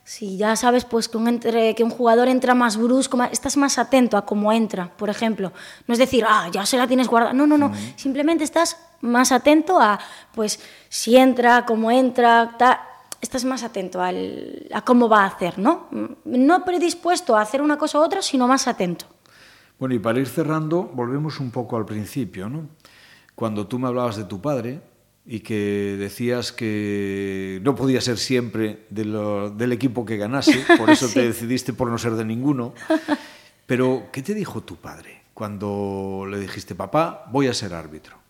si 0.04 0.38
ya 0.38 0.56
sabes 0.56 0.86
pues 0.86 1.10
que 1.10 1.18
un, 1.18 1.28
entre, 1.28 1.74
que 1.74 1.84
un 1.84 1.89
jugador 1.89 2.28
entra 2.28 2.54
más 2.54 2.78
brusco, 2.78 3.18
más, 3.18 3.32
estás 3.32 3.58
más 3.58 3.80
atento 3.80 4.18
a 4.18 4.26
cómo 4.26 4.54
entra, 4.54 4.91
por 4.96 5.10
ejemplo. 5.10 5.52
No 5.88 5.94
es 5.94 6.00
decir, 6.00 6.24
ah, 6.28 6.48
ya 6.52 6.65
se 6.65 6.78
la 6.78 6.86
tienes 6.86 7.08
guardada. 7.08 7.34
No, 7.34 7.48
no, 7.48 7.58
no. 7.58 7.68
Uh 7.68 7.72
-huh. 7.72 7.94
Simplemente 7.98 8.44
estás 8.44 8.78
más 9.02 9.32
atento 9.32 9.80
a, 9.80 10.00
pues, 10.34 10.60
si 10.89 11.18
entra, 11.18 11.65
cómo 11.65 11.89
entra, 11.89 12.56
estás 13.20 13.46
más 13.46 13.63
atento 13.63 14.00
al, 14.00 14.68
a 14.72 14.82
cómo 14.82 15.10
va 15.10 15.24
a 15.24 15.26
hacer, 15.26 15.58
¿no? 15.58 15.88
No 16.24 16.63
predispuesto 16.63 17.36
a 17.36 17.41
hacer 17.41 17.62
una 17.62 17.78
cosa 17.78 18.00
u 18.00 18.04
otra, 18.04 18.22
sino 18.22 18.48
más 18.48 18.68
atento. 18.68 19.08
Bueno, 19.80 19.96
y 19.96 20.00
para 20.00 20.20
ir 20.20 20.28
cerrando, 20.28 20.84
volvemos 20.84 21.40
un 21.40 21.52
poco 21.52 21.78
al 21.78 21.86
principio, 21.86 22.50
¿no? 22.50 22.68
Cuando 23.36 23.68
tú 23.68 23.80
me 23.80 23.88
hablabas 23.88 24.16
de 24.16 24.24
tu 24.24 24.42
padre 24.42 24.82
y 25.26 25.42
que 25.42 25.98
decías 26.00 26.52
que 26.52 27.60
no 27.64 27.76
podía 27.76 28.00
ser 28.00 28.18
siempre 28.18 28.86
de 28.90 29.06
lo, 29.06 29.50
del 29.50 29.74
equipo 29.74 30.06
que 30.06 30.18
ganase, 30.18 30.64
por 30.78 30.90
eso 30.90 31.08
sí. 31.08 31.16
te 31.16 31.28
decidiste 31.28 31.74
por 31.74 31.90
no 31.90 31.98
ser 31.98 32.14
de 32.14 32.24
ninguno. 32.24 32.74
Pero, 33.66 34.08
¿qué 34.12 34.22
te 34.22 34.34
dijo 34.34 34.62
tu 34.62 34.78
padre 34.78 35.24
cuando 35.34 36.26
le 36.30 36.40
dijiste, 36.40 36.76
papá, 36.76 37.26
voy 37.32 37.48
a 37.48 37.54
ser 37.54 37.74
árbitro? 37.74 38.25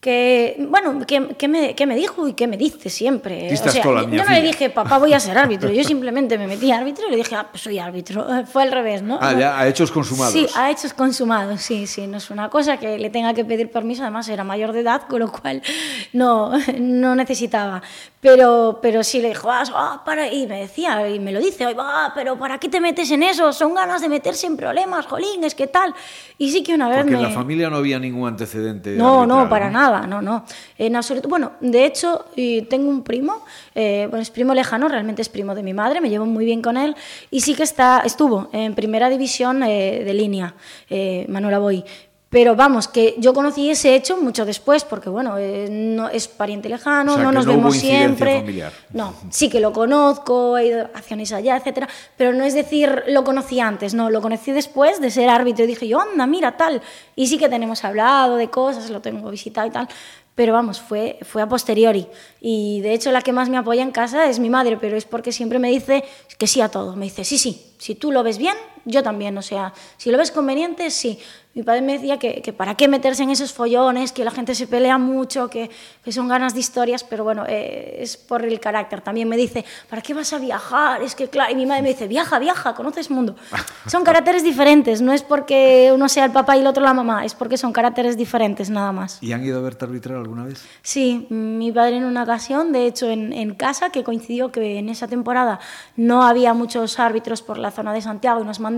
Que, 0.00 0.56
bueno, 0.70 1.04
que, 1.06 1.36
que, 1.36 1.46
me, 1.46 1.74
que 1.74 1.86
me 1.86 1.94
dijo 1.94 2.26
y 2.26 2.32
que 2.32 2.46
me 2.46 2.56
dice 2.56 2.88
siempre. 2.88 3.52
O 3.52 3.56
sea, 3.56 3.82
yo 3.82 4.24
no 4.24 4.30
le 4.30 4.40
dije, 4.40 4.70
papá, 4.70 4.96
voy 4.96 5.12
a 5.12 5.20
ser 5.20 5.36
árbitro. 5.38 5.70
Yo 5.70 5.84
simplemente 5.84 6.38
me 6.38 6.46
metí 6.46 6.72
árbitro 6.72 7.06
y 7.08 7.10
le 7.10 7.16
dije, 7.18 7.34
ah, 7.34 7.48
pues 7.50 7.62
soy 7.62 7.78
árbitro. 7.78 8.26
Fue 8.50 8.62
al 8.62 8.72
revés, 8.72 9.02
¿no? 9.02 9.18
Ah, 9.20 9.34
ya, 9.34 9.58
a 9.58 9.68
hechos 9.68 9.90
consumados. 9.90 10.32
Sí, 10.32 10.46
a 10.56 10.70
hechos 10.70 10.94
consumados, 10.94 11.60
sí, 11.60 11.86
sí. 11.86 12.06
No 12.06 12.16
es 12.16 12.30
una 12.30 12.48
cosa 12.48 12.78
que 12.78 12.98
le 12.98 13.10
tenga 13.10 13.34
que 13.34 13.44
pedir 13.44 13.70
permiso. 13.70 14.02
Además, 14.02 14.26
era 14.30 14.42
mayor 14.42 14.72
de 14.72 14.80
edad, 14.80 15.02
con 15.06 15.20
lo 15.20 15.30
cual 15.30 15.62
no, 16.14 16.52
no 16.78 17.14
necesitaba. 17.14 17.82
Pero, 18.22 18.80
pero 18.80 19.02
sí 19.02 19.20
le 19.20 19.28
dijo, 19.28 19.50
ah, 19.50 19.64
ah, 19.74 20.02
para, 20.04 20.32
y 20.32 20.46
me 20.46 20.60
decía, 20.60 21.08
y 21.08 21.18
me 21.20 21.32
lo 21.32 21.40
dice, 21.40 21.66
ah, 21.78 22.12
pero 22.14 22.38
¿para 22.38 22.58
qué 22.58 22.70
te 22.70 22.80
metes 22.80 23.10
en 23.10 23.22
eso? 23.22 23.52
Son 23.52 23.74
ganas 23.74 24.00
de 24.00 24.08
meterse 24.08 24.46
en 24.46 24.56
problemas, 24.56 25.06
jolín, 25.06 25.44
es 25.44 25.54
que 25.54 25.66
tal. 25.66 25.94
Y 26.38 26.50
sí 26.50 26.62
que 26.62 26.74
una 26.74 26.88
vez 26.88 26.98
Porque 26.98 27.12
me... 27.12 27.18
en 27.18 27.22
la 27.24 27.30
familia 27.30 27.68
no 27.68 27.76
había 27.76 27.98
ningún 27.98 28.28
antecedente. 28.28 28.90
No, 28.90 29.26
no, 29.26 29.48
para 29.48 29.70
¿no? 29.70 29.89
No, 30.06 30.22
no. 30.22 30.44
En 30.78 30.96
absoluto. 30.96 31.28
Bueno, 31.28 31.52
de 31.60 31.84
hecho, 31.84 32.26
tengo 32.68 32.88
un 32.88 33.02
primo, 33.02 33.44
eh, 33.74 34.06
bueno, 34.08 34.22
es 34.22 34.30
primo 34.30 34.54
lejano, 34.54 34.88
realmente 34.88 35.22
es 35.22 35.28
primo 35.28 35.54
de 35.54 35.62
mi 35.62 35.74
madre, 35.74 36.00
me 36.00 36.08
llevo 36.08 36.26
muy 36.26 36.44
bien 36.44 36.62
con 36.62 36.76
él, 36.76 36.94
y 37.30 37.40
sí 37.40 37.54
que 37.54 37.62
está, 37.62 38.02
estuvo 38.04 38.48
en 38.52 38.74
primera 38.74 39.08
división 39.08 39.62
eh, 39.62 40.02
de 40.04 40.14
línea, 40.14 40.54
eh, 40.88 41.26
Manuel 41.28 41.54
Aboy. 41.54 41.84
Pero 42.30 42.54
vamos, 42.54 42.86
que 42.86 43.16
yo 43.18 43.34
conocí 43.34 43.70
ese 43.70 43.96
hecho 43.96 44.16
mucho 44.16 44.44
después, 44.44 44.84
porque 44.84 45.08
bueno, 45.08 45.36
eh, 45.36 45.66
no, 45.68 46.08
es 46.08 46.28
pariente 46.28 46.68
lejano, 46.68 47.14
o 47.14 47.14
sea, 47.16 47.24
no 47.24 47.32
nos 47.32 47.44
no 47.44 47.54
vemos 47.54 47.76
siempre. 47.76 48.38
Familiar. 48.38 48.72
No, 48.92 49.14
sí 49.30 49.48
que 49.48 49.58
lo 49.58 49.72
conozco, 49.72 50.56
he 50.56 50.68
ido 50.68 50.82
acciones 50.94 51.32
allá, 51.32 51.56
etcétera, 51.56 51.88
pero 52.16 52.32
no 52.32 52.44
es 52.44 52.54
decir 52.54 53.02
lo 53.08 53.24
conocí 53.24 53.58
antes, 53.58 53.94
no, 53.94 54.10
lo 54.10 54.22
conocí 54.22 54.52
después 54.52 55.00
de 55.00 55.10
ser 55.10 55.28
árbitro 55.28 55.64
y 55.64 55.66
dije 55.66 55.88
yo, 55.88 56.00
anda, 56.00 56.24
mira, 56.28 56.56
tal. 56.56 56.80
Y 57.16 57.26
sí 57.26 57.36
que 57.36 57.48
tenemos 57.48 57.82
hablado 57.82 58.36
de 58.36 58.48
cosas, 58.48 58.90
lo 58.90 59.00
tengo 59.00 59.28
visitado 59.28 59.66
y 59.66 59.70
tal, 59.72 59.88
pero 60.36 60.52
vamos, 60.52 60.80
fue, 60.80 61.18
fue 61.22 61.42
a 61.42 61.48
posteriori. 61.48 62.06
Y 62.40 62.80
de 62.82 62.94
hecho 62.94 63.10
la 63.10 63.22
que 63.22 63.32
más 63.32 63.48
me 63.48 63.56
apoya 63.56 63.82
en 63.82 63.90
casa 63.90 64.30
es 64.30 64.38
mi 64.38 64.50
madre, 64.50 64.76
pero 64.80 64.96
es 64.96 65.04
porque 65.04 65.32
siempre 65.32 65.58
me 65.58 65.68
dice 65.68 66.04
que 66.38 66.46
sí 66.46 66.60
a 66.60 66.68
todo. 66.68 66.94
Me 66.94 67.06
dice, 67.06 67.24
sí, 67.24 67.38
sí, 67.38 67.74
si 67.76 67.96
tú 67.96 68.12
lo 68.12 68.22
ves 68.22 68.38
bien, 68.38 68.54
yo 68.84 69.02
también. 69.02 69.36
O 69.38 69.42
sea, 69.42 69.72
si 69.96 70.10
lo 70.10 70.18
ves 70.18 70.30
conveniente, 70.30 70.90
sí. 70.90 71.18
mi 71.54 71.62
padre 71.62 71.82
me 71.82 71.94
decía 71.94 72.18
que, 72.18 72.42
que, 72.42 72.52
para 72.52 72.76
qué 72.76 72.88
meterse 72.88 73.22
en 73.22 73.30
esos 73.30 73.52
follones, 73.52 74.12
que 74.12 74.24
la 74.24 74.30
gente 74.30 74.54
se 74.54 74.66
pelea 74.66 74.98
mucho, 74.98 75.48
que, 75.48 75.70
que 76.04 76.12
son 76.12 76.28
ganas 76.28 76.54
de 76.54 76.60
historias, 76.60 77.04
pero 77.04 77.24
bueno, 77.24 77.44
eh, 77.48 77.98
es 78.00 78.16
por 78.16 78.44
el 78.44 78.60
carácter. 78.60 79.00
También 79.00 79.28
me 79.28 79.36
dice, 79.36 79.64
¿para 79.88 80.02
qué 80.02 80.14
vas 80.14 80.32
a 80.32 80.38
viajar? 80.38 81.02
Es 81.02 81.14
que 81.14 81.28
claro, 81.28 81.52
y 81.52 81.56
mi 81.56 81.66
madre 81.66 81.82
me 81.82 81.88
dice, 81.88 82.08
viaja, 82.08 82.38
viaja, 82.38 82.74
conoces 82.74 83.10
mundo. 83.10 83.36
Son 83.86 84.04
caracteres 84.04 84.42
diferentes, 84.42 85.02
no 85.02 85.12
es 85.12 85.22
porque 85.22 85.90
uno 85.94 86.08
sea 86.08 86.24
el 86.24 86.32
papá 86.32 86.56
y 86.56 86.60
el 86.60 86.66
otro 86.66 86.82
la 86.82 86.94
mamá, 86.94 87.24
es 87.24 87.34
porque 87.34 87.56
son 87.56 87.72
caracteres 87.72 88.16
diferentes 88.16 88.70
nada 88.70 88.92
más. 88.92 89.18
¿Y 89.20 89.32
han 89.32 89.44
ido 89.44 89.58
a 89.58 89.62
verte 89.62 89.84
arbitrar 89.84 90.18
alguna 90.18 90.44
vez? 90.44 90.64
Sí, 90.82 91.26
mi 91.30 91.72
padre 91.72 91.96
en 91.96 92.04
una 92.04 92.22
ocasión, 92.22 92.72
de 92.72 92.86
hecho 92.86 93.08
en, 93.10 93.32
en 93.32 93.54
casa, 93.54 93.90
que 93.90 94.04
coincidió 94.04 94.52
que 94.52 94.78
en 94.78 94.88
esa 94.88 95.08
temporada 95.08 95.60
no 95.96 96.22
había 96.22 96.54
muchos 96.54 96.98
árbitros 96.98 97.42
por 97.42 97.58
la 97.58 97.70
zona 97.70 97.92
de 97.92 98.00
Santiago 98.00 98.40
y 98.40 98.44
nos 98.44 98.60
mandaron, 98.60 98.69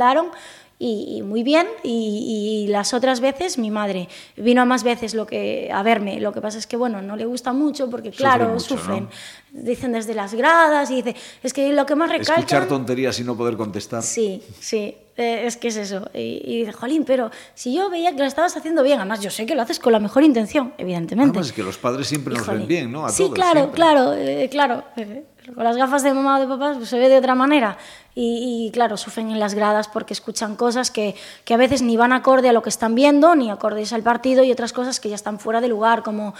y, 0.85 1.23
muy 1.23 1.45
bien. 1.45 1.69
Y, 1.85 2.67
las 2.69 2.93
otras 2.93 3.21
veces 3.21 3.57
mi 3.57 3.71
madre 3.71 4.09
vino 4.37 4.67
más 4.67 4.83
veces 4.83 5.15
lo 5.15 5.27
que, 5.27 5.71
a 5.73 5.83
verme. 5.85 6.19
Lo 6.19 6.33
que 6.33 6.41
pasa 6.41 6.59
es 6.59 6.67
que, 6.67 6.77
bueno, 6.77 7.01
no 7.03 7.15
le 7.15 7.25
gusta 7.25 7.53
mucho 7.53 7.89
porque, 7.89 8.11
claro, 8.11 8.59
sufren. 8.59 9.09
Dicen 9.53 9.93
desde 9.93 10.15
las 10.15 10.35
gradas 10.35 10.91
y 10.91 11.03
dice, 11.03 11.15
es 11.43 11.53
que 11.53 11.73
lo 11.73 11.87
que 11.87 11.95
más 11.95 12.11
recalca... 12.11 12.35
Escuchar 12.35 12.67
tonterías 12.67 13.19
y 13.21 13.25
no 13.25 13.37
poder 13.37 13.57
contestar. 13.57 14.03
Sí, 14.03 14.43
sí, 14.59 14.97
eh, 15.17 15.47
es 15.47 15.57
que 15.57 15.69
es 15.69 15.77
eso. 15.77 16.11
Y, 16.15 16.61
dice, 16.61 16.73
Jolín, 16.73 17.05
pero 17.05 17.31
si 17.55 17.75
yo 17.75 17.89
veía 17.89 18.13
que 18.13 18.19
lo 18.19 18.25
estabas 18.25 18.57
haciendo 18.57 18.83
bien, 18.83 18.99
además 18.99 19.21
yo 19.21 19.31
sé 19.31 19.47
que 19.47 19.55
lo 19.55 19.63
haces 19.63 19.79
con 19.79 19.93
la 19.93 20.01
mejor 20.01 20.25
intención, 20.25 20.73
evidentemente. 20.79 21.31
Además 21.31 21.49
es 21.49 21.53
que 21.53 21.63
los 21.63 21.79
padres 21.79 22.09
siempre 22.09 22.35
nos 22.35 22.47
ven 22.47 22.67
bien, 22.67 22.91
¿no? 22.91 23.07
A 23.07 23.11
sí, 23.11 23.25
todos, 23.25 23.35
claro, 23.35 23.61
siempre. 23.61 23.77
claro, 23.77 24.15
eh, 24.15 24.49
claro. 24.51 24.85
Eh, 24.97 25.25
con 25.55 25.65
las 25.65 25.77
gafas 25.77 26.03
de 26.03 26.13
mamá 26.13 26.37
o 26.37 26.41
de 26.41 26.47
papá 26.47 26.75
pues, 26.77 26.89
se 26.89 26.99
ve 26.99 27.09
de 27.09 27.19
otra 27.19 27.35
manera. 27.35 27.79
Y, 28.15 28.67
y, 28.67 28.71
claro, 28.73 28.97
sufren 28.97 29.31
en 29.31 29.41
las 29.41 29.55
gradas 29.55 29.89
porque 29.89 30.13
escuchan 30.13 30.55
cosas 30.55 30.91
que, 30.91 31.15
que, 31.45 31.55
a 31.55 31.57
veces 31.57 31.81
ni 31.81 31.97
van 31.97 32.13
acorde 32.13 32.49
a 32.49 32.53
lo 32.53 32.63
que 32.63 32.69
están 32.69 32.95
viendo, 32.95 33.35
ni 33.35 33.51
acordes 33.51 33.93
al 33.93 34.03
partido, 34.03 34.45
y 34.45 34.53
otras 34.53 34.73
cosas 34.75 35.01
que 35.01 35.09
ya 35.09 35.15
están 35.15 35.39
fuera 35.39 35.63
de 35.63 35.69
lugar, 35.69 36.03
como 36.03 36.35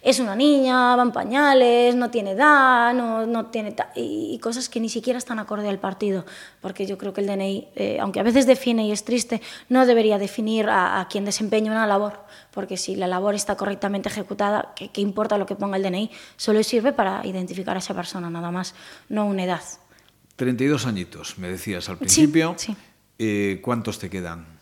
es 0.00 0.20
una 0.20 0.36
niña, 0.36 0.94
van 0.94 1.12
pañales, 1.12 1.94
no 1.96 2.10
tiene 2.10 2.32
edad, 2.32 2.94
no, 2.94 3.26
no 3.26 3.46
tiene 3.46 3.74
y, 3.96 4.34
y, 4.34 4.38
cosas 4.38 4.68
que 4.68 4.78
ni 4.80 4.88
siquiera 4.88 5.18
están 5.18 5.38
acorde 5.38 5.68
al 5.68 5.80
partido, 5.80 6.24
porque 6.60 6.86
yo 6.86 6.96
creo 6.96 7.12
que 7.12 7.20
el 7.20 7.26
DNI, 7.26 7.68
eh, 7.74 7.98
aunque 8.00 8.20
a 8.20 8.22
veces 8.22 8.46
define 8.46 8.86
y 8.86 8.92
es 8.92 9.04
triste, 9.04 9.42
no 9.68 9.86
debería 9.86 10.18
definir 10.18 10.68
a, 10.68 11.00
a, 11.00 11.08
quien 11.08 11.24
desempeña 11.24 11.72
una 11.72 11.86
labor, 11.86 12.24
porque 12.52 12.76
si 12.76 12.94
la 12.94 13.06
labor 13.08 13.34
está 13.34 13.56
correctamente 13.56 14.08
ejecutada, 14.08 14.72
¿qué, 14.76 14.88
¿qué 14.90 15.00
importa 15.00 15.36
lo 15.36 15.46
que 15.46 15.56
ponga 15.56 15.76
el 15.76 15.82
DNI? 15.82 16.10
Solo 16.36 16.62
sirve 16.62 16.92
para 16.92 17.26
identificar 17.26 17.76
a 17.76 17.80
esa 17.80 17.94
persona, 17.94 18.30
nada 18.30 18.50
más, 18.50 18.74
no 19.08 19.26
una 19.26 19.44
edad. 19.44 19.62
32 20.36 20.86
añitos, 20.86 21.38
me 21.38 21.48
decías 21.48 21.88
al 21.88 21.98
principio. 21.98 22.54
Sí, 22.56 22.66
sí. 22.72 22.76
Eh, 23.18 23.60
¿Cuántos 23.60 23.98
te 23.98 24.08
quedan? 24.08 24.57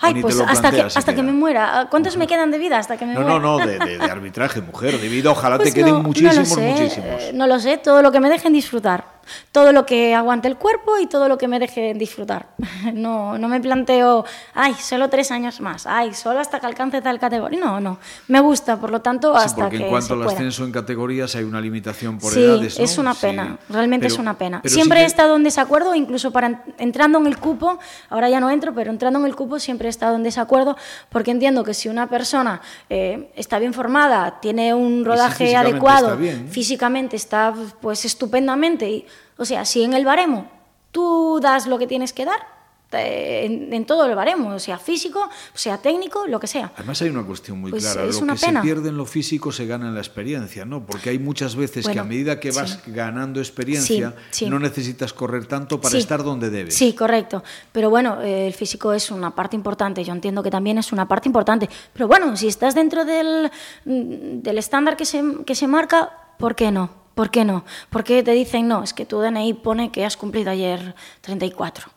Ay, 0.00 0.20
pues 0.20 0.40
hasta, 0.40 0.70
que, 0.70 0.80
hasta 0.80 1.14
que 1.14 1.22
me 1.22 1.32
muera. 1.32 1.88
¿Cuántos 1.90 2.16
me 2.16 2.26
quedan 2.26 2.50
de 2.50 2.58
vida 2.58 2.78
hasta 2.78 2.96
que 2.96 3.04
me 3.04 3.14
no, 3.14 3.20
muera? 3.20 3.38
No, 3.38 3.58
no, 3.58 3.66
de, 3.66 3.78
de, 3.78 3.98
de, 3.98 4.04
arbitraje, 4.10 4.60
mujer. 4.60 4.98
De 4.98 5.08
vida, 5.08 5.30
ojalá 5.30 5.56
pues 5.56 5.68
te 5.68 5.74
queden 5.74 5.94
no, 5.94 6.02
muchísimos, 6.02 6.34
no 6.34 6.40
lo 6.40 6.46
sé, 6.46 6.72
muchísimos. 6.72 7.34
No 7.34 7.46
lo 7.46 7.58
sé, 7.58 7.76
todo 7.78 8.02
lo 8.02 8.10
que 8.10 8.20
me 8.20 8.30
dejen 8.30 8.52
disfrutar 8.52 9.09
todo 9.52 9.72
lo 9.72 9.86
que 9.86 10.14
aguante 10.14 10.48
el 10.48 10.56
cuerpo 10.56 10.98
y 10.98 11.06
todo 11.06 11.28
lo 11.28 11.38
que 11.38 11.48
me 11.48 11.58
deje 11.58 11.94
disfrutar. 11.94 12.48
No, 12.94 13.38
no 13.38 13.48
me 13.48 13.60
planteo, 13.60 14.24
ay, 14.54 14.74
solo 14.74 15.08
tres 15.08 15.30
años 15.30 15.60
más, 15.60 15.86
ay, 15.86 16.12
solo 16.14 16.40
hasta 16.40 16.60
que 16.60 16.66
alcance 16.66 17.00
tal 17.00 17.18
categoría. 17.18 17.60
No, 17.60 17.80
no, 17.80 17.98
me 18.28 18.40
gusta, 18.40 18.76
por 18.78 18.90
lo 18.90 19.00
tanto, 19.00 19.36
hasta 19.36 19.48
sí, 19.48 19.54
porque 19.60 19.78
que 19.78 19.84
en 19.84 19.90
cuanto 19.90 20.14
al 20.14 20.22
ascenso 20.24 20.64
en 20.64 20.72
categorías 20.72 21.34
hay 21.36 21.44
una 21.44 21.60
limitación 21.60 22.18
por 22.18 22.32
sí, 22.32 22.42
edades, 22.42 22.78
¿no? 22.78 22.84
es 22.84 22.98
una 22.98 23.14
pena, 23.14 23.58
sí. 23.66 23.72
realmente 23.72 24.06
pero, 24.06 24.14
es 24.14 24.18
una 24.18 24.36
pena. 24.36 24.62
Siempre 24.64 25.02
he 25.02 25.04
estado 25.04 25.36
en 25.36 25.44
desacuerdo, 25.44 25.94
incluso 25.94 26.30
para 26.32 26.64
entrando 26.78 27.18
en 27.18 27.26
el 27.26 27.38
cupo, 27.38 27.78
ahora 28.08 28.28
ya 28.28 28.40
no 28.40 28.50
entro, 28.50 28.74
pero 28.74 28.90
entrando 28.90 29.18
en 29.20 29.26
el 29.26 29.36
cupo 29.36 29.58
siempre 29.58 29.88
he 29.88 29.90
estado 29.90 30.16
en 30.16 30.22
desacuerdo, 30.22 30.76
porque 31.10 31.30
entiendo 31.30 31.64
que 31.64 31.74
si 31.74 31.88
una 31.88 32.08
persona 32.08 32.60
eh, 32.88 33.30
está 33.36 33.58
bien 33.58 33.74
formada, 33.74 34.40
tiene 34.40 34.74
un 34.74 35.04
rodaje 35.04 35.56
adecuado, 35.56 36.08
está 36.08 36.20
bien. 36.20 36.48
físicamente 36.48 37.16
está 37.16 37.54
pues 37.80 38.04
estupendamente 38.04 38.88
y 38.88 39.06
o 39.36 39.44
sea, 39.44 39.64
si 39.64 39.82
en 39.82 39.94
el 39.94 40.04
baremo 40.04 40.50
tú 40.92 41.40
das 41.40 41.66
lo 41.66 41.78
que 41.78 41.86
tienes 41.86 42.12
que 42.12 42.24
dar, 42.24 42.60
en, 42.92 43.72
en, 43.72 43.84
todo 43.84 44.04
el 44.06 44.14
baremo, 44.14 44.58
sea 44.58 44.78
físico, 44.78 45.28
sea 45.54 45.78
técnico, 45.78 46.26
lo 46.26 46.40
que 46.40 46.46
sea. 46.46 46.72
Además 46.76 47.00
hay 47.02 47.10
una 47.10 47.22
cuestión 47.22 47.60
muy 47.60 47.70
pues 47.70 47.84
clara, 47.84 48.04
es 48.04 48.16
lo 48.16 48.22
una 48.22 48.34
que 48.34 48.46
pena. 48.46 48.60
se 48.60 48.66
pierde 48.66 48.88
en 48.88 48.96
lo 48.96 49.06
físico 49.06 49.52
se 49.52 49.66
gana 49.66 49.88
en 49.88 49.94
la 49.94 50.00
experiencia, 50.00 50.64
¿no? 50.64 50.84
Porque 50.84 51.10
hay 51.10 51.18
muchas 51.18 51.54
veces 51.54 51.84
bueno, 51.84 51.94
que 51.94 52.00
a 52.00 52.04
medida 52.04 52.40
que 52.40 52.50
vas 52.50 52.80
sí. 52.84 52.90
ganando 52.90 53.40
experiencia 53.40 54.14
sí, 54.30 54.44
sí. 54.44 54.50
no 54.50 54.58
necesitas 54.58 55.12
correr 55.12 55.46
tanto 55.46 55.80
para 55.80 55.98
estar 55.98 56.24
donde 56.24 56.50
debes. 56.50 56.74
Sí, 56.74 56.92
correcto. 56.94 57.44
Pero 57.72 57.90
bueno, 57.90 58.20
eh, 58.22 58.48
el 58.48 58.54
físico 58.54 58.92
es 58.92 59.10
una 59.10 59.34
parte 59.34 59.56
importante, 59.56 60.02
yo 60.02 60.12
entiendo 60.12 60.42
que 60.42 60.50
también 60.50 60.78
es 60.78 60.92
una 60.92 61.06
parte 61.06 61.28
importante. 61.28 61.68
Pero 61.92 62.08
bueno, 62.08 62.36
si 62.36 62.48
estás 62.48 62.74
dentro 62.74 63.04
del, 63.04 63.50
del 63.84 64.58
estándar 64.58 64.96
que 64.96 65.04
se, 65.04 65.22
que 65.46 65.54
se 65.54 65.66
marca, 65.66 66.10
¿por 66.38 66.54
qué 66.56 66.72
no? 66.72 66.99
¿Por 67.20 67.30
qué 67.30 67.44
no? 67.44 67.66
¿Por 67.90 68.02
qué 68.02 68.22
te 68.22 68.30
dicen, 68.30 68.66
no, 68.66 68.82
es 68.82 68.94
que 68.94 69.04
tu 69.04 69.18
DNI 69.20 69.52
pone 69.52 69.92
que 69.92 70.06
has 70.06 70.16
cumplido 70.16 70.50
ayer 70.50 70.94
34? 71.20 71.90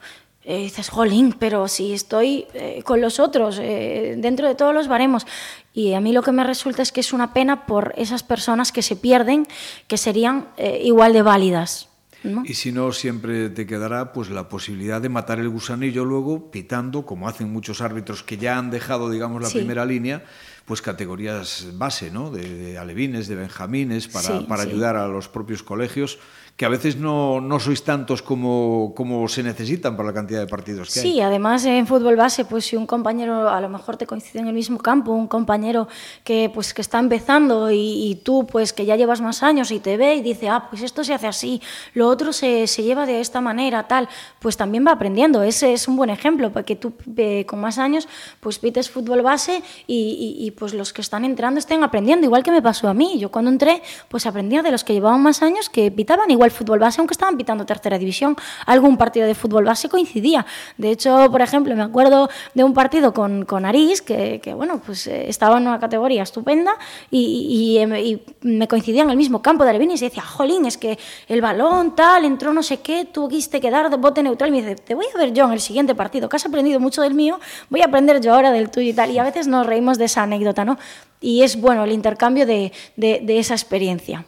Eh, 0.43 0.57
dices, 0.57 0.89
jolín, 0.89 1.33
pero 1.39 1.69
si 1.69 1.93
estoy 1.93 2.45
eh, 2.53 2.81
con 2.83 2.99
los 2.99 3.21
otros, 3.21 3.57
eh, 3.61 4.15
dentro 4.17 4.49
de 4.49 4.55
todos 4.55 4.73
los 4.73 4.89
baremos. 4.89 5.25
Y 5.73 5.93
a 5.93 6.01
mí 6.01 6.11
lo 6.11 6.23
que 6.23 6.33
me 6.33 6.43
resulta 6.43 6.81
es 6.81 6.91
que 6.91 6.99
es 6.99 7.13
una 7.13 7.31
pena 7.31 7.65
por 7.65 7.93
esas 7.95 8.21
personas 8.21 8.73
que 8.73 8.81
se 8.81 8.97
pierden, 8.97 9.47
que 9.87 9.95
serían 9.95 10.49
eh, 10.57 10.81
igual 10.83 11.13
de 11.13 11.21
válidas. 11.21 11.87
¿No? 12.23 12.43
Y 12.45 12.53
si 12.53 12.71
no, 12.71 12.91
siempre 12.91 13.49
te 13.49 13.65
quedará 13.65 14.13
pues 14.13 14.29
la 14.29 14.49
posibilidad 14.49 15.01
de 15.01 15.09
matar 15.09 15.39
el 15.39 15.49
gusanillo 15.49 16.05
luego 16.05 16.51
pitando, 16.51 17.05
como 17.05 17.27
hacen 17.27 17.51
muchos 17.51 17.81
árbitros 17.81 18.23
que 18.23 18.37
ya 18.37 18.57
han 18.57 18.71
dejado, 18.71 19.09
digamos, 19.09 19.41
la 19.41 19.49
Sí. 19.49 19.57
primera 19.59 19.85
línea, 19.85 20.23
pues 20.65 20.81
categorías 20.81 21.67
base, 21.73 22.09
¿no? 22.11 22.31
De, 22.31 22.47
de 22.47 22.77
alevines, 22.77 23.27
de 23.27 23.35
benjamines, 23.35 24.07
para, 24.07 24.39
Sí, 24.39 24.45
para 24.47 24.63
ayudar 24.63 24.95
a 24.95 25.07
los 25.07 25.27
propios 25.27 25.61
colegios, 25.63 26.19
que 26.55 26.65
a 26.65 26.69
veces 26.69 26.97
no, 26.97 27.41
no 27.41 27.59
sois 27.59 27.83
tantos 27.83 28.21
como, 28.21 28.93
como 28.95 29.27
se 29.27 29.41
necesitan 29.41 29.97
para 29.97 30.09
la 30.09 30.13
cantidad 30.13 30.39
de 30.39 30.45
partidos 30.45 30.93
que 30.93 30.99
Sí, 30.99 31.13
hay. 31.13 31.21
además 31.21 31.65
en 31.65 31.87
fútbol 31.87 32.15
base, 32.15 32.45
pues 32.45 32.65
si 32.65 32.75
un 32.75 32.85
compañero 32.85 33.49
a 33.49 33.59
lo 33.59 33.69
mejor 33.69 33.97
te 33.97 34.05
coincide 34.05 34.39
en 34.41 34.47
el 34.47 34.53
mismo 34.53 34.77
campo, 34.77 35.11
un 35.13 35.27
compañero 35.27 35.87
que 36.23 36.51
pues 36.53 36.75
que 36.75 36.81
está 36.81 36.99
empezando 36.99 37.71
y, 37.71 37.77
y 38.11 38.15
tú 38.23 38.45
pues 38.45 38.71
que 38.71 38.85
ya 38.85 38.95
llevas 38.95 39.19
más 39.19 39.41
años 39.41 39.71
y 39.71 39.79
te 39.79 39.97
ve 39.97 40.13
y 40.15 40.21
dice, 40.21 40.47
ah, 40.49 40.67
pues 40.69 40.83
esto 40.83 41.03
se 41.03 41.15
hace 41.15 41.25
así, 41.25 41.59
lo 41.95 42.07
otro 42.07 42.31
se, 42.31 42.67
se 42.67 42.83
lleva 42.83 43.07
de 43.07 43.19
esta 43.19 43.41
manera, 43.41 43.87
tal, 43.87 44.07
pues 44.39 44.55
también 44.55 44.85
va 44.85 44.91
aprendiendo. 44.91 45.41
Ese 45.41 45.73
es 45.73 45.87
un 45.87 45.95
buen 45.95 46.11
ejemplo, 46.11 46.51
porque 46.51 46.75
tú 46.75 46.93
eh, 47.17 47.47
con 47.47 47.61
más 47.61 47.79
años 47.79 48.07
pues 48.39 48.59
pites 48.59 48.91
fútbol 48.91 49.23
base 49.23 49.63
y, 49.87 50.37
y, 50.39 50.45
y, 50.45 50.51
pues 50.51 50.75
los 50.75 50.93
que 50.93 51.01
están 51.01 51.25
entrando 51.25 51.57
estén 51.59 51.83
aprendiendo, 51.83 52.25
igual 52.27 52.43
que 52.43 52.51
me 52.51 52.61
pasó 52.61 52.87
a 52.89 52.93
mí. 52.93 53.17
Yo 53.17 53.31
cuando 53.31 53.49
entré 53.49 53.81
pues 54.07 54.27
aprendía 54.27 54.61
de 54.61 54.69
los 54.69 54.83
que 54.83 54.93
llevaban 54.93 55.21
más 55.23 55.41
años 55.41 55.67
que 55.69 55.89
pitaban 55.89 56.29
igual 56.29 56.51
fútbol 56.53 56.79
base, 56.79 57.01
aunque 57.01 57.13
estaban 57.13 57.35
pitando 57.37 57.65
tercera 57.65 57.97
división. 57.97 58.35
Algún 58.65 58.97
partido 58.97 59.27
de 59.27 59.35
fútbol 59.35 59.65
base 59.65 59.89
coincidía. 59.89 60.45
De 60.77 60.91
hecho, 60.91 61.29
por 61.29 61.41
ejemplo, 61.41 61.75
me 61.75 61.83
acuerdo 61.83 62.29
de 62.53 62.63
un 62.63 62.73
partido 62.73 63.13
con, 63.13 63.45
con 63.45 63.65
Arís, 63.65 64.01
que, 64.01 64.39
que 64.41 64.53
bueno, 64.53 64.81
pues 64.85 65.07
eh, 65.07 65.29
estaba 65.29 65.57
en 65.57 65.67
una 65.67 65.79
categoría 65.79 66.23
estupenda 66.23 66.77
y, 67.11 67.77
y, 67.77 67.83
y, 67.83 68.23
me 68.41 68.67
coincidía 68.67 69.03
en 69.03 69.09
el 69.09 69.17
mismo 69.17 69.41
campo 69.41 69.63
de 69.63 69.71
Alevines 69.71 70.01
y 70.01 70.05
decía, 70.05 70.23
jolín, 70.23 70.65
es 70.65 70.77
que 70.77 70.97
el 71.27 71.41
balón 71.41 71.95
tal, 71.95 72.25
entró 72.25 72.53
no 72.53 72.63
sé 72.63 72.79
qué, 72.81 73.05
tuviste 73.05 73.59
que 73.59 73.69
dar 73.69 73.89
de 73.89 73.97
bote 73.97 74.23
neutral. 74.23 74.49
Y 74.49 74.51
me 74.53 74.61
dice, 74.61 74.75
te 74.75 74.95
voy 74.95 75.05
a 75.13 75.17
ver 75.17 75.33
yo 75.33 75.45
en 75.45 75.51
el 75.51 75.59
siguiente 75.59 75.95
partido, 75.95 76.29
que 76.29 76.35
has 76.35 76.45
aprendido 76.45 76.79
mucho 76.79 77.01
del 77.01 77.13
mío, 77.13 77.39
voy 77.69 77.81
a 77.81 77.85
aprender 77.85 78.21
yo 78.21 78.33
ahora 78.33 78.51
del 78.51 78.69
tuyo 78.69 78.89
y 78.89 78.93
tal. 78.93 79.11
Y 79.11 79.17
a 79.17 79.23
veces 79.23 79.47
nos 79.47 79.65
reímos 79.65 79.97
de 79.97 80.05
esa 80.05 80.23
anécdota, 80.23 80.65
¿no? 80.65 80.77
Y 81.19 81.43
es 81.43 81.59
bueno 81.59 81.83
el 81.83 81.91
intercambio 81.91 82.45
de, 82.45 82.71
de, 82.95 83.21
de 83.23 83.39
esa 83.39 83.53
experiencia. 83.53 84.25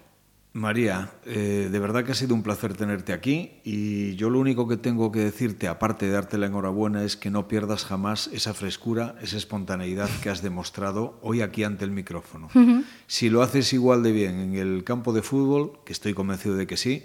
María, 0.55 1.11
eh, 1.25 1.67
de 1.69 1.79
verdad 1.79 2.05
que 2.05 2.13
ha 2.13 2.15
sido 2.15 2.33
un 2.33 2.41
placer 2.41 2.77
tenerte 2.77 3.11
aquí 3.11 3.59
y 3.65 4.15
yo 4.15 4.29
lo 4.29 4.39
único 4.39 4.69
que 4.69 4.77
tengo 4.77 5.11
que 5.11 5.19
decirte, 5.19 5.67
aparte 5.67 6.05
de 6.05 6.13
darte 6.13 6.37
la 6.37 6.45
enhorabuena, 6.45 7.03
es 7.03 7.17
que 7.17 7.29
no 7.29 7.49
pierdas 7.49 7.83
jamás 7.83 8.29
esa 8.31 8.53
frescura, 8.53 9.15
esa 9.21 9.35
espontaneidad 9.35 10.09
que 10.23 10.29
has 10.29 10.41
demostrado 10.41 11.19
hoy 11.21 11.41
aquí 11.41 11.65
ante 11.65 11.83
el 11.83 11.91
micrófono. 11.91 12.47
Uh 12.55 12.59
-huh. 12.59 12.83
Si 13.05 13.29
lo 13.29 13.41
haces 13.41 13.73
igual 13.73 14.01
de 14.01 14.13
bien 14.13 14.39
en 14.39 14.55
el 14.55 14.85
campo 14.85 15.11
de 15.11 15.23
fútbol, 15.23 15.73
que 15.83 15.91
estoy 15.91 16.13
convencido 16.13 16.55
de 16.55 16.65
que 16.65 16.77
sí, 16.77 17.03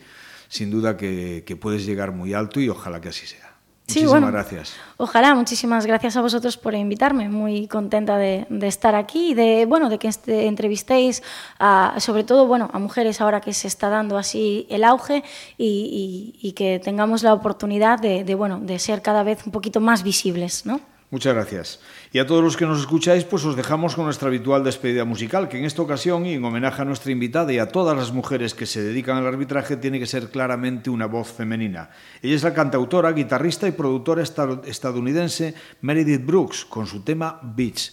sin 0.48 0.70
duda 0.70 0.96
que, 0.96 1.42
que 1.44 1.56
puedes 1.56 1.84
llegar 1.84 2.12
muy 2.12 2.34
alto 2.34 2.60
y 2.60 2.68
ojalá 2.68 3.00
que 3.00 3.08
así 3.08 3.26
sea. 3.26 3.49
Sí, 3.90 4.00
muchísimas 4.00 4.22
bueno, 4.22 4.32
gracias. 4.32 4.74
Ojalá, 4.96 5.34
muchísimas 5.34 5.86
gracias 5.86 6.16
a 6.16 6.20
vosotros 6.20 6.56
por 6.56 6.74
invitarme. 6.74 7.28
Muy 7.28 7.66
contenta 7.66 8.16
de, 8.16 8.46
de 8.48 8.66
estar 8.66 8.94
aquí 8.94 9.30
y 9.30 9.34
de, 9.34 9.66
bueno, 9.66 9.88
de 9.88 9.98
que 9.98 10.08
este, 10.08 10.46
entrevistéis 10.46 11.22
a, 11.58 11.94
sobre 11.98 12.24
todo 12.24 12.46
bueno, 12.46 12.70
a 12.72 12.78
mujeres 12.78 13.20
ahora 13.20 13.40
que 13.40 13.52
se 13.52 13.68
está 13.68 13.88
dando 13.88 14.16
así 14.16 14.66
el 14.70 14.84
auge 14.84 15.24
y, 15.58 16.34
y, 16.40 16.48
y 16.48 16.52
que 16.52 16.78
tengamos 16.78 17.22
la 17.22 17.34
oportunidad 17.34 17.98
de, 17.98 18.24
de, 18.24 18.34
bueno, 18.34 18.60
de 18.60 18.78
ser 18.78 19.02
cada 19.02 19.22
vez 19.22 19.44
un 19.46 19.52
poquito 19.52 19.80
más 19.80 20.02
visibles. 20.02 20.64
¿no? 20.66 20.80
Muchas 21.10 21.34
gracias. 21.34 21.80
Y 22.12 22.18
a 22.18 22.26
todos 22.26 22.42
los 22.42 22.56
que 22.56 22.66
nos 22.66 22.80
escucháis, 22.80 23.22
pues 23.22 23.44
os 23.44 23.54
dejamos 23.54 23.94
con 23.94 24.04
nuestra 24.04 24.26
habitual 24.26 24.64
despedida 24.64 25.04
musical, 25.04 25.48
que 25.48 25.58
en 25.58 25.64
esta 25.64 25.82
ocasión, 25.82 26.26
y 26.26 26.32
en 26.32 26.44
homenaje 26.44 26.82
a 26.82 26.84
nuestra 26.84 27.12
invitada 27.12 27.52
y 27.52 27.58
a 27.58 27.68
todas 27.68 27.96
las 27.96 28.10
mujeres 28.10 28.52
que 28.52 28.66
se 28.66 28.82
dedican 28.82 29.16
al 29.16 29.28
arbitraje, 29.28 29.76
tiene 29.76 30.00
que 30.00 30.06
ser 30.06 30.28
claramente 30.28 30.90
una 30.90 31.06
voz 31.06 31.32
femenina. 31.32 31.90
Ella 32.20 32.34
es 32.34 32.42
la 32.42 32.52
cantautora, 32.52 33.12
guitarrista 33.12 33.68
y 33.68 33.72
productora 33.72 34.24
estadounidense 34.24 35.54
Meredith 35.82 36.26
Brooks, 36.26 36.64
con 36.64 36.88
su 36.88 37.02
tema 37.04 37.38
Beach. 37.44 37.92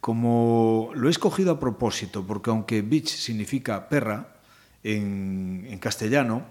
Como 0.00 0.92
lo 0.94 1.08
he 1.08 1.10
escogido 1.10 1.52
a 1.52 1.60
propósito, 1.60 2.26
porque 2.26 2.48
aunque 2.48 2.80
Beach 2.80 3.08
significa 3.08 3.90
perra 3.90 4.36
en, 4.82 5.76
castellano, 5.82 6.46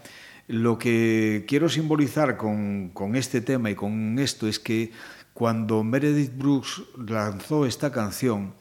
lo 0.48 0.78
que 0.78 1.46
quiero 1.48 1.70
simbolizar 1.70 2.38
con 2.38 3.16
este 3.16 3.42
tema 3.42 3.72
y 3.72 3.76
con 3.76 4.20
esto 4.20 4.48
es 4.48 4.60
que 4.60 4.92
cuando 5.40 5.86
Meredith 5.86 6.38
Brooks 6.38 6.82
lanzó 6.98 7.66
esta 7.66 7.94
canción, 7.94 8.56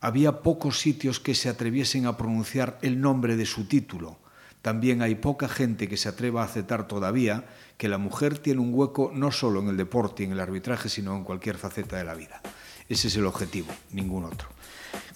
había 0.00 0.42
pocos 0.42 0.78
sitios 0.78 1.18
que 1.18 1.34
se 1.34 1.48
atreviesen 1.48 2.06
a 2.06 2.16
pronunciar 2.16 2.78
el 2.82 3.00
nombre 3.00 3.34
de 3.34 3.44
su 3.46 3.66
título. 3.66 4.20
También 4.62 5.02
hay 5.02 5.16
poca 5.16 5.48
gente 5.48 5.88
que 5.88 5.96
se 5.96 6.08
atreva 6.08 6.42
a 6.42 6.44
aceptar 6.44 6.86
todavía 6.86 7.46
que 7.76 7.88
la 7.88 7.98
mujer 7.98 8.38
tiene 8.38 8.60
un 8.60 8.72
hueco 8.72 9.10
no 9.12 9.32
solo 9.32 9.58
en 9.58 9.66
el 9.66 9.76
deporte 9.76 10.22
y 10.22 10.26
en 10.26 10.32
el 10.34 10.40
arbitraje, 10.40 10.88
sino 10.88 11.16
en 11.16 11.24
cualquier 11.24 11.58
faceta 11.58 11.96
de 11.96 12.04
la 12.04 12.14
vida. 12.14 12.40
Ese 12.88 13.08
es 13.08 13.16
el 13.16 13.26
objetivo, 13.26 13.74
ningún 13.90 14.26
otro. 14.26 14.46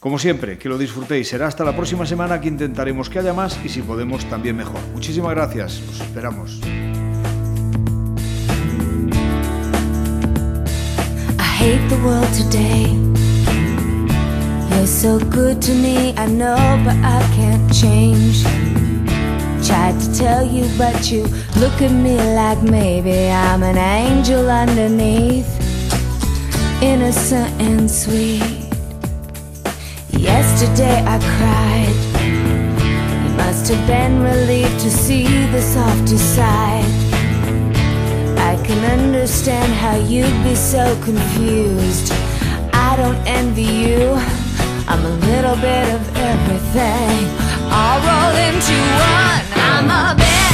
Como 0.00 0.18
siempre, 0.18 0.58
que 0.58 0.68
lo 0.68 0.76
disfrutéis. 0.76 1.28
Será 1.28 1.46
hasta 1.46 1.62
la 1.62 1.76
próxima 1.76 2.06
semana 2.06 2.40
que 2.40 2.48
intentaremos 2.48 3.08
que 3.08 3.20
haya 3.20 3.32
más 3.32 3.56
y 3.64 3.68
si 3.68 3.82
podemos 3.82 4.28
también 4.28 4.56
mejor. 4.56 4.80
Muchísimas 4.92 5.30
gracias. 5.30 5.80
Os 5.80 6.00
esperamos. 6.00 6.60
The 11.76 12.00
world 12.02 12.32
today. 12.32 12.86
You're 14.74 14.86
so 14.86 15.18
good 15.18 15.60
to 15.62 15.72
me, 15.74 16.14
I 16.16 16.26
know, 16.26 16.56
but 16.82 16.96
I 17.04 17.20
can't 17.36 17.70
change. 17.74 18.42
Tried 19.66 20.00
to 20.00 20.14
tell 20.16 20.42
you, 20.46 20.66
but 20.78 21.10
you 21.10 21.24
look 21.60 21.82
at 21.82 21.92
me 21.92 22.16
like 22.34 22.62
maybe 22.62 23.28
I'm 23.28 23.62
an 23.62 23.76
angel 23.76 24.48
underneath, 24.48 25.50
innocent 26.82 27.50
and 27.60 27.90
sweet. 27.90 28.64
Yesterday 30.12 31.04
I 31.04 31.18
cried. 31.36 31.98
You 33.24 33.36
must 33.36 33.68
have 33.70 33.86
been 33.86 34.22
relieved 34.22 34.80
to 34.80 34.90
see 34.90 35.26
the 35.52 35.60
softer 35.60 36.16
side. 36.16 37.07
Can 38.68 39.00
understand 39.00 39.72
how 39.72 39.96
you'd 39.96 40.44
be 40.44 40.54
so 40.54 40.94
confused. 41.02 42.12
I 42.74 42.96
don't 42.98 43.16
envy 43.26 43.62
you. 43.62 44.12
I'm 44.86 45.02
a 45.06 45.14
little 45.26 45.56
bit 45.56 45.88
of 45.94 46.02
everything, 46.14 47.28
all 47.72 47.98
rolled 48.04 48.36
into 48.36 48.76
one. 49.00 49.42
I'm 49.56 49.88
a 49.88 50.20
bitch. 50.20 50.47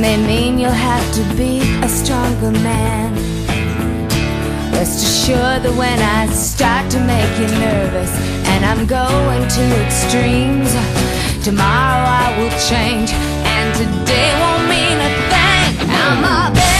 May 0.00 0.16
mean 0.16 0.58
you'll 0.58 0.70
have 0.70 1.06
to 1.12 1.22
be 1.36 1.60
a 1.84 1.88
stronger 1.88 2.50
man. 2.50 3.12
Rest 4.72 5.04
assured 5.04 5.62
that 5.62 5.74
when 5.76 5.98
I 6.00 6.26
start 6.32 6.90
to 6.92 7.00
make 7.00 7.32
you 7.38 7.48
nervous 7.60 8.10
and 8.48 8.64
I'm 8.64 8.86
going 8.86 9.46
to 9.46 9.64
extremes, 9.84 10.72
tomorrow 11.44 12.04
I 12.24 12.26
will 12.38 12.54
change 12.72 13.12
and 13.12 13.68
today 13.76 14.32
won't 14.40 14.64
mean 14.72 14.96
a 15.04 15.12
thing. 15.28 15.90
I'm 15.90 16.24
a 16.24 16.79